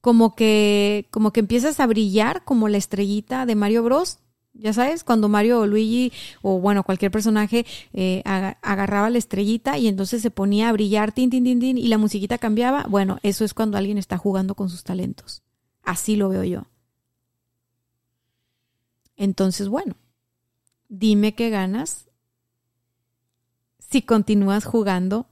como 0.00 0.34
que 0.34 1.08
como 1.10 1.32
que 1.32 1.40
empiezas 1.40 1.80
a 1.80 1.86
brillar 1.86 2.44
como 2.44 2.68
la 2.68 2.78
estrellita 2.78 3.44
de 3.44 3.56
Mario 3.56 3.82
Bros 3.82 4.20
ya 4.58 4.72
sabes, 4.72 5.04
cuando 5.04 5.28
Mario 5.28 5.60
o 5.60 5.66
Luigi 5.66 6.12
o 6.42 6.60
bueno, 6.60 6.82
cualquier 6.82 7.10
personaje 7.10 7.66
eh, 7.92 8.22
agarraba 8.24 9.10
la 9.10 9.18
estrellita 9.18 9.78
y 9.78 9.88
entonces 9.88 10.22
se 10.22 10.30
ponía 10.30 10.68
a 10.68 10.72
brillar, 10.72 11.12
tin, 11.12 11.30
tin, 11.30 11.44
tin, 11.44 11.60
tin, 11.60 11.78
y 11.78 11.88
la 11.88 11.98
musiquita 11.98 12.38
cambiaba. 12.38 12.86
Bueno, 12.88 13.18
eso 13.22 13.44
es 13.44 13.54
cuando 13.54 13.78
alguien 13.78 13.98
está 13.98 14.18
jugando 14.18 14.54
con 14.54 14.68
sus 14.68 14.84
talentos. 14.84 15.42
Así 15.82 16.16
lo 16.16 16.28
veo 16.28 16.44
yo. 16.44 16.66
Entonces, 19.16 19.68
bueno, 19.68 19.96
dime 20.88 21.34
qué 21.34 21.50
ganas 21.50 22.08
si 23.78 24.02
continúas 24.02 24.64
jugando 24.64 25.26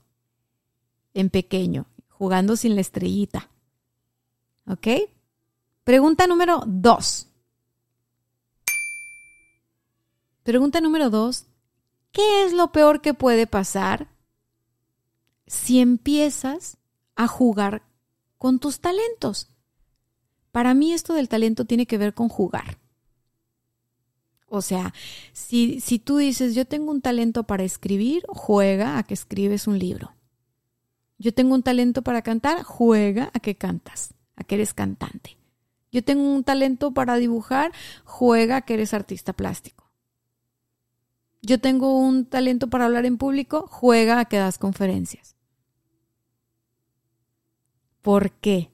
en 1.13 1.29
pequeño, 1.29 1.87
jugando 2.09 2.55
sin 2.55 2.75
la 2.75 2.81
estrellita. 2.81 3.49
¿Ok? 4.67 4.87
Pregunta 5.83 6.25
número 6.25 6.63
dos. 6.65 7.27
Pregunta 10.45 10.79
número 10.79 11.09
dos, 11.09 11.47
¿qué 12.11 12.43
es 12.43 12.53
lo 12.53 12.71
peor 12.71 13.01
que 13.01 13.15
puede 13.15 13.47
pasar 13.47 14.09
si 15.47 15.79
empiezas 15.79 16.77
a 17.15 17.25
jugar 17.25 17.81
con 18.37 18.59
tus 18.59 18.79
talentos? 18.79 19.49
Para 20.51 20.75
mí 20.75 20.93
esto 20.93 21.15
del 21.15 21.29
talento 21.29 21.65
tiene 21.65 21.87
que 21.87 21.97
ver 21.97 22.13
con 22.13 22.29
jugar. 22.29 22.77
O 24.47 24.61
sea, 24.61 24.93
si, 25.33 25.79
si 25.79 25.97
tú 25.97 26.17
dices, 26.17 26.53
yo 26.53 26.65
tengo 26.65 26.91
un 26.91 27.01
talento 27.01 27.45
para 27.45 27.63
escribir, 27.63 28.23
juega 28.27 28.99
a 28.99 29.03
que 29.03 29.15
escribes 29.15 29.65
un 29.65 29.79
libro. 29.79 30.13
Yo 31.17 31.33
tengo 31.33 31.55
un 31.55 31.63
talento 31.63 32.03
para 32.03 32.21
cantar, 32.21 32.61
juega 32.61 33.31
a 33.33 33.39
que 33.39 33.55
cantas, 33.55 34.13
a 34.35 34.43
que 34.43 34.53
eres 34.53 34.75
cantante. 34.75 35.39
Yo 35.91 36.03
tengo 36.03 36.21
un 36.21 36.43
talento 36.43 36.93
para 36.93 37.15
dibujar, 37.15 37.71
juega 38.03 38.57
a 38.57 38.61
que 38.61 38.75
eres 38.75 38.93
artista 38.93 39.33
plástico 39.33 39.84
yo 41.45 41.59
tengo 41.59 41.97
un 41.99 42.25
talento 42.25 42.69
para 42.69 42.85
hablar 42.85 43.05
en 43.05 43.17
público, 43.17 43.67
juega 43.69 44.19
a 44.19 44.25
que 44.25 44.37
das 44.37 44.57
conferencias. 44.57 45.35
¿Por 48.01 48.31
qué? 48.31 48.71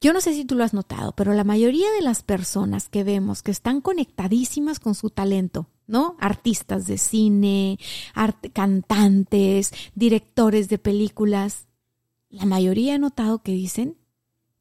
Yo 0.00 0.12
no 0.12 0.20
sé 0.20 0.32
si 0.32 0.44
tú 0.44 0.54
lo 0.54 0.62
has 0.62 0.74
notado, 0.74 1.12
pero 1.12 1.34
la 1.34 1.44
mayoría 1.44 1.90
de 1.92 2.02
las 2.02 2.22
personas 2.22 2.88
que 2.88 3.02
vemos 3.02 3.42
que 3.42 3.50
están 3.50 3.80
conectadísimas 3.80 4.78
con 4.78 4.94
su 4.94 5.10
talento, 5.10 5.68
¿no? 5.86 6.16
Artistas 6.20 6.86
de 6.86 6.98
cine, 6.98 7.78
cantantes, 8.52 9.72
directores 9.94 10.68
de 10.68 10.78
películas, 10.78 11.66
la 12.30 12.44
mayoría 12.44 12.94
he 12.94 12.98
notado 12.98 13.42
que 13.42 13.52
dicen 13.52 13.98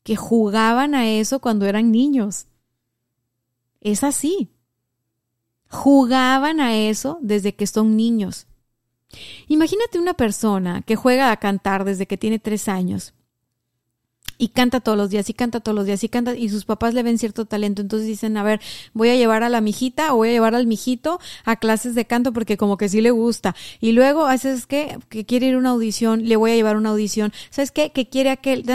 que 0.03 0.15
jugaban 0.15 0.95
a 0.95 1.07
eso 1.07 1.39
cuando 1.39 1.65
eran 1.65 1.91
niños. 1.91 2.47
Es 3.79 4.03
así 4.03 4.56
jugaban 5.69 6.59
a 6.59 6.75
eso 6.75 7.19
desde 7.21 7.55
que 7.55 7.67
son 7.67 7.95
niños. 7.95 8.47
Imagínate 9.47 9.99
una 9.99 10.13
persona 10.13 10.81
que 10.81 10.95
juega 10.95 11.31
a 11.31 11.37
cantar 11.37 11.85
desde 11.85 12.07
que 12.07 12.17
tiene 12.17 12.39
tres 12.39 12.67
años 12.67 13.13
y 14.37 14.49
canta 14.49 14.79
todos 14.79 14.97
los 14.97 15.09
días 15.09 15.29
y 15.29 15.33
canta 15.33 15.59
todos 15.59 15.75
los 15.75 15.85
días 15.85 16.03
y 16.03 16.09
canta 16.09 16.35
y 16.35 16.49
sus 16.49 16.65
papás 16.65 16.93
le 16.93 17.03
ven 17.03 17.17
cierto 17.17 17.45
talento, 17.45 17.81
entonces 17.81 18.07
dicen, 18.07 18.37
a 18.37 18.43
ver, 18.43 18.61
voy 18.93 19.09
a 19.09 19.15
llevar 19.15 19.43
a 19.43 19.49
la 19.49 19.61
mijita 19.61 20.13
o 20.13 20.17
voy 20.17 20.29
a 20.29 20.31
llevar 20.31 20.55
al 20.55 20.67
mijito 20.67 21.19
a 21.45 21.55
clases 21.55 21.95
de 21.95 22.05
canto 22.05 22.33
porque 22.33 22.57
como 22.57 22.77
que 22.77 22.89
sí 22.89 23.01
le 23.01 23.11
gusta. 23.11 23.55
Y 23.79 23.91
luego, 23.91 24.25
haces 24.25 24.65
que 24.65 24.97
que 25.09 25.25
quiere 25.25 25.47
ir 25.47 25.55
a 25.55 25.57
una 25.57 25.69
audición, 25.69 26.27
le 26.27 26.35
voy 26.35 26.51
a 26.51 26.55
llevar 26.55 26.77
una 26.77 26.89
audición. 26.89 27.33
¿Sabes 27.49 27.71
qué? 27.71 27.91
Que 27.91 28.07
quiere 28.07 28.29
aquel, 28.29 28.65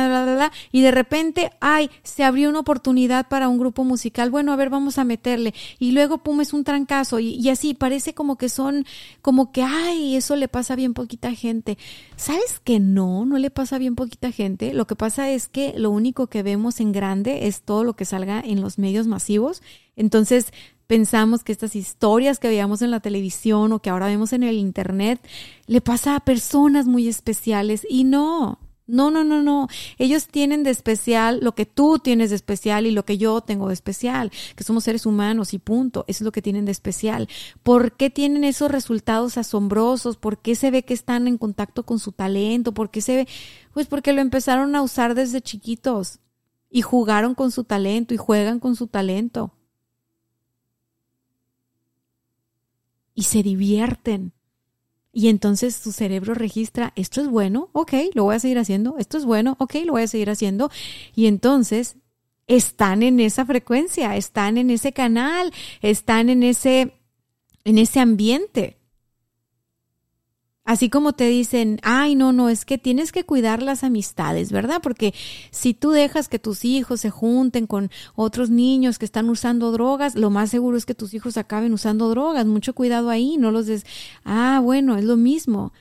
y 0.73 0.81
de 0.81 0.91
repente, 0.91 1.51
ay, 1.61 1.91
se 2.03 2.25
abrió 2.25 2.49
una 2.49 2.61
oportunidad 2.61 3.29
para 3.29 3.49
un 3.49 3.59
grupo 3.59 3.85
musical. 3.85 4.31
Bueno, 4.31 4.53
a 4.53 4.57
ver, 4.57 4.71
vamos 4.71 4.99
a 4.99 5.05
meterle. 5.05 5.55
Y 5.79 5.93
luego, 5.93 6.19
pum, 6.19 6.41
es 6.41 6.53
un 6.53 6.65
trancazo 6.65 7.19
y, 7.21 7.35
y 7.35 7.49
así 7.51 7.75
parece 7.75 8.15
como 8.15 8.37
que 8.37 8.49
son, 8.49 8.87
como 9.21 9.53
que, 9.53 9.63
ay, 9.63 10.17
eso 10.17 10.37
le 10.37 10.49
pasa 10.49 10.75
a 10.75 10.77
bien 10.77 10.95
poquita 10.95 11.33
gente. 11.33 11.79
¿Sabes 12.17 12.61
que 12.63 12.81
no? 12.81 13.25
No 13.25 13.39
le 13.39 13.51
pasa 13.51 13.77
a 13.77 13.79
bien 13.79 13.95
poquita 13.95 14.33
gente. 14.33 14.73
Lo 14.75 14.87
que 14.87 14.97
pasa 14.97 15.31
es 15.31 15.49
que 15.53 15.75
lo 15.77 15.91
único 15.91 16.27
que 16.27 16.43
vemos 16.43 16.81
en 16.81 16.93
grande 16.93 17.47
es 17.47 17.63
todo 17.63 17.85
lo 17.85 17.95
que 17.95 18.05
salga 18.05 18.41
en 18.41 18.61
los 18.61 18.79
medios 18.79 19.07
masivos. 19.07 19.63
Entonces 19.95 20.53
pensamos 20.87 21.45
que 21.45 21.53
estas 21.53 21.77
historias 21.77 22.39
que 22.39 22.49
veíamos 22.49 22.83
en 22.83 22.91
la 22.91 23.01
televisión 23.01 23.73
o 23.73 23.79
que 23.79 23.91
ahora 23.91 24.07
vemos 24.07 24.33
en 24.33 24.43
el 24.43 24.57
Internet 24.57 25.21
le 25.67 25.81
pasa 25.81 26.17
a 26.17 26.21
personas 26.21 26.87
muy 26.87 27.09
especiales 27.09 27.87
y 27.89 28.05
no. 28.05 28.59
No, 28.87 29.11
no, 29.11 29.23
no, 29.23 29.43
no. 29.43 29.69
Ellos 29.99 30.27
tienen 30.27 30.65
de 30.65 30.71
especial 30.71 31.39
lo 31.41 31.55
que 31.55 31.67
tú 31.67 31.99
tienes 31.99 32.31
de 32.31 32.37
especial 32.37 32.87
y 32.87 32.91
lo 32.91 33.05
que 33.05 33.17
yo 33.17 33.41
tengo 33.41 33.69
de 33.69 33.75
especial, 33.75 34.33
que 34.57 34.65
somos 34.65 34.85
seres 34.85 35.07
humanos 35.07 35.55
y 35.55 35.59
punto. 35.59 36.05
Eso 36.09 36.25
es 36.25 36.27
lo 36.27 36.33
que 36.33 36.43
tienen 36.43 36.65
de 36.65 36.73
especial. 36.73 37.29
¿Por 37.63 37.93
qué 37.93 38.11
tienen 38.11 38.45
esos 38.45 38.71
resultados 38.71 39.39
asombrosos? 39.39 40.17
¿Por 40.17 40.39
qué 40.39 40.57
se 40.57 40.71
ve 40.71 40.83
que 40.83 40.95
están 40.95 41.29
en 41.29 41.39
contacto 41.39 41.85
con 41.85 41.99
su 42.01 42.13
talento? 42.13 42.73
¿Por 42.75 42.91
qué 42.91 43.01
se 43.01 43.17
ve? 43.17 43.29
Pues 43.73 43.87
porque 43.87 44.13
lo 44.13 44.21
empezaron 44.21 44.75
a 44.75 44.83
usar 44.83 45.15
desde 45.15 45.41
chiquitos 45.41 46.19
y 46.69 46.83
jugaron 46.83 47.35
con 47.35 47.53
su 47.53 47.65
talento 47.65 48.15
y 48.15 48.17
juegan 48.17 48.59
con 48.59 48.75
su 48.75 48.89
talento. 48.89 49.53
Y 53.15 53.25
se 53.25 53.43
divierten. 53.43 54.33
Y 55.13 55.29
entonces 55.29 55.77
su 55.77 55.93
cerebro 55.93 56.35
registra, 56.35 56.93
esto 56.97 57.21
es 57.21 57.29
bueno, 57.29 57.69
ok, 57.73 57.93
lo 58.15 58.25
voy 58.25 58.37
a 58.37 58.39
seguir 58.39 58.59
haciendo, 58.59 58.97
esto 58.99 59.19
es 59.19 59.27
bueno, 59.27 59.57
ok, 59.59 59.75
lo 59.85 59.93
voy 59.93 60.03
a 60.03 60.09
seguir 60.09 60.31
haciendo. 60.31 60.71
Y 61.15 61.27
entonces 61.27 61.97
están 62.47 63.03
en 63.03 63.21
esa 63.21 63.45
frecuencia, 63.45 64.17
están 64.17 64.57
en 64.57 64.71
ese 64.71 64.93
canal, 64.93 65.53
están 65.83 66.31
en 66.31 66.43
ese, 66.43 66.95
en 67.65 67.79
ese 67.79 68.01
ambiente. 68.01 68.79
Así 70.73 70.89
como 70.89 71.13
te 71.13 71.27
dicen, 71.27 71.81
ay, 71.83 72.15
no, 72.15 72.33
no, 72.33 72.49
es 72.49 72.65
que 72.65 72.79
tienes 72.79 73.13
que 73.13 73.25
cuidar 73.25 73.63
las 73.63 73.85
amistades, 73.85 74.51
¿verdad? 74.51 74.81
Porque 74.83 75.13
si 75.51 75.75
tú 75.75 75.91
dejas 75.91 76.31
que 76.31 76.39
tus 76.39 76.65
hijos 76.65 77.03
se 77.03 77.11
junten 77.11 77.67
con 77.67 77.91
otros 78.15 78.49
niños 78.49 78.99
que 78.99 79.05
están 79.05 79.29
usando 79.29 79.71
drogas, 79.71 80.15
lo 80.15 80.31
más 80.31 80.49
seguro 80.49 80.79
es 80.79 80.87
que 80.87 80.95
tus 80.95 81.13
hijos 81.13 81.37
acaben 81.37 81.75
usando 81.75 82.09
drogas. 82.09 82.47
Mucho 82.47 82.75
cuidado 82.75 83.11
ahí, 83.11 83.37
no 83.37 83.51
los 83.51 83.67
des, 83.67 83.85
ah, 84.25 84.61
bueno, 84.65 84.97
es 84.97 85.05
lo 85.05 85.19
mismo. 85.19 85.75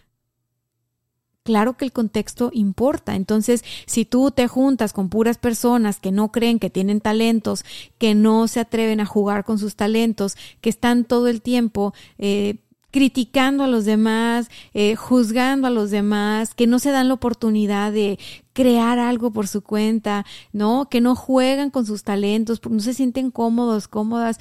Claro 1.44 1.78
que 1.78 1.86
el 1.86 1.94
contexto 1.94 2.50
importa. 2.52 3.16
Entonces, 3.16 3.64
si 3.86 4.04
tú 4.04 4.30
te 4.32 4.50
juntas 4.50 4.92
con 4.92 5.08
puras 5.08 5.38
personas 5.38 6.02
que 6.02 6.12
no 6.12 6.34
creen 6.34 6.60
que 6.60 6.70
tienen 6.70 7.00
talentos, 7.00 7.64
que 7.98 8.14
no 8.14 8.50
se 8.50 8.60
atreven 8.60 9.00
a 9.00 9.06
jugar 9.06 9.46
con 9.46 9.58
sus 9.58 9.78
talentos, 9.78 10.36
que 10.60 10.70
están 10.70 11.06
todo 11.06 11.30
el 11.30 11.42
tiempo 11.42 11.94
eh, 12.18 12.58
criticando 12.92 13.64
a 13.64 13.68
los 13.68 13.86
demás, 13.86 14.50
eh, 14.74 14.96
juzgando 14.96 15.68
a 15.68 15.72
los 15.72 15.90
demás, 15.90 16.54
que 16.54 16.68
no 16.68 16.78
se 16.78 16.92
dan 16.92 17.08
la 17.08 17.16
oportunidad 17.16 17.92
de 17.92 18.20
crear 18.54 19.00
algo 19.00 19.32
por 19.32 19.48
su 19.48 19.62
cuenta, 19.62 20.26
¿no? 20.52 20.90
Que 20.90 21.02
no 21.02 21.16
juegan 21.16 21.72
con 21.72 21.86
sus 21.86 22.04
talentos, 22.04 22.62
no 22.70 22.80
se 22.82 22.94
sienten 22.94 23.32
cómodos, 23.32 23.88
cómodas. 23.88 24.40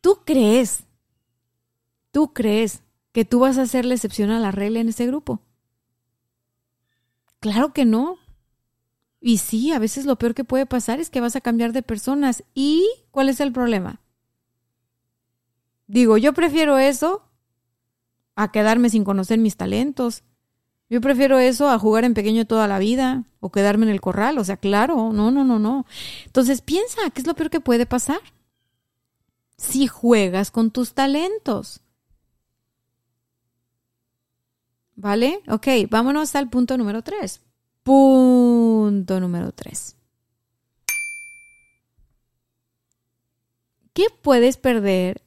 ¿Tú 0.00 0.20
crees? 0.24 0.84
¿Tú 2.10 2.32
crees 2.32 2.82
que 3.12 3.24
tú 3.24 3.40
vas 3.40 3.58
a 3.58 3.62
hacer 3.62 3.84
la 3.84 3.94
excepción 3.94 4.30
a 4.30 4.40
la 4.40 4.50
regla 4.50 4.80
en 4.80 4.88
ese 4.88 5.06
grupo? 5.06 5.40
Claro 7.40 7.72
que 7.72 7.84
no. 7.84 8.18
Y 9.20 9.38
sí, 9.38 9.72
a 9.72 9.78
veces 9.78 10.04
lo 10.04 10.16
peor 10.16 10.34
que 10.34 10.44
puede 10.44 10.66
pasar 10.66 10.98
es 10.98 11.10
que 11.10 11.20
vas 11.20 11.36
a 11.36 11.40
cambiar 11.40 11.72
de 11.72 11.82
personas. 11.82 12.42
¿Y 12.54 12.88
cuál 13.10 13.28
es 13.28 13.40
el 13.40 13.52
problema? 13.52 14.00
Digo, 15.86 16.16
yo 16.16 16.32
prefiero 16.32 16.78
eso 16.78 17.22
a 18.34 18.50
quedarme 18.50 18.90
sin 18.90 19.04
conocer 19.04 19.38
mis 19.38 19.56
talentos. 19.56 20.24
Yo 20.88 21.00
prefiero 21.00 21.38
eso 21.38 21.70
a 21.70 21.78
jugar 21.78 22.04
en 22.04 22.14
pequeño 22.14 22.46
toda 22.46 22.68
la 22.68 22.78
vida 22.78 23.24
o 23.40 23.50
quedarme 23.50 23.86
en 23.86 23.92
el 23.92 24.00
corral. 24.00 24.38
O 24.38 24.44
sea, 24.44 24.58
claro, 24.58 25.12
no, 25.12 25.30
no, 25.30 25.44
no, 25.44 25.58
no. 25.58 25.86
Entonces 26.26 26.60
piensa, 26.60 27.08
¿qué 27.10 27.20
es 27.22 27.26
lo 27.26 27.34
peor 27.34 27.50
que 27.50 27.60
puede 27.60 27.86
pasar? 27.86 28.20
Si 29.56 29.86
juegas 29.86 30.50
con 30.50 30.70
tus 30.70 30.92
talentos. 30.92 31.80
¿Vale? 34.94 35.42
Ok, 35.48 35.66
vámonos 35.88 36.34
al 36.36 36.50
punto 36.50 36.76
número 36.76 37.02
tres. 37.02 37.40
Punto 37.82 39.18
número 39.18 39.52
tres. 39.52 39.96
¿Qué 43.94 44.06
puedes 44.22 44.56
perder 44.56 45.21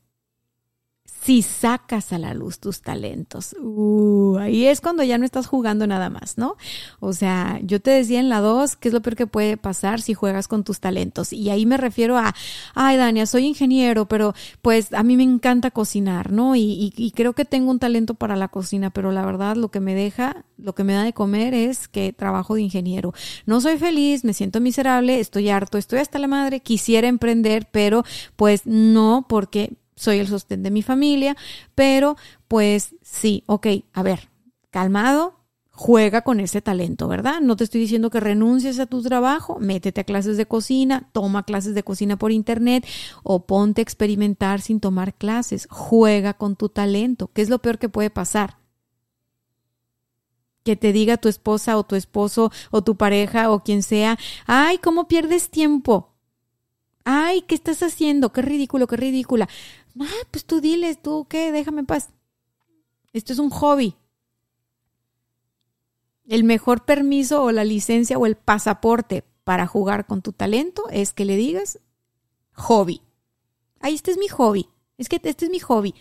si 1.26 1.41
sacas 1.41 2.13
a 2.13 2.19
la 2.19 2.36
luz 2.36 2.59
tus 2.59 2.82
talentos. 2.82 3.55
Uh, 3.59 4.38
ahí 4.38 4.67
es 4.67 4.80
cuando 4.80 5.01
ya 5.01 5.17
no 5.17 5.26
estás 5.26 5.47
jugando 5.47 5.88
nada 5.88 6.11
más, 6.11 6.38
¿no? 6.38 6.55
O 6.99 7.13
sea, 7.13 7.59
yo 7.63 7.82
te 7.82 7.89
decía 7.89 8.19
en 8.19 8.30
la 8.30 8.41
2 8.41 8.76
qué 8.76 8.89
es 8.89 8.93
lo 8.93 9.01
peor 9.01 9.15
que 9.15 9.26
puede 9.26 9.57
pasar 9.57 10.01
si 10.01 10.13
juegas 10.13 10.47
con 10.47 10.63
tus 10.63 10.80
talentos. 10.80 11.34
Y 11.34 11.49
ahí 11.49 11.65
me 11.65 11.78
refiero 11.78 12.15
a, 12.15 12.36
ay, 12.76 12.97
Dania, 12.97 13.26
soy 13.26 13.47
ingeniero, 13.47 14.07
pero 14.07 14.36
pues 14.61 14.93
a 14.93 15.01
mí 15.01 15.17
me 15.17 15.23
encanta 15.23 15.71
cocinar, 15.71 16.32
¿no? 16.32 16.55
Y, 16.55 16.93
y 16.95 17.11
creo 17.11 17.34
que 17.34 17.43
tengo 17.43 17.71
un 17.71 17.80
talento 17.80 18.13
para 18.13 18.36
la 18.36 18.49
cocina, 18.49 18.91
pero 18.91 19.11
la 19.11 19.26
verdad 19.26 19.55
lo 19.55 19.69
que 19.69 19.80
me 19.80 19.95
deja, 19.95 20.45
lo 20.59 20.76
que 20.76 20.84
me 20.84 20.93
da 20.93 21.01
de 21.01 21.13
comer 21.13 21.55
es 21.55 21.88
que 21.88 22.13
trabajo 22.13 22.53
de 22.53 22.61
ingeniero. 22.61 23.15
No 23.47 23.61
soy 23.61 23.80
feliz, 23.80 24.23
me 24.26 24.34
siento 24.34 24.61
miserable, 24.61 25.19
estoy 25.19 25.49
harto, 25.49 25.80
estoy 25.80 25.97
hasta 25.99 26.19
la 26.19 26.28
madre, 26.28 26.59
quisiera 26.59 27.07
emprender, 27.07 27.67
pero 27.71 28.03
pues 28.36 28.67
no, 28.67 29.26
porque 29.28 29.76
soy 29.95 30.19
el 30.19 30.27
sostén 30.27 30.63
de 30.63 30.71
mi 30.71 30.81
familia, 30.81 31.35
pero 31.73 32.17
pues 32.47 32.95
sí, 33.01 33.43
ok, 33.47 33.67
a 33.93 34.03
ver, 34.03 34.29
calmado, 34.69 35.45
juega 35.75 36.21
con 36.21 36.39
ese 36.39 36.61
talento, 36.61 37.07
¿verdad? 37.07 37.41
No 37.41 37.57
te 37.57 37.65
estoy 37.65 37.81
diciendo 37.81 38.09
que 38.09 38.21
renuncies 38.21 38.79
a 38.79 38.85
tu 38.85 39.01
trabajo, 39.01 39.59
métete 39.59 40.01
a 40.01 40.05
clases 40.05 40.37
de 40.37 40.45
cocina, 40.45 41.09
toma 41.11 41.43
clases 41.43 41.75
de 41.75 41.83
cocina 41.83 42.17
por 42.17 42.31
internet 42.31 42.87
o 43.23 43.45
ponte 43.45 43.81
a 43.81 43.83
experimentar 43.83 44.61
sin 44.61 44.79
tomar 44.79 45.13
clases, 45.13 45.67
juega 45.69 46.33
con 46.33 46.55
tu 46.55 46.69
talento. 46.69 47.29
¿Qué 47.33 47.41
es 47.41 47.49
lo 47.49 47.59
peor 47.59 47.77
que 47.77 47.89
puede 47.89 48.09
pasar? 48.09 48.57
Que 50.63 50.77
te 50.77 50.93
diga 50.93 51.17
tu 51.17 51.27
esposa 51.27 51.77
o 51.77 51.83
tu 51.83 51.95
esposo 51.95 52.51
o 52.71 52.81
tu 52.81 52.95
pareja 52.95 53.51
o 53.51 53.61
quien 53.63 53.83
sea, 53.83 54.17
ay, 54.47 54.77
¿cómo 54.77 55.09
pierdes 55.09 55.49
tiempo? 55.49 56.15
Ay, 57.03 57.41
¿qué 57.41 57.53
estás 57.53 57.83
haciendo? 57.83 58.31
Qué 58.31 58.41
ridículo, 58.41 58.87
qué 58.87 58.95
ridícula. 58.95 59.47
Ah, 59.99 60.27
pues 60.31 60.45
tú 60.45 60.61
diles, 60.61 61.01
tú 61.01 61.25
qué, 61.29 61.51
déjame 61.51 61.81
en 61.81 61.85
paz. 61.85 62.09
Esto 63.13 63.33
es 63.33 63.39
un 63.39 63.49
hobby. 63.49 63.95
El 66.27 66.43
mejor 66.43 66.85
permiso 66.85 67.43
o 67.43 67.51
la 67.51 67.63
licencia 67.63 68.17
o 68.17 68.25
el 68.25 68.35
pasaporte 68.35 69.23
para 69.43 69.67
jugar 69.67 70.05
con 70.07 70.21
tu 70.21 70.33
talento 70.33 70.83
es 70.89 71.13
que 71.13 71.23
le 71.23 71.37
digas 71.37 71.79
hobby. 72.53 73.01
Ahí 73.79 73.93
este 73.93 74.11
es 74.11 74.17
mi 74.17 74.27
hobby. 74.27 74.67
Es 74.97 75.07
que 75.07 75.21
este 75.23 75.45
es 75.45 75.51
mi 75.51 75.59
hobby. 75.59 75.93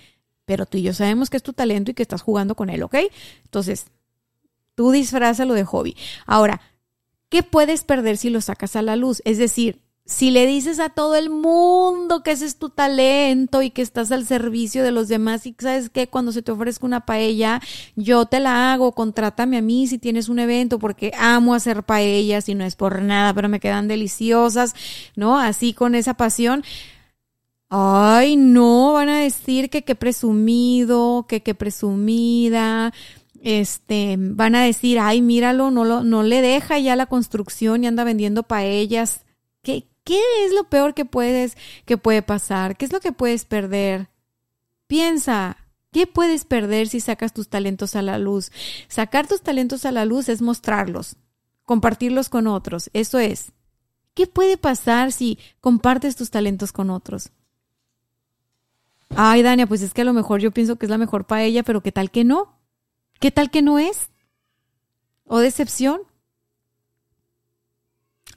Pero 0.45 0.66
tú 0.66 0.78
y 0.78 0.82
yo 0.82 0.92
sabemos 0.92 1.30
que 1.30 1.36
es 1.36 1.42
tu 1.42 1.53
talento 1.53 1.90
y 1.90 1.95
que 1.95 2.03
estás 2.03 2.22
jugando 2.22 2.55
con 2.55 2.70
él, 2.70 2.82
¿ok? 2.82 2.97
Entonces, 3.45 3.86
tú 4.74 4.90
disfrázalo 4.90 5.55
de 5.55 5.64
hobby. 5.64 5.97
Ahora, 6.26 6.61
¿qué 7.28 7.42
puedes 7.42 7.84
perder 7.84 8.16
si 8.16 8.30
lo 8.30 8.40
sacas 8.40 8.76
a 8.76 8.82
la 8.82 8.97
luz? 8.97 9.22
Es 9.24 9.38
decir, 9.38 9.84
si 10.07 10.31
le 10.31 10.47
dices 10.47 10.81
a 10.81 10.91
todo 10.91 11.17
el 11.17 11.31
mundo 11.31 12.23
que 12.23 12.33
ese 12.33 12.45
es 12.45 12.59
tu 12.59 12.69
talento 12.69 13.63
y 13.63 13.71
que 13.71 13.81
estás 13.81 14.13
al 14.13 14.27
servicio 14.27 14.83
de 14.83 14.93
los 14.93 15.09
demás 15.09 15.47
y 15.47 15.57
sabes 15.59 15.89
que 15.89 16.09
cuando 16.09 16.31
se 16.31 16.43
te 16.43 16.53
ofrezca 16.53 16.85
una 16.85 17.07
paella, 17.07 17.61
yo 17.97 18.27
te 18.27 18.39
la 18.41 18.73
hago, 18.73 18.93
contrátame 18.93 19.57
a 19.57 19.63
mí 19.63 19.87
si 19.87 19.99
tienes 19.99 20.29
un 20.29 20.41
evento 20.41 20.79
porque 20.79 21.13
amo 21.19 21.55
hacer 21.55 21.85
paellas 21.85 22.49
y 22.51 22.55
no 22.55 22.65
es 22.65 22.77
por 22.77 23.01
nada, 23.01 23.33
pero 23.33 23.49
me 23.49 23.61
quedan 23.61 23.89
deliciosas, 23.89 24.75
¿no? 25.17 25.39
Así 25.39 25.73
con 25.73 25.95
esa 25.95 26.15
pasión. 26.15 26.65
Ay, 27.71 28.37
no, 28.37 28.93
van 28.93 29.09
a 29.09 29.21
decir 29.21 29.71
que 29.71 29.83
qué 29.83 29.95
presumido, 29.95 31.27
que 31.29 31.43
qué 31.43 31.55
presumida, 31.55 32.93
este, 33.43 34.17
van 34.19 34.55
a 34.55 34.65
decir, 34.65 34.99
ay, 35.01 35.23
míralo, 35.23 35.71
no, 35.71 35.85
lo, 35.85 36.05
no 36.05 36.23
le 36.23 36.41
deja 36.43 36.79
ya 36.79 36.95
la 36.97 37.07
construcción 37.07 37.85
y 37.85 37.87
anda 37.87 38.05
vendiendo 38.05 38.43
paellas. 38.45 39.25
¿Qué, 39.63 39.89
¿Qué 40.05 40.21
es 40.45 40.53
lo 40.53 40.65
peor 40.65 40.95
que 40.95 41.07
puedes, 41.07 41.57
que 41.87 41.97
puede 41.97 42.23
pasar? 42.23 42.77
¿Qué 42.77 42.85
es 42.85 42.93
lo 42.93 43.01
que 43.01 43.13
puedes 43.13 43.47
perder? 43.47 44.11
Piensa, 44.87 45.57
¿qué 45.93 46.07
puedes 46.07 46.45
perder 46.45 46.89
si 46.89 47.01
sacas 47.01 47.33
tus 47.33 47.49
talentos 47.49 47.97
a 47.97 48.03
la 48.03 48.19
luz? 48.19 48.53
Sacar 48.89 49.27
tus 49.27 49.41
talentos 49.41 49.87
a 49.87 49.93
la 49.93 50.05
luz 50.05 50.29
es 50.29 50.43
mostrarlos, 50.43 51.17
compartirlos 51.65 52.29
con 52.29 52.47
otros. 52.47 52.91
Eso 52.93 53.19
es. 53.19 53.53
¿Qué 54.13 54.27
puede 54.27 54.59
pasar 54.59 55.11
si 55.11 55.39
compartes 55.61 56.17
tus 56.17 56.31
talentos 56.31 56.71
con 56.71 56.91
otros? 56.91 57.31
Ay, 59.17 59.43
Dania, 59.43 59.67
pues 59.67 59.83
es 59.83 59.95
que 59.95 60.03
a 60.03 60.05
lo 60.05 60.13
mejor 60.13 60.41
yo 60.41 60.51
pienso 60.51 60.77
que 60.77 60.87
es 60.87 60.91
la 60.91 60.99
mejor 60.99 61.25
para 61.25 61.45
ella, 61.45 61.63
pero 61.63 61.83
¿qué 61.83 61.93
tal 61.93 62.11
que 62.11 62.25
no? 62.25 62.59
¿Qué 63.21 63.31
tal 63.31 63.51
que 63.51 63.63
no 63.63 63.79
es? 63.79 64.11
¿O 65.25 65.39
decepción? 65.39 66.03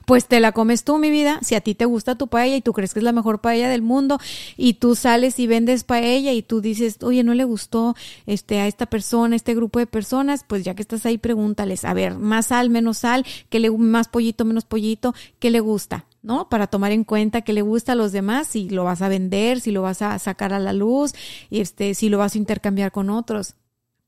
Pues 0.07 0.25
te 0.25 0.39
la 0.39 0.53
comes 0.53 0.85
tú, 0.85 0.99
mi 0.99 1.09
vida. 1.09 1.37
Si 1.41 1.53
a 1.53 1.59
ti 1.59 1.75
te 1.75 1.83
gusta 1.83 2.15
tu 2.15 2.29
paella 2.29 2.55
y 2.55 2.61
tú 2.61 2.71
crees 2.71 2.93
que 2.93 3.01
es 3.01 3.03
la 3.03 3.11
mejor 3.11 3.41
paella 3.41 3.67
del 3.67 3.81
mundo 3.81 4.19
y 4.55 4.75
tú 4.75 4.95
sales 4.95 5.37
y 5.37 5.47
vendes 5.47 5.83
paella 5.83 6.31
y 6.31 6.41
tú 6.41 6.61
dices, 6.61 6.99
oye, 7.03 7.25
no 7.25 7.33
le 7.33 7.43
gustó 7.43 7.93
este, 8.25 8.61
a 8.61 8.67
esta 8.67 8.85
persona, 8.85 9.35
este 9.35 9.53
grupo 9.53 9.79
de 9.79 9.85
personas, 9.85 10.45
pues 10.47 10.63
ya 10.63 10.75
que 10.75 10.81
estás 10.81 11.05
ahí, 11.05 11.17
pregúntales, 11.17 11.83
a 11.83 11.93
ver, 11.93 12.17
más 12.17 12.47
sal, 12.47 12.69
menos 12.69 12.99
sal, 12.99 13.25
que 13.49 13.59
le, 13.59 13.69
más 13.69 14.07
pollito, 14.07 14.45
menos 14.45 14.63
pollito, 14.63 15.13
¿qué 15.39 15.51
le 15.51 15.59
gusta? 15.59 16.05
¿no? 16.21 16.47
Para 16.47 16.67
tomar 16.67 16.93
en 16.93 17.03
cuenta 17.03 17.41
qué 17.41 17.51
le 17.51 17.61
gusta 17.61 17.91
a 17.91 17.95
los 17.95 18.13
demás, 18.13 18.47
si 18.47 18.69
lo 18.69 18.85
vas 18.85 19.01
a 19.01 19.09
vender, 19.09 19.59
si 19.59 19.71
lo 19.71 19.81
vas 19.81 20.01
a 20.01 20.17
sacar 20.19 20.53
a 20.53 20.59
la 20.59 20.71
luz, 20.71 21.11
este, 21.51 21.95
si 21.95 22.07
lo 22.07 22.17
vas 22.17 22.35
a 22.35 22.37
intercambiar 22.37 22.93
con 22.93 23.09
otros. 23.09 23.55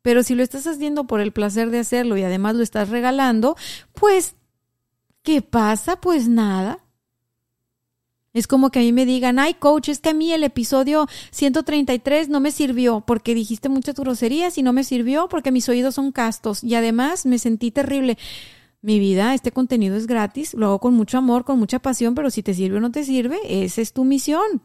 Pero 0.02 0.24
si 0.24 0.34
lo 0.34 0.44
estás 0.44 0.66
haciendo 0.66 1.08
por 1.08 1.20
el 1.20 1.34
placer 1.34 1.72
de 1.72 1.80
hacerlo 1.80 2.16
y 2.16 2.24
además 2.24 2.56
lo 2.56 2.64
estás 2.64 2.88
regalando, 2.88 3.58
pues 3.94 4.36
¿Qué 5.24 5.42
pasa? 5.42 6.00
Pues 6.00 6.28
nada. 6.28 6.80
Es 8.34 8.48
como 8.48 8.70
que 8.70 8.80
a 8.80 8.82
mí 8.84 8.94
me 8.94 9.06
digan, 9.06 9.40
ay, 9.40 9.56
coach, 9.56 9.90
es 9.90 10.00
que 10.00 10.10
a 10.10 10.14
mí 10.14 10.32
el 10.32 10.44
episodio 10.44 11.08
133 11.32 12.30
no 12.30 12.40
me 12.40 12.52
sirvió 12.52 13.02
porque 13.02 13.34
dijiste 13.34 13.70
muchas 13.70 13.96
groserías 13.96 14.58
y 14.58 14.64
no 14.64 14.72
me 14.72 14.84
sirvió 14.84 15.28
porque 15.30 15.52
mis 15.52 15.68
oídos 15.68 15.96
son 15.96 16.12
castos 16.12 16.64
y 16.64 16.76
además 16.76 17.26
me 17.26 17.40
sentí 17.40 17.72
terrible. 17.72 18.18
Mi 18.82 19.00
vida, 19.00 19.34
este 19.34 19.52
contenido 19.52 19.98
es 19.98 20.08
gratis, 20.08 20.54
lo 20.54 20.68
hago 20.68 20.80
con 20.80 20.94
mucho 20.94 21.18
amor, 21.18 21.44
con 21.44 21.60
mucha 21.60 21.80
pasión, 21.80 22.16
pero 22.16 22.30
si 22.30 22.44
te 22.44 22.54
sirve 22.54 22.78
o 22.78 22.80
no 22.80 22.92
te 22.92 23.04
sirve, 23.04 23.40
esa 23.46 23.82
es 23.82 23.94
tu 23.94 24.06
misión. 24.06 24.62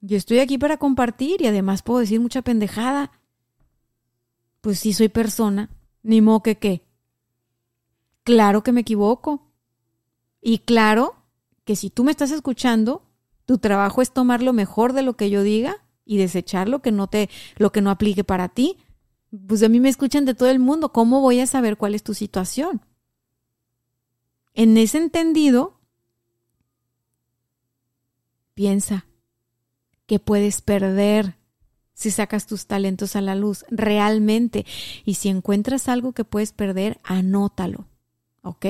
Yo 0.00 0.16
estoy 0.16 0.38
aquí 0.38 0.56
para 0.56 0.78
compartir 0.78 1.42
y 1.42 1.46
además 1.46 1.82
puedo 1.82 2.00
decir 2.00 2.20
mucha 2.20 2.42
pendejada. 2.42 3.12
Pues 4.62 4.80
sí, 4.80 4.92
soy 4.92 5.08
persona, 5.08 5.70
ni 6.02 6.20
modo 6.20 6.42
que 6.42 6.56
qué. 6.56 6.89
Claro 8.24 8.62
que 8.62 8.72
me 8.72 8.82
equivoco. 8.82 9.50
Y 10.40 10.58
claro 10.58 11.24
que 11.64 11.76
si 11.76 11.90
tú 11.90 12.04
me 12.04 12.10
estás 12.10 12.30
escuchando, 12.30 13.02
tu 13.46 13.58
trabajo 13.58 14.02
es 14.02 14.12
tomar 14.12 14.42
lo 14.42 14.52
mejor 14.52 14.92
de 14.92 15.02
lo 15.02 15.16
que 15.16 15.30
yo 15.30 15.42
diga 15.42 15.84
y 16.04 16.18
desechar 16.18 16.68
lo 16.68 16.82
que 16.82 16.92
no 16.92 17.08
te 17.08 17.28
lo 17.56 17.72
que 17.72 17.82
no 17.82 17.90
aplique 17.90 18.24
para 18.24 18.48
ti. 18.48 18.78
Pues 19.46 19.62
a 19.62 19.68
mí 19.68 19.80
me 19.80 19.88
escuchan 19.88 20.24
de 20.24 20.34
todo 20.34 20.50
el 20.50 20.58
mundo, 20.58 20.92
¿cómo 20.92 21.20
voy 21.20 21.40
a 21.40 21.46
saber 21.46 21.76
cuál 21.76 21.94
es 21.94 22.02
tu 22.02 22.14
situación? 22.14 22.84
En 24.54 24.76
ese 24.76 24.98
entendido, 24.98 25.80
piensa 28.54 29.06
que 30.06 30.18
puedes 30.18 30.62
perder 30.62 31.36
si 31.94 32.10
sacas 32.10 32.46
tus 32.46 32.66
talentos 32.66 33.14
a 33.14 33.20
la 33.20 33.34
luz 33.34 33.64
realmente. 33.68 34.64
Y 35.04 35.14
si 35.14 35.28
encuentras 35.28 35.86
algo 35.86 36.12
que 36.12 36.24
puedes 36.24 36.52
perder, 36.52 36.98
anótalo. 37.04 37.89
¿Ok? 38.42 38.66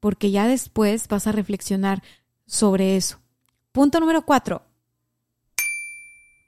Porque 0.00 0.30
ya 0.30 0.46
después 0.46 1.08
vas 1.08 1.26
a 1.26 1.32
reflexionar 1.32 2.02
sobre 2.46 2.96
eso. 2.96 3.18
Punto 3.72 4.00
número 4.00 4.24
cuatro. 4.24 4.62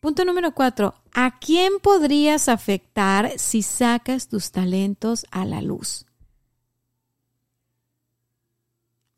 Punto 0.00 0.24
número 0.24 0.54
cuatro. 0.54 0.94
¿A 1.12 1.38
quién 1.38 1.74
podrías 1.82 2.48
afectar 2.48 3.32
si 3.36 3.62
sacas 3.62 4.28
tus 4.28 4.50
talentos 4.50 5.26
a 5.30 5.44
la 5.44 5.60
luz? 5.60 6.06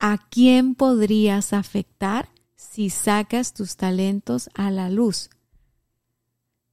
¿A 0.01 0.19
quién 0.29 0.75
podrías 0.75 1.53
afectar 1.53 2.29
si 2.57 2.91
sacas 2.91 3.55
tus 3.55 3.77
talentos 3.77 4.51
a 4.55 4.73
la 4.73 4.91
luz? 4.91 5.31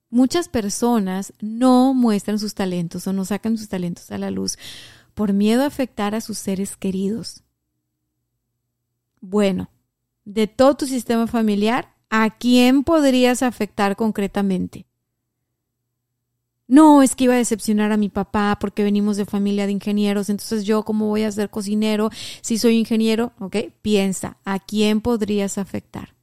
Muchas 0.10 0.50
personas 0.50 1.34
no 1.40 1.94
muestran 1.94 2.40
sus 2.40 2.56
talentos 2.56 3.06
o 3.06 3.14
no 3.14 3.26
sacan 3.26 3.60
sus 3.60 3.70
talentos 3.70 4.10
a 4.10 4.18
la 4.18 4.32
luz 4.32 4.58
por 5.20 5.34
miedo 5.34 5.64
a 5.64 5.66
afectar 5.66 6.16
a 6.16 6.22
sus 6.22 6.38
seres 6.38 6.78
queridos. 6.78 7.44
Bueno, 9.20 9.70
de 10.24 10.48
todo 10.48 10.78
tu 10.78 10.86
sistema 10.86 11.28
familiar, 11.28 11.94
¿a 12.10 12.38
quién 12.38 12.86
podrías 12.86 13.44
afectar 13.44 13.98
concretamente? 13.98 14.86
No, 16.68 17.04
es 17.04 17.16
que 17.16 17.26
iba 17.26 17.34
a 17.34 17.38
decepcionar 17.38 17.92
a 17.92 17.98
mi 17.98 18.08
papá 18.08 18.60
porque 18.62 18.82
venimos 18.82 19.18
de 19.18 19.26
familia 19.26 19.66
de 19.66 19.74
ingenieros, 19.74 20.30
entonces 20.30 20.64
yo 20.64 20.84
cómo 20.84 21.08
voy 21.08 21.24
a 21.24 21.32
ser 21.34 21.50
cocinero 21.50 22.12
si 22.40 22.58
soy 22.58 22.78
ingeniero, 22.78 23.34
¿ok? 23.40 23.58
Piensa, 23.82 24.38
¿a 24.46 24.58
quién 24.58 25.02
podrías 25.02 25.58
afectar? 25.58 26.16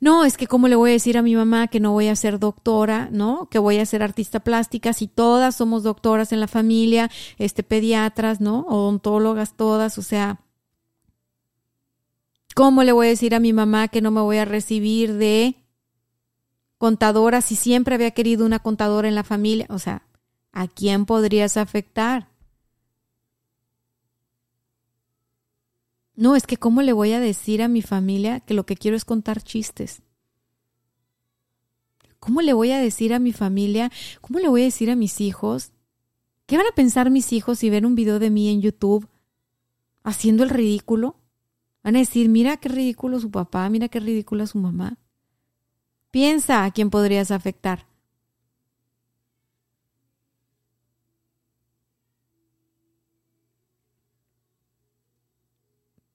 No, 0.00 0.24
es 0.24 0.36
que 0.36 0.46
cómo 0.46 0.68
le 0.68 0.76
voy 0.76 0.90
a 0.90 0.92
decir 0.94 1.16
a 1.16 1.22
mi 1.22 1.34
mamá 1.34 1.68
que 1.68 1.80
no 1.80 1.92
voy 1.92 2.08
a 2.08 2.16
ser 2.16 2.38
doctora, 2.38 3.08
¿no? 3.10 3.48
Que 3.50 3.58
voy 3.58 3.78
a 3.78 3.86
ser 3.86 4.02
artista 4.02 4.40
plástica 4.40 4.92
si 4.92 5.06
todas 5.06 5.56
somos 5.56 5.82
doctoras 5.82 6.32
en 6.32 6.40
la 6.40 6.48
familia, 6.48 7.10
este 7.38 7.62
pediatras, 7.62 8.40
¿no? 8.40 8.66
Odontólogas 8.68 9.54
todas, 9.54 9.96
o 9.98 10.02
sea, 10.02 10.40
¿cómo 12.54 12.82
le 12.82 12.92
voy 12.92 13.06
a 13.06 13.10
decir 13.10 13.34
a 13.34 13.40
mi 13.40 13.52
mamá 13.52 13.88
que 13.88 14.02
no 14.02 14.10
me 14.10 14.20
voy 14.20 14.36
a 14.38 14.44
recibir 14.44 15.14
de 15.14 15.64
contadora 16.84 17.40
si 17.40 17.56
siempre 17.56 17.94
había 17.94 18.10
querido 18.10 18.44
una 18.44 18.58
contadora 18.58 19.08
en 19.08 19.14
la 19.14 19.24
familia. 19.24 19.66
O 19.70 19.78
sea, 19.78 20.02
¿a 20.52 20.68
quién 20.68 21.06
podrías 21.06 21.56
afectar? 21.56 22.28
No, 26.16 26.36
es 26.36 26.46
que 26.46 26.56
¿cómo 26.56 26.82
le 26.82 26.92
voy 26.92 27.12
a 27.12 27.20
decir 27.20 27.62
a 27.62 27.68
mi 27.68 27.82
familia 27.82 28.40
que 28.40 28.54
lo 28.54 28.66
que 28.66 28.76
quiero 28.76 28.96
es 28.96 29.04
contar 29.04 29.42
chistes? 29.42 30.02
¿Cómo 32.20 32.40
le 32.40 32.52
voy 32.52 32.70
a 32.70 32.78
decir 32.78 33.12
a 33.12 33.18
mi 33.18 33.32
familia? 33.32 33.90
¿Cómo 34.20 34.38
le 34.38 34.48
voy 34.48 34.62
a 34.62 34.64
decir 34.64 34.90
a 34.90 34.96
mis 34.96 35.20
hijos? 35.20 35.72
¿Qué 36.46 36.56
van 36.56 36.66
a 36.66 36.74
pensar 36.74 37.10
mis 37.10 37.32
hijos 37.32 37.58
si 37.58 37.68
ven 37.68 37.84
un 37.84 37.94
video 37.94 38.18
de 38.18 38.30
mí 38.30 38.48
en 38.48 38.62
YouTube 38.62 39.08
haciendo 40.02 40.42
el 40.44 40.50
ridículo? 40.50 41.16
Van 41.82 41.96
a 41.96 41.98
decir, 41.98 42.28
mira 42.28 42.56
qué 42.56 42.68
ridículo 42.70 43.20
su 43.20 43.30
papá, 43.30 43.68
mira 43.68 43.88
qué 43.88 44.00
ridícula 44.00 44.46
su 44.46 44.58
mamá. 44.58 44.98
Piensa 46.10 46.64
a 46.64 46.70
quién 46.70 46.90
podrías 46.90 47.30
afectar. 47.30 47.86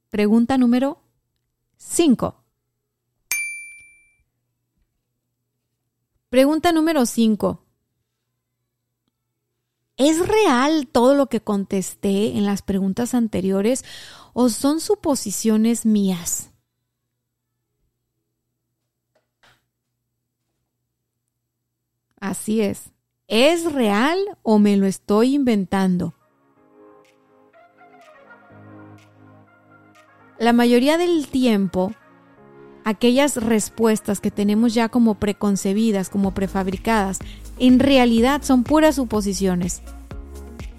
Pregunta 0.10 0.58
número 0.58 1.02
5. 1.78 2.36
Pregunta 6.30 6.72
número 6.72 7.06
5. 7.06 7.64
¿Es 9.98 10.28
real 10.28 10.88
todo 10.88 11.14
lo 11.14 11.28
que 11.28 11.42
contesté 11.42 12.38
en 12.38 12.46
las 12.46 12.62
preguntas 12.62 13.14
anteriores 13.14 13.84
o 14.34 14.50
son 14.50 14.80
suposiciones 14.80 15.86
mías? 15.86 16.52
Así 22.20 22.62
es. 22.62 22.92
¿Es 23.28 23.72
real 23.72 24.18
o 24.42 24.58
me 24.58 24.76
lo 24.76 24.88
estoy 24.88 25.36
inventando? 25.36 26.19
La 30.40 30.54
mayoría 30.54 30.98
del 30.98 31.28
tiempo, 31.28 31.92
aquellas 32.86 33.36
respuestas 33.36 34.22
que 34.22 34.32
tenemos 34.32 34.74
ya 34.74 34.90
como 34.90 35.16
preconcebidas, 35.16 36.10
como 36.10 36.34
prefabricadas, 36.34 37.20
en 37.60 37.80
realidad 37.80 38.42
son 38.44 38.64
puras 38.64 38.96
suposiciones. 38.96 39.82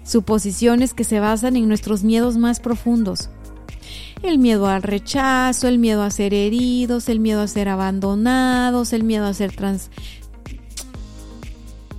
Suposiciones 0.03 0.93
que 0.95 1.03
se 1.03 1.19
basan 1.19 1.55
en 1.55 1.67
nuestros 1.67 2.03
miedos 2.03 2.37
más 2.37 2.59
profundos. 2.59 3.29
El 4.23 4.39
miedo 4.39 4.67
al 4.67 4.81
rechazo, 4.81 5.67
el 5.67 5.77
miedo 5.77 6.03
a 6.03 6.09
ser 6.09 6.33
heridos, 6.33 7.07
el 7.07 7.19
miedo 7.19 7.41
a 7.41 7.47
ser 7.47 7.69
abandonados, 7.69 8.93
el 8.93 9.03
miedo 9.03 9.25
a 9.27 9.33
ser 9.33 9.55
trans 9.55 9.91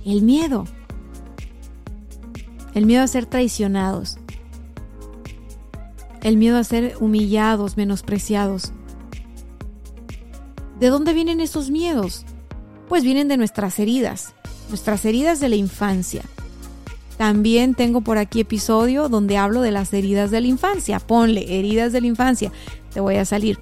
el 0.05 0.21
miedo. 0.21 0.65
El 2.73 2.85
miedo 2.85 3.03
a 3.03 3.07
ser 3.07 3.25
traicionados. 3.25 4.17
El 6.23 6.37
miedo 6.37 6.57
a 6.57 6.63
ser 6.63 6.95
humillados, 6.99 7.75
menospreciados. 7.75 8.71
¿De 10.79 10.87
dónde 10.87 11.13
vienen 11.13 11.41
esos 11.41 11.69
miedos? 11.69 12.25
Pues 12.87 13.03
vienen 13.03 13.27
de 13.27 13.37
nuestras 13.37 13.77
heridas, 13.77 14.33
nuestras 14.69 15.03
heridas 15.05 15.39
de 15.39 15.49
la 15.49 15.55
infancia. 15.55 16.23
También 17.17 17.75
tengo 17.75 18.01
por 18.01 18.17
aquí 18.17 18.39
episodio 18.39 19.09
donde 19.09 19.37
hablo 19.37 19.61
de 19.61 19.71
las 19.71 19.93
heridas 19.93 20.31
de 20.31 20.41
la 20.41 20.47
infancia. 20.47 20.99
Ponle 20.99 21.59
heridas 21.59 21.91
de 21.91 22.01
la 22.01 22.07
infancia. 22.07 22.51
Te 22.93 22.99
voy 22.99 23.17
a 23.17 23.25
salir. 23.25 23.59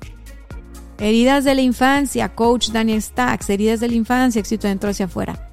Heridas 0.99 1.43
de 1.43 1.55
la 1.55 1.61
infancia, 1.61 2.29
coach 2.29 2.69
Daniel 2.69 3.01
Stacks, 3.01 3.49
heridas 3.49 3.79
de 3.79 3.89
la 3.89 3.95
infancia, 3.95 4.39
éxito 4.39 4.67
dentro 4.67 4.91
hacia 4.91 5.07
afuera. 5.07 5.49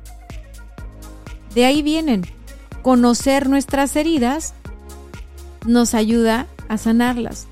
De 1.54 1.64
ahí 1.64 1.82
vienen. 1.82 2.26
Conocer 2.82 3.48
nuestras 3.48 3.96
heridas 3.96 4.54
nos 5.66 5.94
ayuda 5.94 6.46
a 6.68 6.78
sanarlas. 6.78 7.46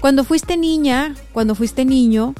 Cuando 0.00 0.24
fuiste 0.24 0.56
niña, 0.56 1.14
cuando 1.32 1.54
fuiste 1.54 1.84
niño, 1.84 2.34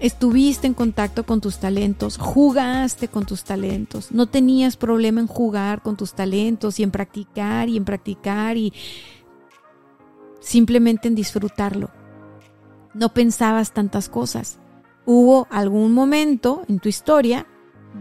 estuviste 0.00 0.66
en 0.66 0.74
contacto 0.74 1.24
con 1.24 1.40
tus 1.40 1.58
talentos, 1.58 2.18
jugaste 2.18 3.08
con 3.08 3.26
tus 3.26 3.44
talentos, 3.44 4.12
no 4.12 4.26
tenías 4.26 4.76
problema 4.76 5.20
en 5.20 5.26
jugar 5.26 5.82
con 5.82 5.96
tus 5.96 6.14
talentos 6.14 6.80
y 6.80 6.82
en 6.82 6.90
practicar 6.90 7.68
y 7.68 7.76
en 7.76 7.84
practicar 7.84 8.56
y 8.56 8.72
simplemente 10.40 11.08
en 11.08 11.14
disfrutarlo. 11.14 11.90
No 12.92 13.14
pensabas 13.14 13.72
tantas 13.72 14.08
cosas. 14.08 14.58
Hubo 15.06 15.46
algún 15.50 15.92
momento 15.92 16.64
en 16.68 16.80
tu 16.80 16.88
historia 16.88 17.46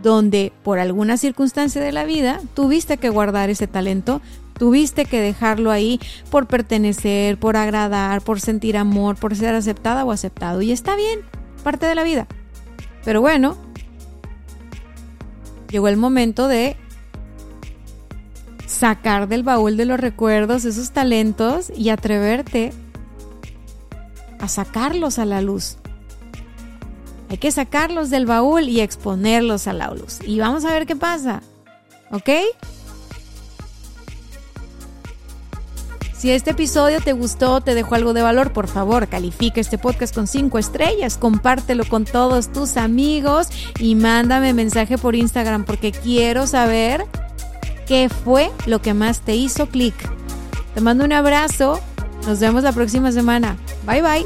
donde 0.01 0.53
por 0.63 0.79
alguna 0.79 1.17
circunstancia 1.17 1.81
de 1.81 1.91
la 1.91 2.05
vida 2.05 2.41
tuviste 2.53 2.97
que 2.97 3.09
guardar 3.09 3.49
ese 3.49 3.67
talento, 3.67 4.21
tuviste 4.59 5.05
que 5.05 5.19
dejarlo 5.19 5.71
ahí 5.71 5.99
por 6.29 6.45
pertenecer, 6.45 7.39
por 7.39 7.57
agradar, 7.57 8.21
por 8.21 8.39
sentir 8.39 8.77
amor, 8.77 9.15
por 9.15 9.35
ser 9.35 9.55
aceptada 9.55 10.05
o 10.05 10.11
aceptado. 10.11 10.61
Y 10.61 10.71
está 10.71 10.95
bien, 10.95 11.21
parte 11.63 11.87
de 11.87 11.95
la 11.95 12.03
vida. 12.03 12.27
Pero 13.03 13.21
bueno, 13.21 13.57
llegó 15.71 15.87
el 15.87 15.97
momento 15.97 16.47
de 16.47 16.77
sacar 18.67 19.27
del 19.27 19.41
baúl 19.43 19.77
de 19.77 19.85
los 19.85 19.99
recuerdos 19.99 20.65
esos 20.65 20.91
talentos 20.91 21.71
y 21.75 21.89
atreverte 21.89 22.71
a 24.39 24.47
sacarlos 24.47 25.17
a 25.17 25.25
la 25.25 25.41
luz. 25.41 25.77
Hay 27.29 27.37
que 27.37 27.51
sacarlos 27.51 28.09
del 28.09 28.25
baúl 28.25 28.63
y 28.69 28.81
exponerlos 28.81 29.67
a 29.67 29.73
la 29.73 29.91
luz. 29.91 30.19
Y 30.25 30.39
vamos 30.39 30.65
a 30.65 30.73
ver 30.73 30.85
qué 30.85 30.95
pasa. 30.95 31.41
¿Ok? 32.11 32.29
Si 36.19 36.31
este 36.31 36.51
episodio 36.51 36.99
te 36.99 37.13
gustó, 37.13 37.61
te 37.61 37.73
dejó 37.75 37.95
algo 37.95 38.11
de 38.11 38.21
valor, 38.21 38.51
por 38.51 38.67
favor, 38.67 39.07
califica 39.07 39.61
este 39.61 39.77
podcast 39.77 40.13
con 40.13 40.27
5 40.27 40.59
estrellas, 40.59 41.17
compártelo 41.17 41.85
con 41.85 42.03
todos 42.03 42.51
tus 42.51 42.75
amigos 42.75 43.47
y 43.79 43.95
mándame 43.95 44.53
mensaje 44.53 44.97
por 44.97 45.15
Instagram 45.15 45.63
porque 45.63 45.93
quiero 45.93 46.45
saber 46.45 47.05
qué 47.87 48.09
fue 48.09 48.51
lo 48.65 48.81
que 48.81 48.93
más 48.93 49.21
te 49.21 49.35
hizo 49.35 49.67
clic. 49.67 49.95
Te 50.73 50.81
mando 50.81 51.05
un 51.05 51.13
abrazo, 51.13 51.79
nos 52.27 52.41
vemos 52.41 52.63
la 52.63 52.73
próxima 52.73 53.13
semana. 53.13 53.55
Bye 53.87 54.01
bye. 54.01 54.25